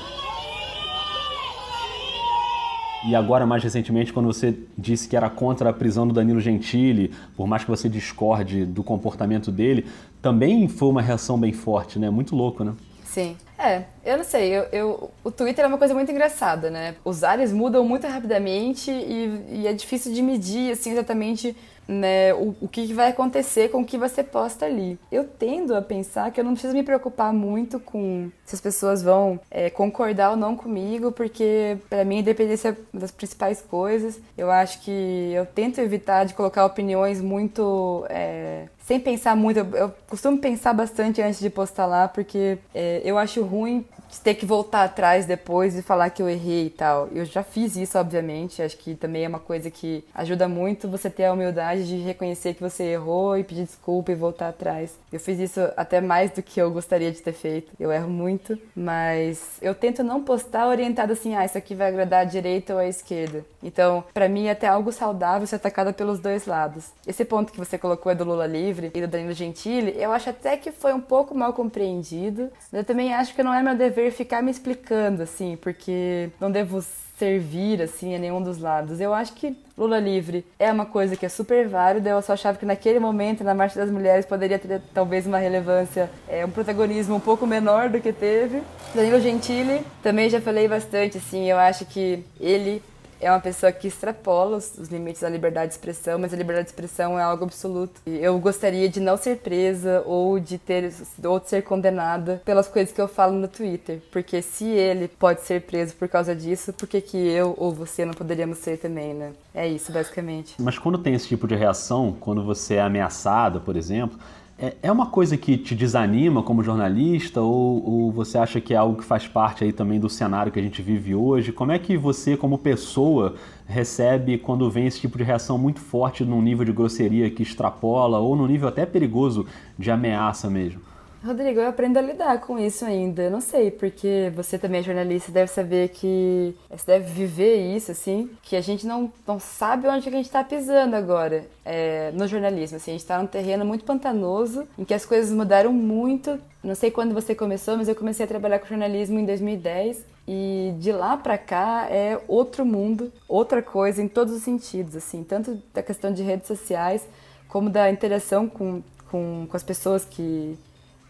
E 3.07 3.13
agora, 3.13 3.45
mais 3.45 3.63
recentemente, 3.63 4.11
quando 4.11 4.25
você 4.25 4.57
disse 4.75 5.07
que 5.07 5.15
era 5.15 5.29
contra 5.29 5.69
a 5.69 5.73
prisão 5.73 6.07
do 6.07 6.13
Danilo 6.13 6.41
Gentili, 6.41 7.11
por 7.37 7.45
mais 7.45 7.63
que 7.63 7.69
você 7.69 7.87
discorde 7.87 8.65
do 8.65 8.83
comportamento 8.83 9.51
dele, 9.51 9.85
também 10.23 10.67
foi 10.67 10.89
uma 10.89 11.03
reação 11.03 11.39
bem 11.39 11.53
forte, 11.53 11.99
né? 11.99 12.09
Muito 12.09 12.35
louco, 12.35 12.63
né? 12.63 12.73
Sim. 13.03 13.37
É, 13.57 13.85
eu 14.03 14.17
não 14.17 14.23
sei, 14.25 14.49
eu, 14.51 14.63
eu, 14.71 15.11
o 15.23 15.31
Twitter 15.31 15.63
é 15.63 15.67
uma 15.67 15.77
coisa 15.77 15.93
muito 15.93 16.11
engraçada, 16.11 16.69
né? 16.69 16.95
Os 17.05 17.23
áreas 17.23 17.53
mudam 17.53 17.85
muito 17.85 18.05
rapidamente 18.05 18.91
e, 18.91 19.61
e 19.61 19.67
é 19.67 19.71
difícil 19.71 20.13
de 20.13 20.21
medir, 20.21 20.73
assim, 20.73 20.91
exatamente 20.91 21.55
né, 21.87 22.33
o, 22.33 22.55
o 22.61 22.67
que 22.67 22.93
vai 22.93 23.09
acontecer 23.09 23.69
com 23.69 23.81
o 23.81 23.85
que 23.85 23.97
você 23.97 24.23
posta 24.23 24.65
ali. 24.65 24.99
Eu 25.11 25.23
tendo 25.25 25.75
a 25.75 25.81
pensar 25.81 26.31
que 26.31 26.39
eu 26.39 26.43
não 26.43 26.53
preciso 26.53 26.73
me 26.73 26.83
preocupar 26.83 27.33
muito 27.33 27.79
com 27.79 28.29
se 28.45 28.55
as 28.55 28.61
pessoas 28.61 29.01
vão 29.01 29.39
é, 29.49 29.69
concordar 29.69 30.31
ou 30.31 30.37
não 30.37 30.55
comigo, 30.55 31.11
porque 31.11 31.77
para 31.89 32.05
mim 32.05 32.17
a 32.17 32.19
independência 32.19 32.69
é 32.69 32.97
das 32.97 33.11
principais 33.11 33.61
coisas. 33.61 34.19
Eu 34.37 34.51
acho 34.51 34.81
que 34.81 35.31
eu 35.33 35.45
tento 35.45 35.79
evitar 35.79 36.25
de 36.25 36.33
colocar 36.33 36.65
opiniões 36.65 37.21
muito 37.21 38.05
é, 38.09 38.67
sem 38.85 38.99
pensar 38.99 39.35
muito. 39.35 39.57
Eu, 39.57 39.69
eu, 39.75 39.93
costumo 40.07 40.37
pensar 40.37 40.73
bastante 40.73 41.21
antes 41.21 41.39
de 41.39 41.49
postar 41.49 41.87
lá, 41.87 42.07
porque 42.07 42.57
é, 42.73 43.01
eu 43.03 43.17
acho 43.17 43.41
ruim 43.43 43.83
ter 44.21 44.35
que 44.35 44.45
voltar 44.45 44.83
atrás 44.83 45.25
depois 45.25 45.75
e 45.77 45.81
falar 45.81 46.09
que 46.09 46.21
eu 46.21 46.29
errei 46.29 46.67
e 46.67 46.69
tal. 46.69 47.07
Eu 47.13 47.25
já 47.25 47.43
fiz 47.43 47.75
isso, 47.75 47.97
obviamente. 47.97 48.61
Acho 48.61 48.77
que 48.77 48.95
também 48.95 49.25
é 49.25 49.27
uma 49.27 49.39
coisa 49.39 49.69
que 49.69 50.03
ajuda 50.13 50.47
muito 50.47 50.87
você 50.87 51.09
ter 51.09 51.25
a 51.25 51.33
humildade 51.33 51.87
de 51.87 51.97
reconhecer 51.97 52.53
que 52.53 52.61
você 52.61 52.83
errou 52.83 53.37
e 53.37 53.43
pedir 53.43 53.65
desculpa 53.65 54.11
e 54.11 54.15
voltar 54.15 54.49
atrás. 54.49 54.97
Eu 55.11 55.19
fiz 55.19 55.39
isso 55.39 55.59
até 55.77 56.01
mais 56.01 56.31
do 56.31 56.41
que 56.41 56.61
eu 56.61 56.71
gostaria 56.71 57.11
de 57.11 57.21
ter 57.21 57.33
feito. 57.33 57.71
Eu 57.79 57.91
erro 57.91 58.09
muito, 58.09 58.57
mas 58.75 59.57
eu 59.61 59.73
tento 59.73 60.03
não 60.03 60.23
postar 60.23 60.67
orientado 60.67 61.13
assim, 61.13 61.35
ah, 61.35 61.45
isso 61.45 61.57
aqui 61.57 61.75
vai 61.75 61.87
agradar 61.87 62.21
à 62.21 62.23
direita 62.25 62.73
ou 62.73 62.79
à 62.79 62.87
esquerda. 62.87 63.45
Então, 63.63 64.03
para 64.13 64.29
mim 64.29 64.45
é 64.45 64.51
até 64.51 64.67
algo 64.67 64.91
saudável 64.91 65.47
ser 65.47 65.55
atacada 65.55 65.91
pelos 65.91 66.19
dois 66.19 66.45
lados. 66.45 66.91
Esse 67.07 67.25
ponto 67.25 67.51
que 67.51 67.57
você 67.57 67.77
colocou 67.77 68.11
é 68.11 68.15
do 68.15 68.23
Lula 68.23 68.45
livre 68.45 68.91
e 68.93 69.01
do 69.01 69.07
Danilo 69.07 69.33
Gentili, 69.33 69.95
eu 69.97 70.11
acho 70.11 70.29
até 70.29 70.55
que 70.57 70.71
foi 70.71 70.93
um 70.93 71.01
pouco 71.01 71.35
mal 71.35 71.53
compreendido. 71.53 72.51
Mas 72.71 72.79
eu 72.79 72.83
também 72.83 73.13
acho 73.13 73.33
que 73.33 73.43
não 73.43 73.53
é 73.53 73.63
meu 73.63 73.75
dever 73.75 74.04
ficar 74.11 74.41
me 74.41 74.51
explicando, 74.51 75.23
assim, 75.23 75.57
porque 75.61 76.29
não 76.39 76.51
devo 76.51 76.83
servir, 77.17 77.81
assim, 77.81 78.15
a 78.15 78.19
nenhum 78.19 78.41
dos 78.41 78.57
lados. 78.57 78.99
Eu 78.99 79.13
acho 79.13 79.33
que 79.33 79.55
Lula 79.77 79.99
livre 79.99 80.45
é 80.59 80.71
uma 80.71 80.85
coisa 80.85 81.15
que 81.15 81.25
é 81.25 81.29
super 81.29 81.67
válida, 81.67 82.09
eu 82.09 82.21
só 82.21 82.33
achava 82.33 82.57
que 82.57 82.65
naquele 82.65 82.99
momento, 82.99 83.43
na 83.43 83.53
Marcha 83.53 83.79
das 83.79 83.89
Mulheres, 83.89 84.25
poderia 84.25 84.59
ter 84.59 84.81
talvez 84.93 85.25
uma 85.25 85.37
relevância, 85.37 86.09
é, 86.27 86.45
um 86.45 86.49
protagonismo 86.49 87.15
um 87.15 87.19
pouco 87.19 87.47
menor 87.47 87.89
do 87.89 87.99
que 88.01 88.11
teve. 88.11 88.61
Danilo 88.93 89.19
Gentili, 89.19 89.81
também 90.03 90.29
já 90.29 90.41
falei 90.41 90.67
bastante, 90.67 91.17
assim, 91.17 91.49
eu 91.49 91.57
acho 91.57 91.85
que 91.85 92.23
ele 92.39 92.81
é 93.19 93.29
uma 93.31 93.39
pessoa 93.39 93.71
que 93.71 93.87
extrapola 93.87 94.57
os, 94.57 94.77
os, 94.77 94.89
limites 94.89 95.21
da 95.21 95.29
liberdade 95.29 95.67
de 95.67 95.73
expressão, 95.73 96.19
mas 96.19 96.33
a 96.33 96.37
liberdade 96.37 96.67
de 96.67 96.71
expressão 96.71 97.17
é 97.19 97.23
algo 97.23 97.43
absoluto. 97.43 98.01
Eu 98.05 98.37
gostaria 98.39 98.87
de 98.89 98.99
não 98.99 99.17
ser 99.17 99.37
presa 99.37 100.03
ou 100.05 100.39
de 100.39 100.57
ter 100.57 100.93
ou 101.23 101.39
de 101.39 101.49
ser 101.49 101.63
condenada 101.63 102.41
pelas 102.45 102.67
coisas 102.67 102.93
que 102.93 103.01
eu 103.01 103.07
falo 103.07 103.33
no 103.33 103.47
Twitter, 103.47 104.01
porque 104.11 104.41
se 104.41 104.65
ele 104.65 105.07
pode 105.07 105.41
ser 105.41 105.61
preso 105.61 105.95
por 105.95 106.07
causa 106.07 106.35
disso, 106.35 106.73
por 106.73 106.87
que, 106.87 107.01
que 107.01 107.17
eu 107.17 107.55
ou 107.57 107.71
você 107.71 108.05
não 108.05 108.13
poderíamos 108.13 108.57
ser 108.59 108.77
também, 108.77 109.13
né? 109.13 109.31
É 109.53 109.67
isso, 109.67 109.91
basicamente. 109.91 110.55
Mas 110.59 110.77
quando 110.77 110.97
tem 110.97 111.13
esse 111.13 111.27
tipo 111.27 111.47
de 111.47 111.55
reação, 111.55 112.15
quando 112.19 112.43
você 112.43 112.75
é 112.75 112.81
ameaçada, 112.81 113.59
por 113.59 113.77
exemplo, 113.77 114.19
é, 114.57 114.73
é 114.83 114.91
uma 114.91 115.07
coisa 115.07 115.35
que 115.35 115.57
te 115.57 115.75
desanima 115.75 116.41
como 116.41 116.63
jornalista 116.63 117.41
ou, 117.41 117.83
ou, 117.85 118.11
você 118.11 118.37
acha 118.37 118.61
que 118.61 118.73
é 118.73 118.77
algo 118.77 118.97
que 118.97 119.03
faz 119.03 119.27
parte 119.27 119.65
aí 119.65 119.73
também 119.73 119.99
do 119.99 120.09
cenário 120.09 120.51
que 120.51 120.59
a 120.59 120.63
gente 120.63 120.81
vive 120.81 121.13
hoje? 121.13 121.51
Como 121.51 121.71
é 121.73 121.79
que 121.79 121.97
você, 121.97 122.37
como 122.37 122.57
pessoa, 122.57 123.35
recebe 123.65 124.37
quando 124.37 124.69
vem 124.69 124.87
esse 124.87 124.99
tipo 124.99 125.17
de 125.17 125.23
reação 125.23 125.57
muito 125.57 125.81
forte 125.81 126.23
num 126.23 126.41
nível 126.41 126.63
de 126.63 126.71
grosseria 126.71 127.29
que 127.29 127.43
extrapola 127.43 128.19
ou 128.19 128.35
num 128.35 128.47
nível 128.47 128.69
até 128.69 128.85
perigoso 128.85 129.45
de 129.77 129.91
ameaça 129.91 130.49
mesmo? 130.49 130.81
Rodrigo, 131.25 131.59
eu 131.59 131.67
aprendo 131.67 131.97
a 131.97 132.01
lidar 132.03 132.39
com 132.39 132.59
isso 132.59 132.85
ainda. 132.85 133.23
Eu 133.23 133.31
não 133.31 133.41
sei, 133.41 133.71
porque 133.71 134.31
você 134.35 134.59
também 134.59 134.81
é 134.81 134.83
jornalista, 134.83 135.31
deve 135.31 135.49
saber 135.51 135.89
que 135.89 136.55
você 136.69 136.85
deve 136.85 137.11
viver 137.11 137.75
isso, 137.75 137.91
assim, 137.91 138.29
que 138.43 138.55
a 138.55 138.61
gente 138.61 138.85
não, 138.85 139.11
não 139.25 139.39
sabe 139.39 139.87
onde 139.87 140.07
a 140.07 140.11
gente 140.11 140.25
está 140.25 140.43
pisando 140.43 140.95
agora 140.95 141.47
é, 141.65 142.11
no 142.11 142.27
jornalismo. 142.27 142.77
Assim, 142.77 142.91
a 142.91 142.93
gente 142.93 143.01
está 143.01 143.17
num 143.17 143.25
terreno 143.25 143.65
muito 143.65 143.83
pantanoso, 143.83 144.67
em 144.77 144.85
que 144.85 144.93
as 144.93 145.03
coisas 145.03 145.31
mudaram 145.31 145.73
muito. 145.73 146.39
Não 146.63 146.75
sei 146.75 146.91
quando 146.91 147.13
você 147.13 147.33
começou, 147.33 147.75
mas 147.75 147.87
eu 147.87 147.95
comecei 147.95 148.23
a 148.23 148.27
trabalhar 148.27 148.59
com 148.59 148.67
jornalismo 148.67 149.17
em 149.17 149.25
2010 149.25 150.05
e 150.27 150.75
de 150.79 150.91
lá 150.91 151.17
para 151.17 151.39
cá 151.39 151.87
é 151.89 152.21
outro 152.27 152.63
mundo, 152.63 153.11
outra 153.27 153.63
coisa 153.63 153.99
em 153.99 154.07
todos 154.07 154.31
os 154.35 154.43
sentidos, 154.43 154.95
assim, 154.95 155.23
tanto 155.23 155.59
da 155.73 155.81
questão 155.81 156.13
de 156.13 156.21
redes 156.21 156.47
sociais 156.47 157.07
como 157.47 157.69
da 157.69 157.89
interação 157.91 158.47
com, 158.47 158.83
com, 159.09 159.47
com 159.49 159.57
as 159.57 159.63
pessoas 159.63 160.05
que 160.05 160.57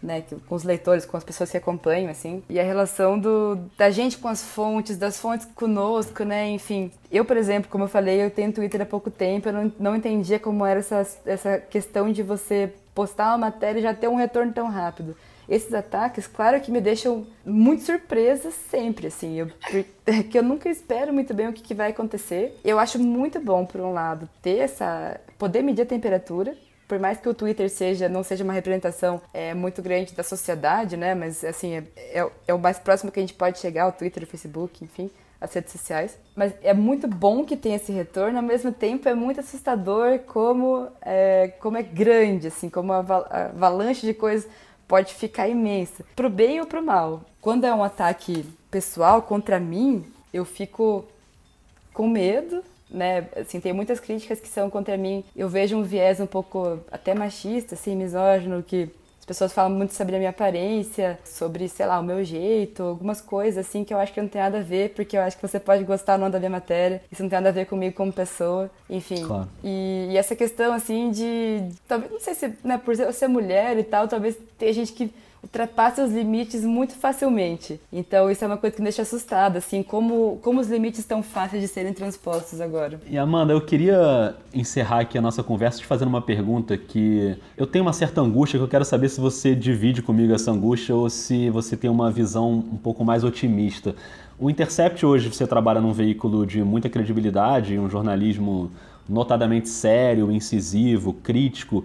né, 0.02 0.22
com 0.48 0.54
os 0.54 0.62
leitores, 0.62 1.04
com 1.04 1.16
as 1.16 1.24
pessoas 1.24 1.50
que 1.50 1.56
acompanham, 1.56 2.10
assim, 2.10 2.42
e 2.48 2.60
a 2.60 2.62
relação 2.62 3.18
do, 3.18 3.58
da 3.76 3.90
gente 3.90 4.18
com 4.18 4.28
as 4.28 4.42
fontes, 4.42 4.96
das 4.96 5.18
fontes 5.18 5.46
conosco, 5.54 6.24
né, 6.24 6.48
enfim. 6.50 6.90
Eu, 7.10 7.24
por 7.24 7.36
exemplo, 7.36 7.70
como 7.70 7.84
eu 7.84 7.88
falei, 7.88 8.22
eu 8.22 8.30
tenho 8.30 8.52
Twitter 8.52 8.82
há 8.82 8.86
pouco 8.86 9.10
tempo, 9.10 9.48
eu 9.48 9.52
não, 9.52 9.72
não 9.78 9.96
entendia 9.96 10.38
como 10.38 10.64
era 10.64 10.80
essa, 10.80 11.06
essa 11.24 11.58
questão 11.58 12.12
de 12.12 12.22
você 12.22 12.72
postar 12.94 13.28
uma 13.28 13.38
matéria 13.38 13.80
e 13.80 13.82
já 13.82 13.94
ter 13.94 14.08
um 14.08 14.16
retorno 14.16 14.52
tão 14.52 14.68
rápido. 14.68 15.16
Esses 15.48 15.72
ataques, 15.72 16.26
claro 16.26 16.60
que 16.60 16.72
me 16.72 16.80
deixam 16.80 17.24
muito 17.44 17.82
surpresa 17.84 18.50
sempre, 18.50 19.06
assim, 19.06 19.38
eu, 19.38 19.50
que 20.28 20.38
eu 20.38 20.42
nunca 20.42 20.68
espero 20.68 21.12
muito 21.12 21.32
bem 21.32 21.48
o 21.48 21.52
que, 21.52 21.62
que 21.62 21.74
vai 21.74 21.90
acontecer. 21.90 22.58
Eu 22.64 22.78
acho 22.78 22.98
muito 22.98 23.38
bom, 23.40 23.64
por 23.64 23.80
um 23.80 23.92
lado, 23.92 24.28
ter 24.42 24.58
essa... 24.58 25.20
poder 25.38 25.62
medir 25.62 25.82
a 25.82 25.86
temperatura, 25.86 26.56
por 26.86 26.98
mais 26.98 27.18
que 27.18 27.28
o 27.28 27.34
Twitter 27.34 27.68
seja 27.68 28.08
não 28.08 28.22
seja 28.22 28.44
uma 28.44 28.52
representação 28.52 29.20
é, 29.32 29.54
muito 29.54 29.82
grande 29.82 30.14
da 30.14 30.22
sociedade, 30.22 30.96
né? 30.96 31.14
Mas 31.14 31.44
assim 31.44 31.74
é, 31.74 31.84
é, 31.96 32.30
é, 32.48 32.54
o 32.54 32.58
mais 32.58 32.78
próximo 32.78 33.10
que 33.10 33.18
a 33.18 33.22
gente 33.22 33.34
pode 33.34 33.58
chegar, 33.58 33.88
o 33.88 33.92
Twitter, 33.92 34.22
o 34.22 34.26
Facebook, 34.26 34.84
enfim, 34.84 35.10
as 35.40 35.52
redes 35.52 35.72
sociais. 35.72 36.16
Mas 36.34 36.52
é 36.62 36.72
muito 36.72 37.08
bom 37.08 37.44
que 37.44 37.56
tenha 37.56 37.76
esse 37.76 37.92
retorno. 37.92 38.38
Ao 38.38 38.44
mesmo 38.44 38.72
tempo 38.72 39.08
é 39.08 39.14
muito 39.14 39.40
assustador 39.40 40.20
como 40.20 40.88
é, 41.02 41.48
como 41.60 41.76
é 41.76 41.82
grande, 41.82 42.48
assim, 42.48 42.68
como 42.68 42.92
a 42.92 42.98
avalanche 42.98 44.06
de 44.06 44.14
coisas 44.14 44.48
pode 44.86 45.14
ficar 45.14 45.48
imensa, 45.48 46.04
pro 46.14 46.30
bem 46.30 46.60
ou 46.60 46.66
pro 46.66 46.82
mal. 46.82 47.22
Quando 47.40 47.64
é 47.64 47.74
um 47.74 47.82
ataque 47.82 48.44
pessoal 48.70 49.22
contra 49.22 49.58
mim, 49.58 50.04
eu 50.32 50.44
fico 50.44 51.04
com 51.92 52.06
medo 52.06 52.62
né? 52.90 53.28
Assim, 53.36 53.60
tem 53.60 53.72
muitas 53.72 54.00
críticas 54.00 54.40
que 54.40 54.48
são 54.48 54.70
contra 54.70 54.96
mim. 54.96 55.24
Eu 55.34 55.48
vejo 55.48 55.76
um 55.76 55.82
viés 55.82 56.20
um 56.20 56.26
pouco 56.26 56.80
até 56.90 57.14
machista, 57.14 57.74
assim, 57.74 57.96
misógino, 57.96 58.62
que 58.62 58.90
as 59.26 59.26
pessoas 59.26 59.52
falam 59.52 59.76
muito 59.76 59.92
sobre 59.92 60.14
a 60.14 60.18
minha 60.18 60.30
aparência, 60.30 61.18
sobre, 61.24 61.68
sei 61.68 61.84
lá, 61.84 61.98
o 61.98 62.02
meu 62.02 62.22
jeito, 62.22 62.84
algumas 62.84 63.20
coisas 63.20 63.66
assim 63.66 63.82
que 63.82 63.92
eu 63.92 63.98
acho 63.98 64.12
que 64.12 64.20
não 64.20 64.28
tem 64.28 64.40
nada 64.40 64.58
a 64.58 64.62
ver, 64.62 64.90
porque 64.90 65.16
eu 65.16 65.20
acho 65.20 65.36
que 65.36 65.42
você 65.42 65.58
pode 65.58 65.82
gostar 65.82 66.12
ou 66.12 66.20
não 66.20 66.30
da 66.30 66.38
minha 66.38 66.50
matéria, 66.50 67.02
isso 67.10 67.24
não 67.24 67.28
tem 67.28 67.38
nada 67.38 67.48
a 67.48 67.52
ver 67.52 67.66
comigo 67.66 67.96
como 67.96 68.12
pessoa, 68.12 68.70
enfim. 68.88 69.26
Claro. 69.26 69.48
E, 69.64 70.10
e, 70.12 70.16
essa 70.16 70.36
questão 70.36 70.72
assim 70.72 71.10
de, 71.10 71.70
talvez, 71.88 72.12
não 72.12 72.20
sei 72.20 72.34
se, 72.34 72.54
né, 72.62 72.78
por 72.78 72.96
eu 72.96 73.12
ser 73.12 73.26
mulher 73.26 73.76
e 73.76 73.82
tal, 73.82 74.06
talvez 74.06 74.36
tenha 74.56 74.72
gente 74.72 74.92
que 74.92 75.12
ultrapassa 75.46 76.04
os 76.04 76.12
limites 76.12 76.64
muito 76.64 76.94
facilmente. 76.94 77.80
Então 77.92 78.30
isso 78.30 78.44
é 78.44 78.46
uma 78.46 78.56
coisa 78.56 78.74
que 78.74 78.82
me 78.82 78.86
deixa 78.86 79.02
assustada, 79.02 79.58
assim, 79.58 79.82
como, 79.82 80.38
como 80.42 80.60
os 80.60 80.68
limites 80.68 81.00
estão 81.00 81.22
fáceis 81.22 81.62
de 81.62 81.68
serem 81.68 81.92
transpostos 81.92 82.60
agora. 82.60 83.00
E 83.08 83.16
Amanda, 83.16 83.52
eu 83.52 83.60
queria 83.60 84.34
encerrar 84.52 85.00
aqui 85.00 85.16
a 85.16 85.22
nossa 85.22 85.42
conversa 85.42 85.78
te 85.78 85.86
fazendo 85.86 86.08
uma 86.08 86.20
pergunta 86.20 86.76
que 86.76 87.36
eu 87.56 87.66
tenho 87.66 87.84
uma 87.84 87.92
certa 87.92 88.20
angústia 88.20 88.58
que 88.58 88.64
eu 88.64 88.68
quero 88.68 88.84
saber 88.84 89.08
se 89.08 89.20
você 89.20 89.54
divide 89.54 90.02
comigo 90.02 90.34
essa 90.34 90.50
angústia 90.50 90.94
ou 90.94 91.08
se 91.08 91.48
você 91.50 91.76
tem 91.76 91.88
uma 91.88 92.10
visão 92.10 92.52
um 92.52 92.76
pouco 92.76 93.04
mais 93.04 93.22
otimista. 93.22 93.94
O 94.38 94.50
Intercept 94.50 95.06
hoje 95.06 95.32
você 95.32 95.46
trabalha 95.46 95.80
num 95.80 95.92
veículo 95.92 96.44
de 96.44 96.62
muita 96.62 96.88
credibilidade, 96.88 97.78
um 97.78 97.88
jornalismo 97.88 98.70
notadamente 99.08 99.68
sério, 99.68 100.30
incisivo, 100.32 101.12
crítico, 101.12 101.84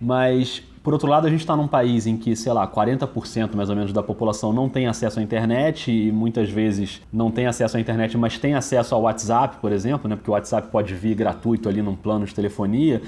mas 0.00 0.62
por 0.82 0.92
outro 0.92 1.08
lado, 1.08 1.28
a 1.28 1.30
gente 1.30 1.40
está 1.40 1.54
num 1.54 1.68
país 1.68 2.06
em 2.08 2.16
que, 2.16 2.34
sei 2.34 2.52
lá, 2.52 2.66
40% 2.66 3.54
mais 3.54 3.70
ou 3.70 3.76
menos 3.76 3.92
da 3.92 4.02
população 4.02 4.52
não 4.52 4.68
tem 4.68 4.88
acesso 4.88 5.20
à 5.20 5.22
internet 5.22 5.92
e 5.92 6.10
muitas 6.10 6.50
vezes 6.50 7.00
não 7.12 7.30
tem 7.30 7.46
acesso 7.46 7.76
à 7.76 7.80
internet, 7.80 8.18
mas 8.18 8.36
tem 8.36 8.54
acesso 8.54 8.92
ao 8.92 9.02
WhatsApp, 9.02 9.58
por 9.60 9.70
exemplo, 9.70 10.08
né? 10.08 10.16
porque 10.16 10.30
o 10.30 10.34
WhatsApp 10.34 10.68
pode 10.72 10.92
vir 10.94 11.14
gratuito 11.14 11.68
ali 11.68 11.80
num 11.80 11.94
plano 11.94 12.26
de 12.26 12.34
telefonia. 12.34 13.00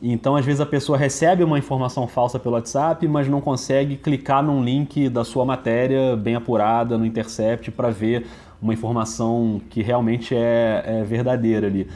Então, 0.00 0.36
às 0.36 0.44
vezes, 0.44 0.60
a 0.60 0.66
pessoa 0.66 0.96
recebe 0.96 1.42
uma 1.42 1.58
informação 1.58 2.06
falsa 2.06 2.38
pelo 2.38 2.54
WhatsApp, 2.54 3.08
mas 3.08 3.26
não 3.26 3.40
consegue 3.40 3.96
clicar 3.96 4.40
num 4.42 4.62
link 4.62 5.08
da 5.08 5.24
sua 5.24 5.44
matéria 5.44 6.14
bem 6.14 6.36
apurada 6.36 6.96
no 6.96 7.04
Intercept 7.04 7.72
para 7.72 7.90
ver 7.90 8.24
uma 8.62 8.72
informação 8.72 9.60
que 9.68 9.82
realmente 9.82 10.32
é, 10.32 10.84
é 10.86 11.02
verdadeira 11.02 11.66
ali. 11.66 11.88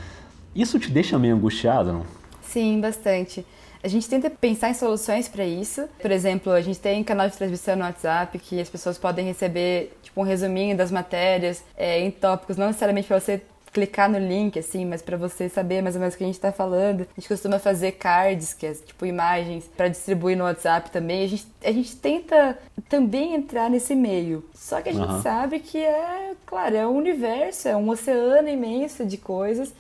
Isso 0.56 0.76
te 0.80 0.90
deixa 0.90 1.16
meio 1.18 1.36
angustiado, 1.36 1.92
não? 1.92 2.02
Sim, 2.42 2.80
bastante. 2.80 3.46
A 3.82 3.88
gente 3.88 4.08
tenta 4.08 4.28
pensar 4.28 4.70
em 4.70 4.74
soluções 4.74 5.28
para 5.28 5.44
isso. 5.44 5.88
Por 6.00 6.10
exemplo, 6.10 6.52
a 6.52 6.60
gente 6.60 6.78
tem 6.78 7.02
canal 7.02 7.28
de 7.28 7.36
transmissão 7.36 7.76
no 7.76 7.82
WhatsApp 7.82 8.38
que 8.38 8.60
as 8.60 8.68
pessoas 8.68 8.98
podem 8.98 9.24
receber 9.24 9.96
tipo 10.02 10.20
um 10.20 10.24
resuminho 10.24 10.76
das 10.76 10.90
matérias 10.90 11.62
é, 11.76 11.98
em 12.00 12.10
tópicos, 12.10 12.56
não 12.56 12.66
necessariamente 12.66 13.08
para 13.08 13.18
você 13.18 13.40
clicar 13.72 14.10
no 14.10 14.18
link, 14.18 14.58
assim, 14.58 14.84
mas 14.84 15.00
para 15.00 15.16
você 15.16 15.48
saber 15.48 15.80
mais 15.82 15.94
ou 15.94 16.00
menos 16.00 16.14
o 16.14 16.18
que 16.18 16.24
a 16.24 16.26
gente 16.26 16.40
tá 16.40 16.52
falando. 16.52 17.02
A 17.02 17.20
gente 17.20 17.28
costuma 17.28 17.58
fazer 17.58 17.92
cards, 17.92 18.52
que 18.52 18.66
é 18.66 18.74
tipo 18.74 19.06
imagens, 19.06 19.64
para 19.76 19.88
distribuir 19.88 20.36
no 20.36 20.44
WhatsApp 20.44 20.90
também. 20.90 21.24
A 21.24 21.28
gente, 21.28 21.46
a 21.64 21.72
gente 21.72 21.96
tenta 21.96 22.58
também 22.88 23.34
entrar 23.34 23.70
nesse 23.70 23.94
meio. 23.94 24.44
Só 24.54 24.80
que 24.80 24.88
a 24.88 24.92
gente 24.92 25.10
uhum. 25.10 25.22
sabe 25.22 25.60
que 25.60 25.78
é, 25.78 26.32
claro, 26.44 26.76
é 26.76 26.86
um 26.86 26.96
universo, 26.96 27.68
é 27.68 27.76
um 27.76 27.88
oceano 27.88 28.48
imenso 28.48 29.04
de 29.04 29.16
coisas 29.16 29.72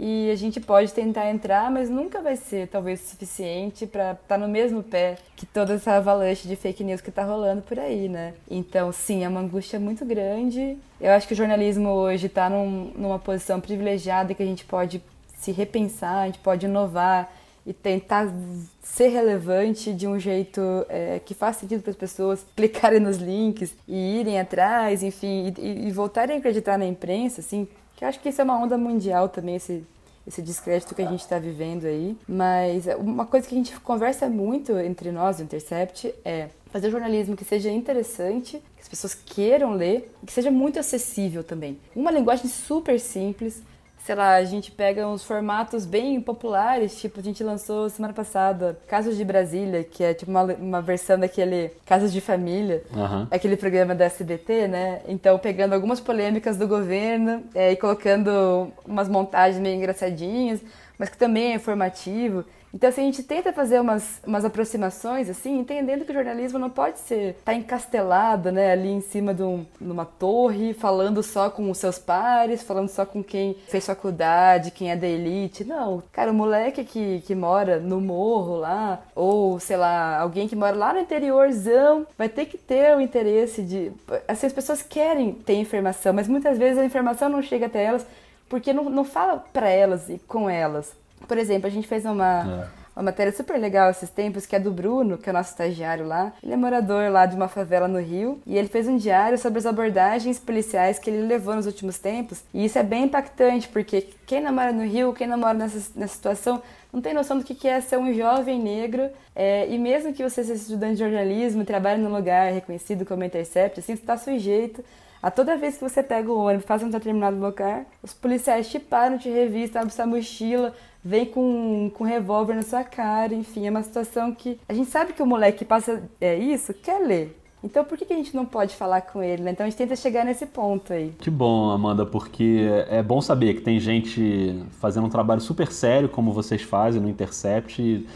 e 0.00 0.30
a 0.30 0.36
gente 0.36 0.60
pode 0.60 0.92
tentar 0.92 1.28
entrar, 1.28 1.68
mas 1.72 1.90
nunca 1.90 2.22
vai 2.22 2.36
ser 2.36 2.68
talvez 2.68 3.00
suficiente 3.00 3.84
para 3.84 4.12
estar 4.12 4.22
tá 4.28 4.38
no 4.38 4.46
mesmo 4.46 4.80
pé 4.80 5.18
que 5.34 5.44
toda 5.44 5.74
essa 5.74 5.94
avalanche 5.94 6.46
de 6.46 6.54
fake 6.54 6.84
news 6.84 7.00
que 7.00 7.08
está 7.08 7.24
rolando 7.24 7.62
por 7.62 7.80
aí, 7.80 8.08
né? 8.08 8.34
Então, 8.48 8.92
sim, 8.92 9.24
é 9.24 9.28
uma 9.28 9.40
angústia 9.40 9.80
muito 9.80 10.04
grande. 10.04 10.78
Eu 11.00 11.10
acho 11.10 11.26
que 11.26 11.34
o 11.34 11.36
jornalismo 11.36 11.88
hoje 11.88 12.26
está 12.26 12.48
num, 12.48 12.92
numa 12.94 13.18
posição 13.18 13.60
privilegiada 13.60 14.34
que 14.34 14.42
a 14.42 14.46
gente 14.46 14.64
pode 14.64 15.02
se 15.36 15.50
repensar, 15.50 16.18
a 16.18 16.26
gente 16.26 16.38
pode 16.38 16.66
inovar 16.66 17.32
e 17.66 17.72
tentar 17.72 18.32
ser 18.80 19.08
relevante 19.08 19.92
de 19.92 20.06
um 20.06 20.18
jeito 20.18 20.60
é, 20.88 21.20
que 21.24 21.34
faz 21.34 21.56
sentido 21.56 21.82
para 21.82 21.90
as 21.90 21.96
pessoas 21.96 22.46
clicarem 22.54 23.00
nos 23.00 23.16
links 23.16 23.74
e 23.86 24.20
irem 24.20 24.38
atrás, 24.38 25.02
enfim, 25.02 25.52
e, 25.58 25.88
e 25.88 25.90
voltarem 25.90 26.36
a 26.36 26.38
acreditar 26.38 26.78
na 26.78 26.86
imprensa, 26.86 27.40
assim, 27.40 27.66
que 27.98 28.04
eu 28.04 28.08
acho 28.08 28.20
que 28.20 28.28
isso 28.28 28.40
é 28.40 28.44
uma 28.44 28.56
onda 28.56 28.78
mundial 28.78 29.28
também, 29.28 29.56
esse, 29.56 29.84
esse 30.24 30.40
descrédito 30.40 30.94
que 30.94 31.02
a 31.02 31.06
gente 31.10 31.18
está 31.18 31.36
vivendo 31.36 31.84
aí. 31.84 32.16
Mas 32.28 32.84
uma 32.96 33.26
coisa 33.26 33.48
que 33.48 33.52
a 33.56 33.58
gente 33.58 33.78
conversa 33.80 34.28
muito 34.28 34.78
entre 34.78 35.10
nós, 35.10 35.40
o 35.40 35.42
Intercept, 35.42 36.14
é 36.24 36.48
fazer 36.70 36.92
jornalismo 36.92 37.36
que 37.36 37.44
seja 37.44 37.68
interessante, 37.70 38.62
que 38.76 38.82
as 38.82 38.88
pessoas 38.88 39.14
queiram 39.14 39.72
ler, 39.74 40.14
que 40.24 40.32
seja 40.32 40.48
muito 40.48 40.78
acessível 40.78 41.42
também. 41.42 41.76
Uma 41.96 42.12
linguagem 42.12 42.46
super 42.46 43.00
simples, 43.00 43.62
sei 44.04 44.14
lá, 44.14 44.34
a 44.34 44.44
gente 44.44 44.70
pega 44.70 45.06
uns 45.06 45.22
formatos 45.22 45.84
bem 45.84 46.20
populares, 46.20 46.98
tipo, 47.00 47.20
a 47.20 47.22
gente 47.22 47.42
lançou 47.44 47.88
semana 47.90 48.14
passada 48.14 48.78
Casos 48.86 49.16
de 49.16 49.24
Brasília, 49.24 49.84
que 49.84 50.02
é 50.02 50.14
tipo 50.14 50.30
uma, 50.30 50.44
uma 50.44 50.82
versão 50.82 51.18
daquele 51.18 51.70
Casos 51.84 52.12
de 52.12 52.20
Família, 52.20 52.82
uhum. 52.94 53.26
aquele 53.30 53.56
programa 53.56 53.94
da 53.94 54.04
SBT, 54.06 54.68
né? 54.68 55.00
Então, 55.06 55.38
pegando 55.38 55.74
algumas 55.74 56.00
polêmicas 56.00 56.56
do 56.56 56.66
governo 56.66 57.42
é, 57.54 57.72
e 57.72 57.76
colocando 57.76 58.72
umas 58.86 59.08
montagens 59.08 59.60
meio 59.60 59.76
engraçadinhas, 59.76 60.60
mas 60.98 61.08
que 61.08 61.16
também 61.16 61.52
é 61.52 61.54
informativo. 61.54 62.44
Então, 62.72 62.88
assim, 62.88 63.02
a 63.02 63.04
gente 63.04 63.22
tenta 63.22 63.52
fazer 63.52 63.80
umas, 63.80 64.20
umas 64.26 64.44
aproximações, 64.44 65.28
assim, 65.28 65.58
entendendo 65.58 66.04
que 66.04 66.10
o 66.10 66.14
jornalismo 66.14 66.58
não 66.58 66.68
pode 66.68 66.98
ser 66.98 67.36
tá 67.44 67.54
encastelado, 67.54 68.52
né, 68.52 68.72
ali 68.72 68.88
em 68.88 69.00
cima 69.00 69.32
de, 69.32 69.42
um, 69.42 69.64
de 69.80 69.90
uma 69.90 70.04
torre, 70.04 70.74
falando 70.74 71.22
só 71.22 71.48
com 71.50 71.70
os 71.70 71.78
seus 71.78 71.98
pares, 71.98 72.62
falando 72.62 72.88
só 72.88 73.06
com 73.06 73.22
quem 73.22 73.56
fez 73.68 73.86
faculdade, 73.86 74.70
quem 74.70 74.90
é 74.90 74.96
da 74.96 75.06
elite. 75.06 75.64
Não, 75.64 76.02
cara, 76.12 76.30
o 76.30 76.34
moleque 76.34 76.84
que, 76.84 77.20
que 77.20 77.34
mora 77.34 77.78
no 77.78 78.00
morro 78.00 78.56
lá, 78.56 79.02
ou, 79.14 79.58
sei 79.58 79.76
lá, 79.76 80.18
alguém 80.18 80.46
que 80.46 80.56
mora 80.56 80.76
lá 80.76 80.92
no 80.92 81.00
interiorzão, 81.00 82.06
vai 82.16 82.28
ter 82.28 82.46
que 82.46 82.58
ter 82.58 82.96
o 82.96 83.00
interesse 83.00 83.62
de... 83.62 83.92
Assim, 84.26 84.46
as 84.46 84.52
pessoas 84.52 84.82
querem 84.82 85.32
ter 85.32 85.54
informação, 85.54 86.12
mas 86.12 86.28
muitas 86.28 86.58
vezes 86.58 86.78
a 86.78 86.84
informação 86.84 87.28
não 87.28 87.42
chega 87.42 87.66
até 87.66 87.82
elas 87.84 88.06
porque 88.48 88.72
não, 88.72 88.84
não 88.84 89.04
fala 89.04 89.44
para 89.52 89.68
elas 89.68 90.08
e 90.08 90.18
com 90.26 90.48
elas. 90.48 90.92
Por 91.26 91.38
exemplo, 91.38 91.66
a 91.66 91.70
gente 91.70 91.86
fez 91.86 92.04
uma, 92.04 92.40
é. 92.40 92.96
uma 92.96 93.04
matéria 93.04 93.32
super 93.32 93.58
legal 93.58 93.90
esses 93.90 94.10
tempos, 94.10 94.46
que 94.46 94.54
é 94.54 94.60
do 94.60 94.70
Bruno, 94.70 95.18
que 95.18 95.28
é 95.28 95.32
o 95.32 95.34
nosso 95.34 95.50
estagiário 95.50 96.06
lá. 96.06 96.32
Ele 96.42 96.52
é 96.52 96.56
morador 96.56 97.10
lá 97.10 97.26
de 97.26 97.34
uma 97.34 97.48
favela 97.48 97.88
no 97.88 98.00
Rio, 98.00 98.40
e 98.46 98.56
ele 98.56 98.68
fez 98.68 98.86
um 98.88 98.96
diário 98.96 99.38
sobre 99.38 99.58
as 99.58 99.66
abordagens 99.66 100.38
policiais 100.38 100.98
que 100.98 101.10
ele 101.10 101.26
levou 101.26 101.54
nos 101.54 101.66
últimos 101.66 101.98
tempos. 101.98 102.42
E 102.52 102.64
isso 102.64 102.78
é 102.78 102.82
bem 102.82 103.04
impactante, 103.04 103.68
porque 103.68 104.08
quem 104.26 104.40
namora 104.40 104.72
no 104.72 104.84
Rio, 104.84 105.12
quem 105.12 105.26
namora 105.26 105.54
nessa, 105.54 105.90
nessa 105.94 106.14
situação, 106.14 106.62
não 106.92 107.00
tem 107.00 107.12
noção 107.12 107.38
do 107.38 107.44
que 107.44 107.68
é 107.68 107.80
ser 107.80 107.98
um 107.98 108.12
jovem 108.14 108.58
negro. 108.58 109.10
É, 109.34 109.68
e 109.68 109.78
mesmo 109.78 110.12
que 110.12 110.22
você 110.22 110.42
seja 110.42 110.54
estudante 110.54 110.94
de 110.94 111.00
jornalismo, 111.00 111.64
trabalhe 111.64 112.00
num 112.00 112.14
lugar 112.14 112.52
reconhecido 112.52 113.04
como 113.04 113.24
Intercept, 113.24 113.80
assim, 113.80 113.94
você 113.94 114.02
está 114.02 114.16
sujeito 114.16 114.82
a 115.22 115.30
toda 115.30 115.56
vez 115.56 115.76
que 115.76 115.82
você 115.82 116.02
pega 116.02 116.30
o 116.30 116.38
ônibus, 116.38 116.64
faz 116.64 116.82
um 116.82 116.90
determinado 116.90 117.36
lugar, 117.36 117.84
os 118.02 118.14
policiais 118.14 118.68
te 118.68 118.78
param, 118.78 119.18
te 119.18 119.28
revistam, 119.28 119.82
abrem 119.82 119.94
sua 119.94 120.06
mochila, 120.06 120.74
vem 121.04 121.26
com, 121.26 121.90
com 121.94 122.04
um 122.04 122.06
revólver 122.06 122.54
na 122.54 122.62
sua 122.62 122.84
cara, 122.84 123.34
enfim, 123.34 123.66
é 123.66 123.70
uma 123.70 123.82
situação 123.82 124.34
que 124.34 124.58
a 124.68 124.74
gente 124.74 124.90
sabe 124.90 125.12
que 125.12 125.22
o 125.22 125.26
moleque 125.26 125.58
que 125.58 125.64
passa 125.64 126.02
é 126.20 126.36
isso 126.36 126.74
quer 126.74 126.98
ler. 126.98 127.38
Então 127.62 127.84
por 127.84 127.98
que, 127.98 128.12
a 128.12 128.16
gente 128.16 128.34
não 128.36 128.44
pode 128.44 128.74
falar 128.76 129.00
com 129.00 129.22
ele? 129.22 129.42
Né? 129.42 129.50
Então 129.50 129.66
a 129.66 129.68
gente 129.68 129.78
tenta 129.78 129.96
chegar 129.96 130.24
nesse 130.24 130.46
ponto 130.46 130.92
aí. 130.92 131.12
Que 131.18 131.30
bom, 131.30 131.70
Amanda, 131.70 132.06
porque 132.06 132.68
é 132.88 133.02
bom 133.02 133.20
saber 133.20 133.54
que 133.54 133.60
tem 133.60 133.80
gente 133.80 134.62
fazendo 134.80 135.06
um 135.06 135.10
trabalho 135.10 135.40
super 135.40 135.72
sério, 135.72 136.08
como 136.08 136.32
vocês 136.32 136.62
fazem 136.62 137.00
no 137.00 137.08
Intercept, 137.08 137.82
e, 137.82 138.06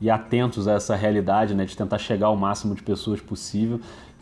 e 0.00 0.10
atentos 0.10 0.68
a 0.68 0.74
essa 0.74 0.94
realidade, 0.94 1.54
né, 1.54 1.64
de 1.64 1.76
tentar 1.76 1.98
chegar 1.98 2.26
ao 2.26 2.36
máximo 2.36 2.74
de 2.74 2.82
pessoas 2.82 3.20
possível. 3.20 3.80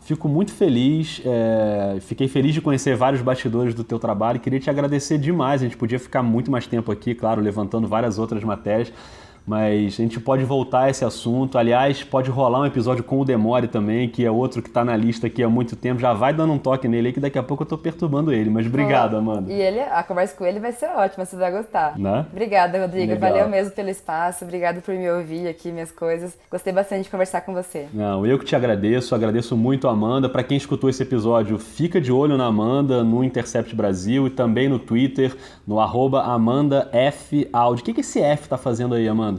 Fico 0.09 0.27
muito 0.27 0.51
feliz, 0.51 1.21
é, 1.23 1.99
fiquei 2.01 2.27
feliz 2.27 2.55
de 2.55 2.61
conhecer 2.61 2.95
vários 2.95 3.21
bastidores 3.21 3.75
do 3.75 3.83
teu 3.83 3.99
trabalho 3.99 4.39
queria 4.39 4.59
te 4.59 4.67
agradecer 4.67 5.19
demais. 5.19 5.61
A 5.61 5.65
gente 5.65 5.77
podia 5.77 5.99
ficar 5.99 6.23
muito 6.23 6.49
mais 6.49 6.65
tempo 6.65 6.91
aqui, 6.91 7.13
claro, 7.13 7.39
levantando 7.39 7.87
várias 7.87 8.17
outras 8.17 8.43
matérias, 8.43 8.91
mas 9.49 9.95
a 9.95 10.03
gente 10.03 10.19
pode 10.19 10.43
voltar 10.43 10.81
a 10.81 10.89
esse 10.91 11.03
assunto. 11.03 11.57
Aliás, 11.57 12.03
pode 12.03 12.29
rolar 12.29 12.59
um 12.59 12.67
episódio 12.67 13.03
com 13.03 13.19
o 13.19 13.25
Demore 13.25 13.67
também, 13.67 14.07
que 14.07 14.23
é 14.23 14.29
outro 14.29 14.61
que 14.61 14.67
está 14.67 14.85
na 14.85 14.95
lista 14.95 15.25
aqui 15.25 15.41
há 15.41 15.49
muito 15.49 15.75
tempo. 15.75 15.99
Já 15.99 16.13
vai 16.13 16.31
dando 16.31 16.53
um 16.53 16.59
toque 16.59 16.87
nele 16.87 17.07
aí, 17.07 17.13
que 17.13 17.19
daqui 17.19 17.39
a 17.39 17.41
pouco 17.41 17.63
eu 17.63 17.65
estou 17.65 17.77
perturbando 17.79 18.31
ele. 18.31 18.47
Mas 18.47 18.67
obrigado, 18.67 19.17
Amanda. 19.17 19.51
E 19.51 19.59
ele, 19.59 19.79
a 19.79 20.03
conversa 20.03 20.35
com 20.37 20.45
ele 20.45 20.59
vai 20.59 20.71
ser 20.71 20.85
ótima, 20.89 21.25
você 21.25 21.35
vai 21.35 21.51
gostar. 21.51 21.97
Né? 21.97 22.27
Obrigada, 22.31 22.79
Rodrigo. 22.79 23.13
Legal. 23.13 23.31
Valeu 23.31 23.49
mesmo 23.49 23.71
pelo 23.71 23.89
espaço. 23.89 24.43
Obrigado 24.43 24.83
por 24.83 24.93
me 24.93 25.09
ouvir 25.09 25.47
aqui, 25.47 25.71
minhas 25.71 25.91
coisas. 25.91 26.37
Gostei 26.51 26.71
bastante 26.71 27.05
de 27.05 27.09
conversar 27.09 27.41
com 27.41 27.51
você. 27.51 27.87
Não, 27.91 28.23
eu 28.27 28.37
que 28.37 28.45
te 28.45 28.55
agradeço. 28.55 29.15
Agradeço 29.15 29.57
muito 29.57 29.87
a 29.87 29.91
Amanda. 29.93 30.29
Para 30.29 30.43
quem 30.43 30.57
escutou 30.57 30.91
esse 30.91 31.01
episódio, 31.01 31.57
fica 31.57 31.99
de 31.99 32.11
olho 32.11 32.37
na 32.37 32.45
Amanda, 32.45 33.03
no 33.03 33.23
Intercept 33.23 33.75
Brasil 33.75 34.27
e 34.27 34.29
também 34.29 34.69
no 34.69 34.77
Twitter, 34.77 35.35
no 35.65 35.79
arroba 35.79 36.21
AmandaFAudio. 36.21 37.81
O 37.81 37.83
que, 37.83 37.95
que 37.95 38.01
esse 38.01 38.21
F 38.21 38.47
tá 38.47 38.55
fazendo 38.55 38.93
aí, 38.93 39.07
Amanda? 39.07 39.38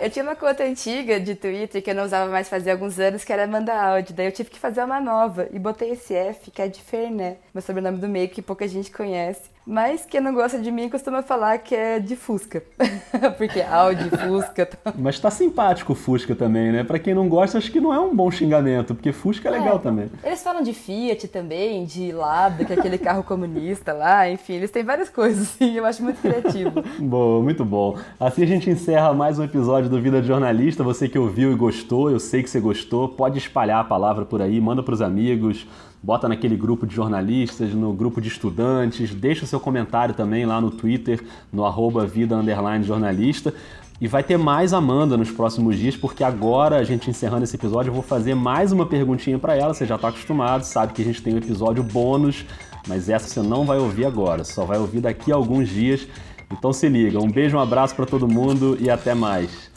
Eu 0.00 0.10
tinha 0.10 0.24
uma 0.24 0.36
conta 0.36 0.64
antiga 0.64 1.18
de 1.20 1.34
Twitter 1.34 1.82
que 1.82 1.90
eu 1.90 1.94
não 1.94 2.04
usava 2.04 2.30
mais 2.30 2.48
fazia 2.48 2.72
alguns 2.72 2.98
anos, 2.98 3.24
que 3.24 3.32
era 3.32 3.44
Amanda 3.44 3.74
Áudio. 3.74 4.14
Daí 4.14 4.26
eu 4.26 4.32
tive 4.32 4.50
que 4.50 4.58
fazer 4.58 4.82
uma 4.82 5.00
nova 5.00 5.48
e 5.52 5.58
botei 5.58 5.90
esse 5.90 6.14
F, 6.14 6.50
que 6.50 6.60
é 6.60 6.68
de 6.68 6.80
Ferné, 6.80 7.36
meu 7.52 7.62
sobrenome 7.62 7.98
do 7.98 8.08
meio 8.08 8.28
que 8.28 8.42
pouca 8.42 8.66
gente 8.66 8.90
conhece. 8.90 9.53
Mas 9.66 10.04
quem 10.04 10.20
não 10.20 10.34
gosta 10.34 10.58
de 10.58 10.70
mim 10.70 10.90
costuma 10.90 11.22
falar 11.22 11.56
que 11.58 11.74
é 11.74 11.98
de 11.98 12.16
Fusca. 12.16 12.62
Porque 13.38 13.62
Audi, 13.62 14.10
Fusca. 14.10 14.66
Tá... 14.66 14.92
Mas 14.96 15.18
tá 15.18 15.30
simpático 15.30 15.92
o 15.92 15.96
Fusca 15.96 16.34
também, 16.34 16.70
né? 16.70 16.84
Pra 16.84 16.98
quem 16.98 17.14
não 17.14 17.28
gosta, 17.28 17.56
acho 17.56 17.72
que 17.72 17.80
não 17.80 17.92
é 17.92 17.98
um 17.98 18.14
bom 18.14 18.30
xingamento, 18.30 18.94
porque 18.94 19.12
Fusca 19.12 19.48
é, 19.48 19.54
é 19.54 19.58
legal 19.58 19.78
também. 19.78 20.10
Eles 20.22 20.42
falam 20.42 20.62
de 20.62 20.74
Fiat 20.74 21.28
também, 21.28 21.84
de 21.84 22.12
Lada, 22.12 22.64
que 22.64 22.72
é 22.72 22.76
aquele 22.76 22.98
carro 22.98 23.22
comunista 23.22 23.92
lá, 23.92 24.28
enfim, 24.28 24.54
eles 24.54 24.70
têm 24.70 24.84
várias 24.84 25.08
coisas, 25.08 25.42
assim, 25.54 25.74
eu 25.74 25.86
acho 25.86 26.02
muito 26.02 26.20
criativo. 26.20 26.82
bom, 27.00 27.42
muito 27.42 27.64
bom. 27.64 27.96
Assim 28.20 28.42
a 28.42 28.46
gente 28.46 28.68
encerra 28.68 29.14
mais 29.14 29.38
um 29.38 29.44
episódio 29.44 29.88
do 29.88 30.00
Vida 30.00 30.20
de 30.20 30.28
Jornalista. 30.28 30.84
Você 30.84 31.08
que 31.08 31.18
ouviu 31.18 31.52
e 31.52 31.54
gostou, 31.54 32.10
eu 32.10 32.20
sei 32.20 32.42
que 32.42 32.50
você 32.50 32.60
gostou, 32.60 33.08
pode 33.08 33.38
espalhar 33.38 33.80
a 33.80 33.84
palavra 33.84 34.24
por 34.24 34.42
aí, 34.42 34.60
manda 34.60 34.82
pros 34.82 35.00
amigos 35.00 35.66
bota 36.04 36.28
naquele 36.28 36.54
grupo 36.54 36.86
de 36.86 36.94
jornalistas, 36.94 37.72
no 37.72 37.90
grupo 37.94 38.20
de 38.20 38.28
estudantes, 38.28 39.14
deixa 39.14 39.44
o 39.44 39.46
seu 39.46 39.58
comentário 39.58 40.14
também 40.14 40.44
lá 40.44 40.60
no 40.60 40.70
Twitter, 40.70 41.24
no 41.50 41.64
arroba 41.64 42.06
vida 42.06 42.36
jornalista. 42.82 43.54
E 43.98 44.06
vai 44.06 44.22
ter 44.22 44.36
mais 44.36 44.74
Amanda 44.74 45.16
nos 45.16 45.30
próximos 45.30 45.78
dias, 45.78 45.96
porque 45.96 46.22
agora, 46.22 46.76
a 46.76 46.84
gente 46.84 47.08
encerrando 47.08 47.44
esse 47.44 47.56
episódio, 47.56 47.88
eu 47.88 47.94
vou 47.94 48.02
fazer 48.02 48.34
mais 48.34 48.70
uma 48.70 48.84
perguntinha 48.84 49.38
para 49.38 49.56
ela. 49.56 49.72
Você 49.72 49.86
já 49.86 49.94
está 49.94 50.08
acostumado, 50.08 50.64
sabe 50.64 50.92
que 50.92 51.00
a 51.00 51.04
gente 51.04 51.22
tem 51.22 51.32
um 51.32 51.38
episódio 51.38 51.82
bônus, 51.82 52.44
mas 52.86 53.08
essa 53.08 53.26
você 53.26 53.40
não 53.40 53.64
vai 53.64 53.78
ouvir 53.78 54.04
agora, 54.04 54.44
só 54.44 54.66
vai 54.66 54.78
ouvir 54.78 55.00
daqui 55.00 55.32
a 55.32 55.36
alguns 55.36 55.70
dias. 55.70 56.06
Então 56.52 56.70
se 56.70 56.86
liga. 56.86 57.18
Um 57.18 57.30
beijo, 57.30 57.56
um 57.56 57.60
abraço 57.60 57.94
para 57.94 58.04
todo 58.04 58.28
mundo 58.28 58.76
e 58.78 58.90
até 58.90 59.14
mais. 59.14 59.70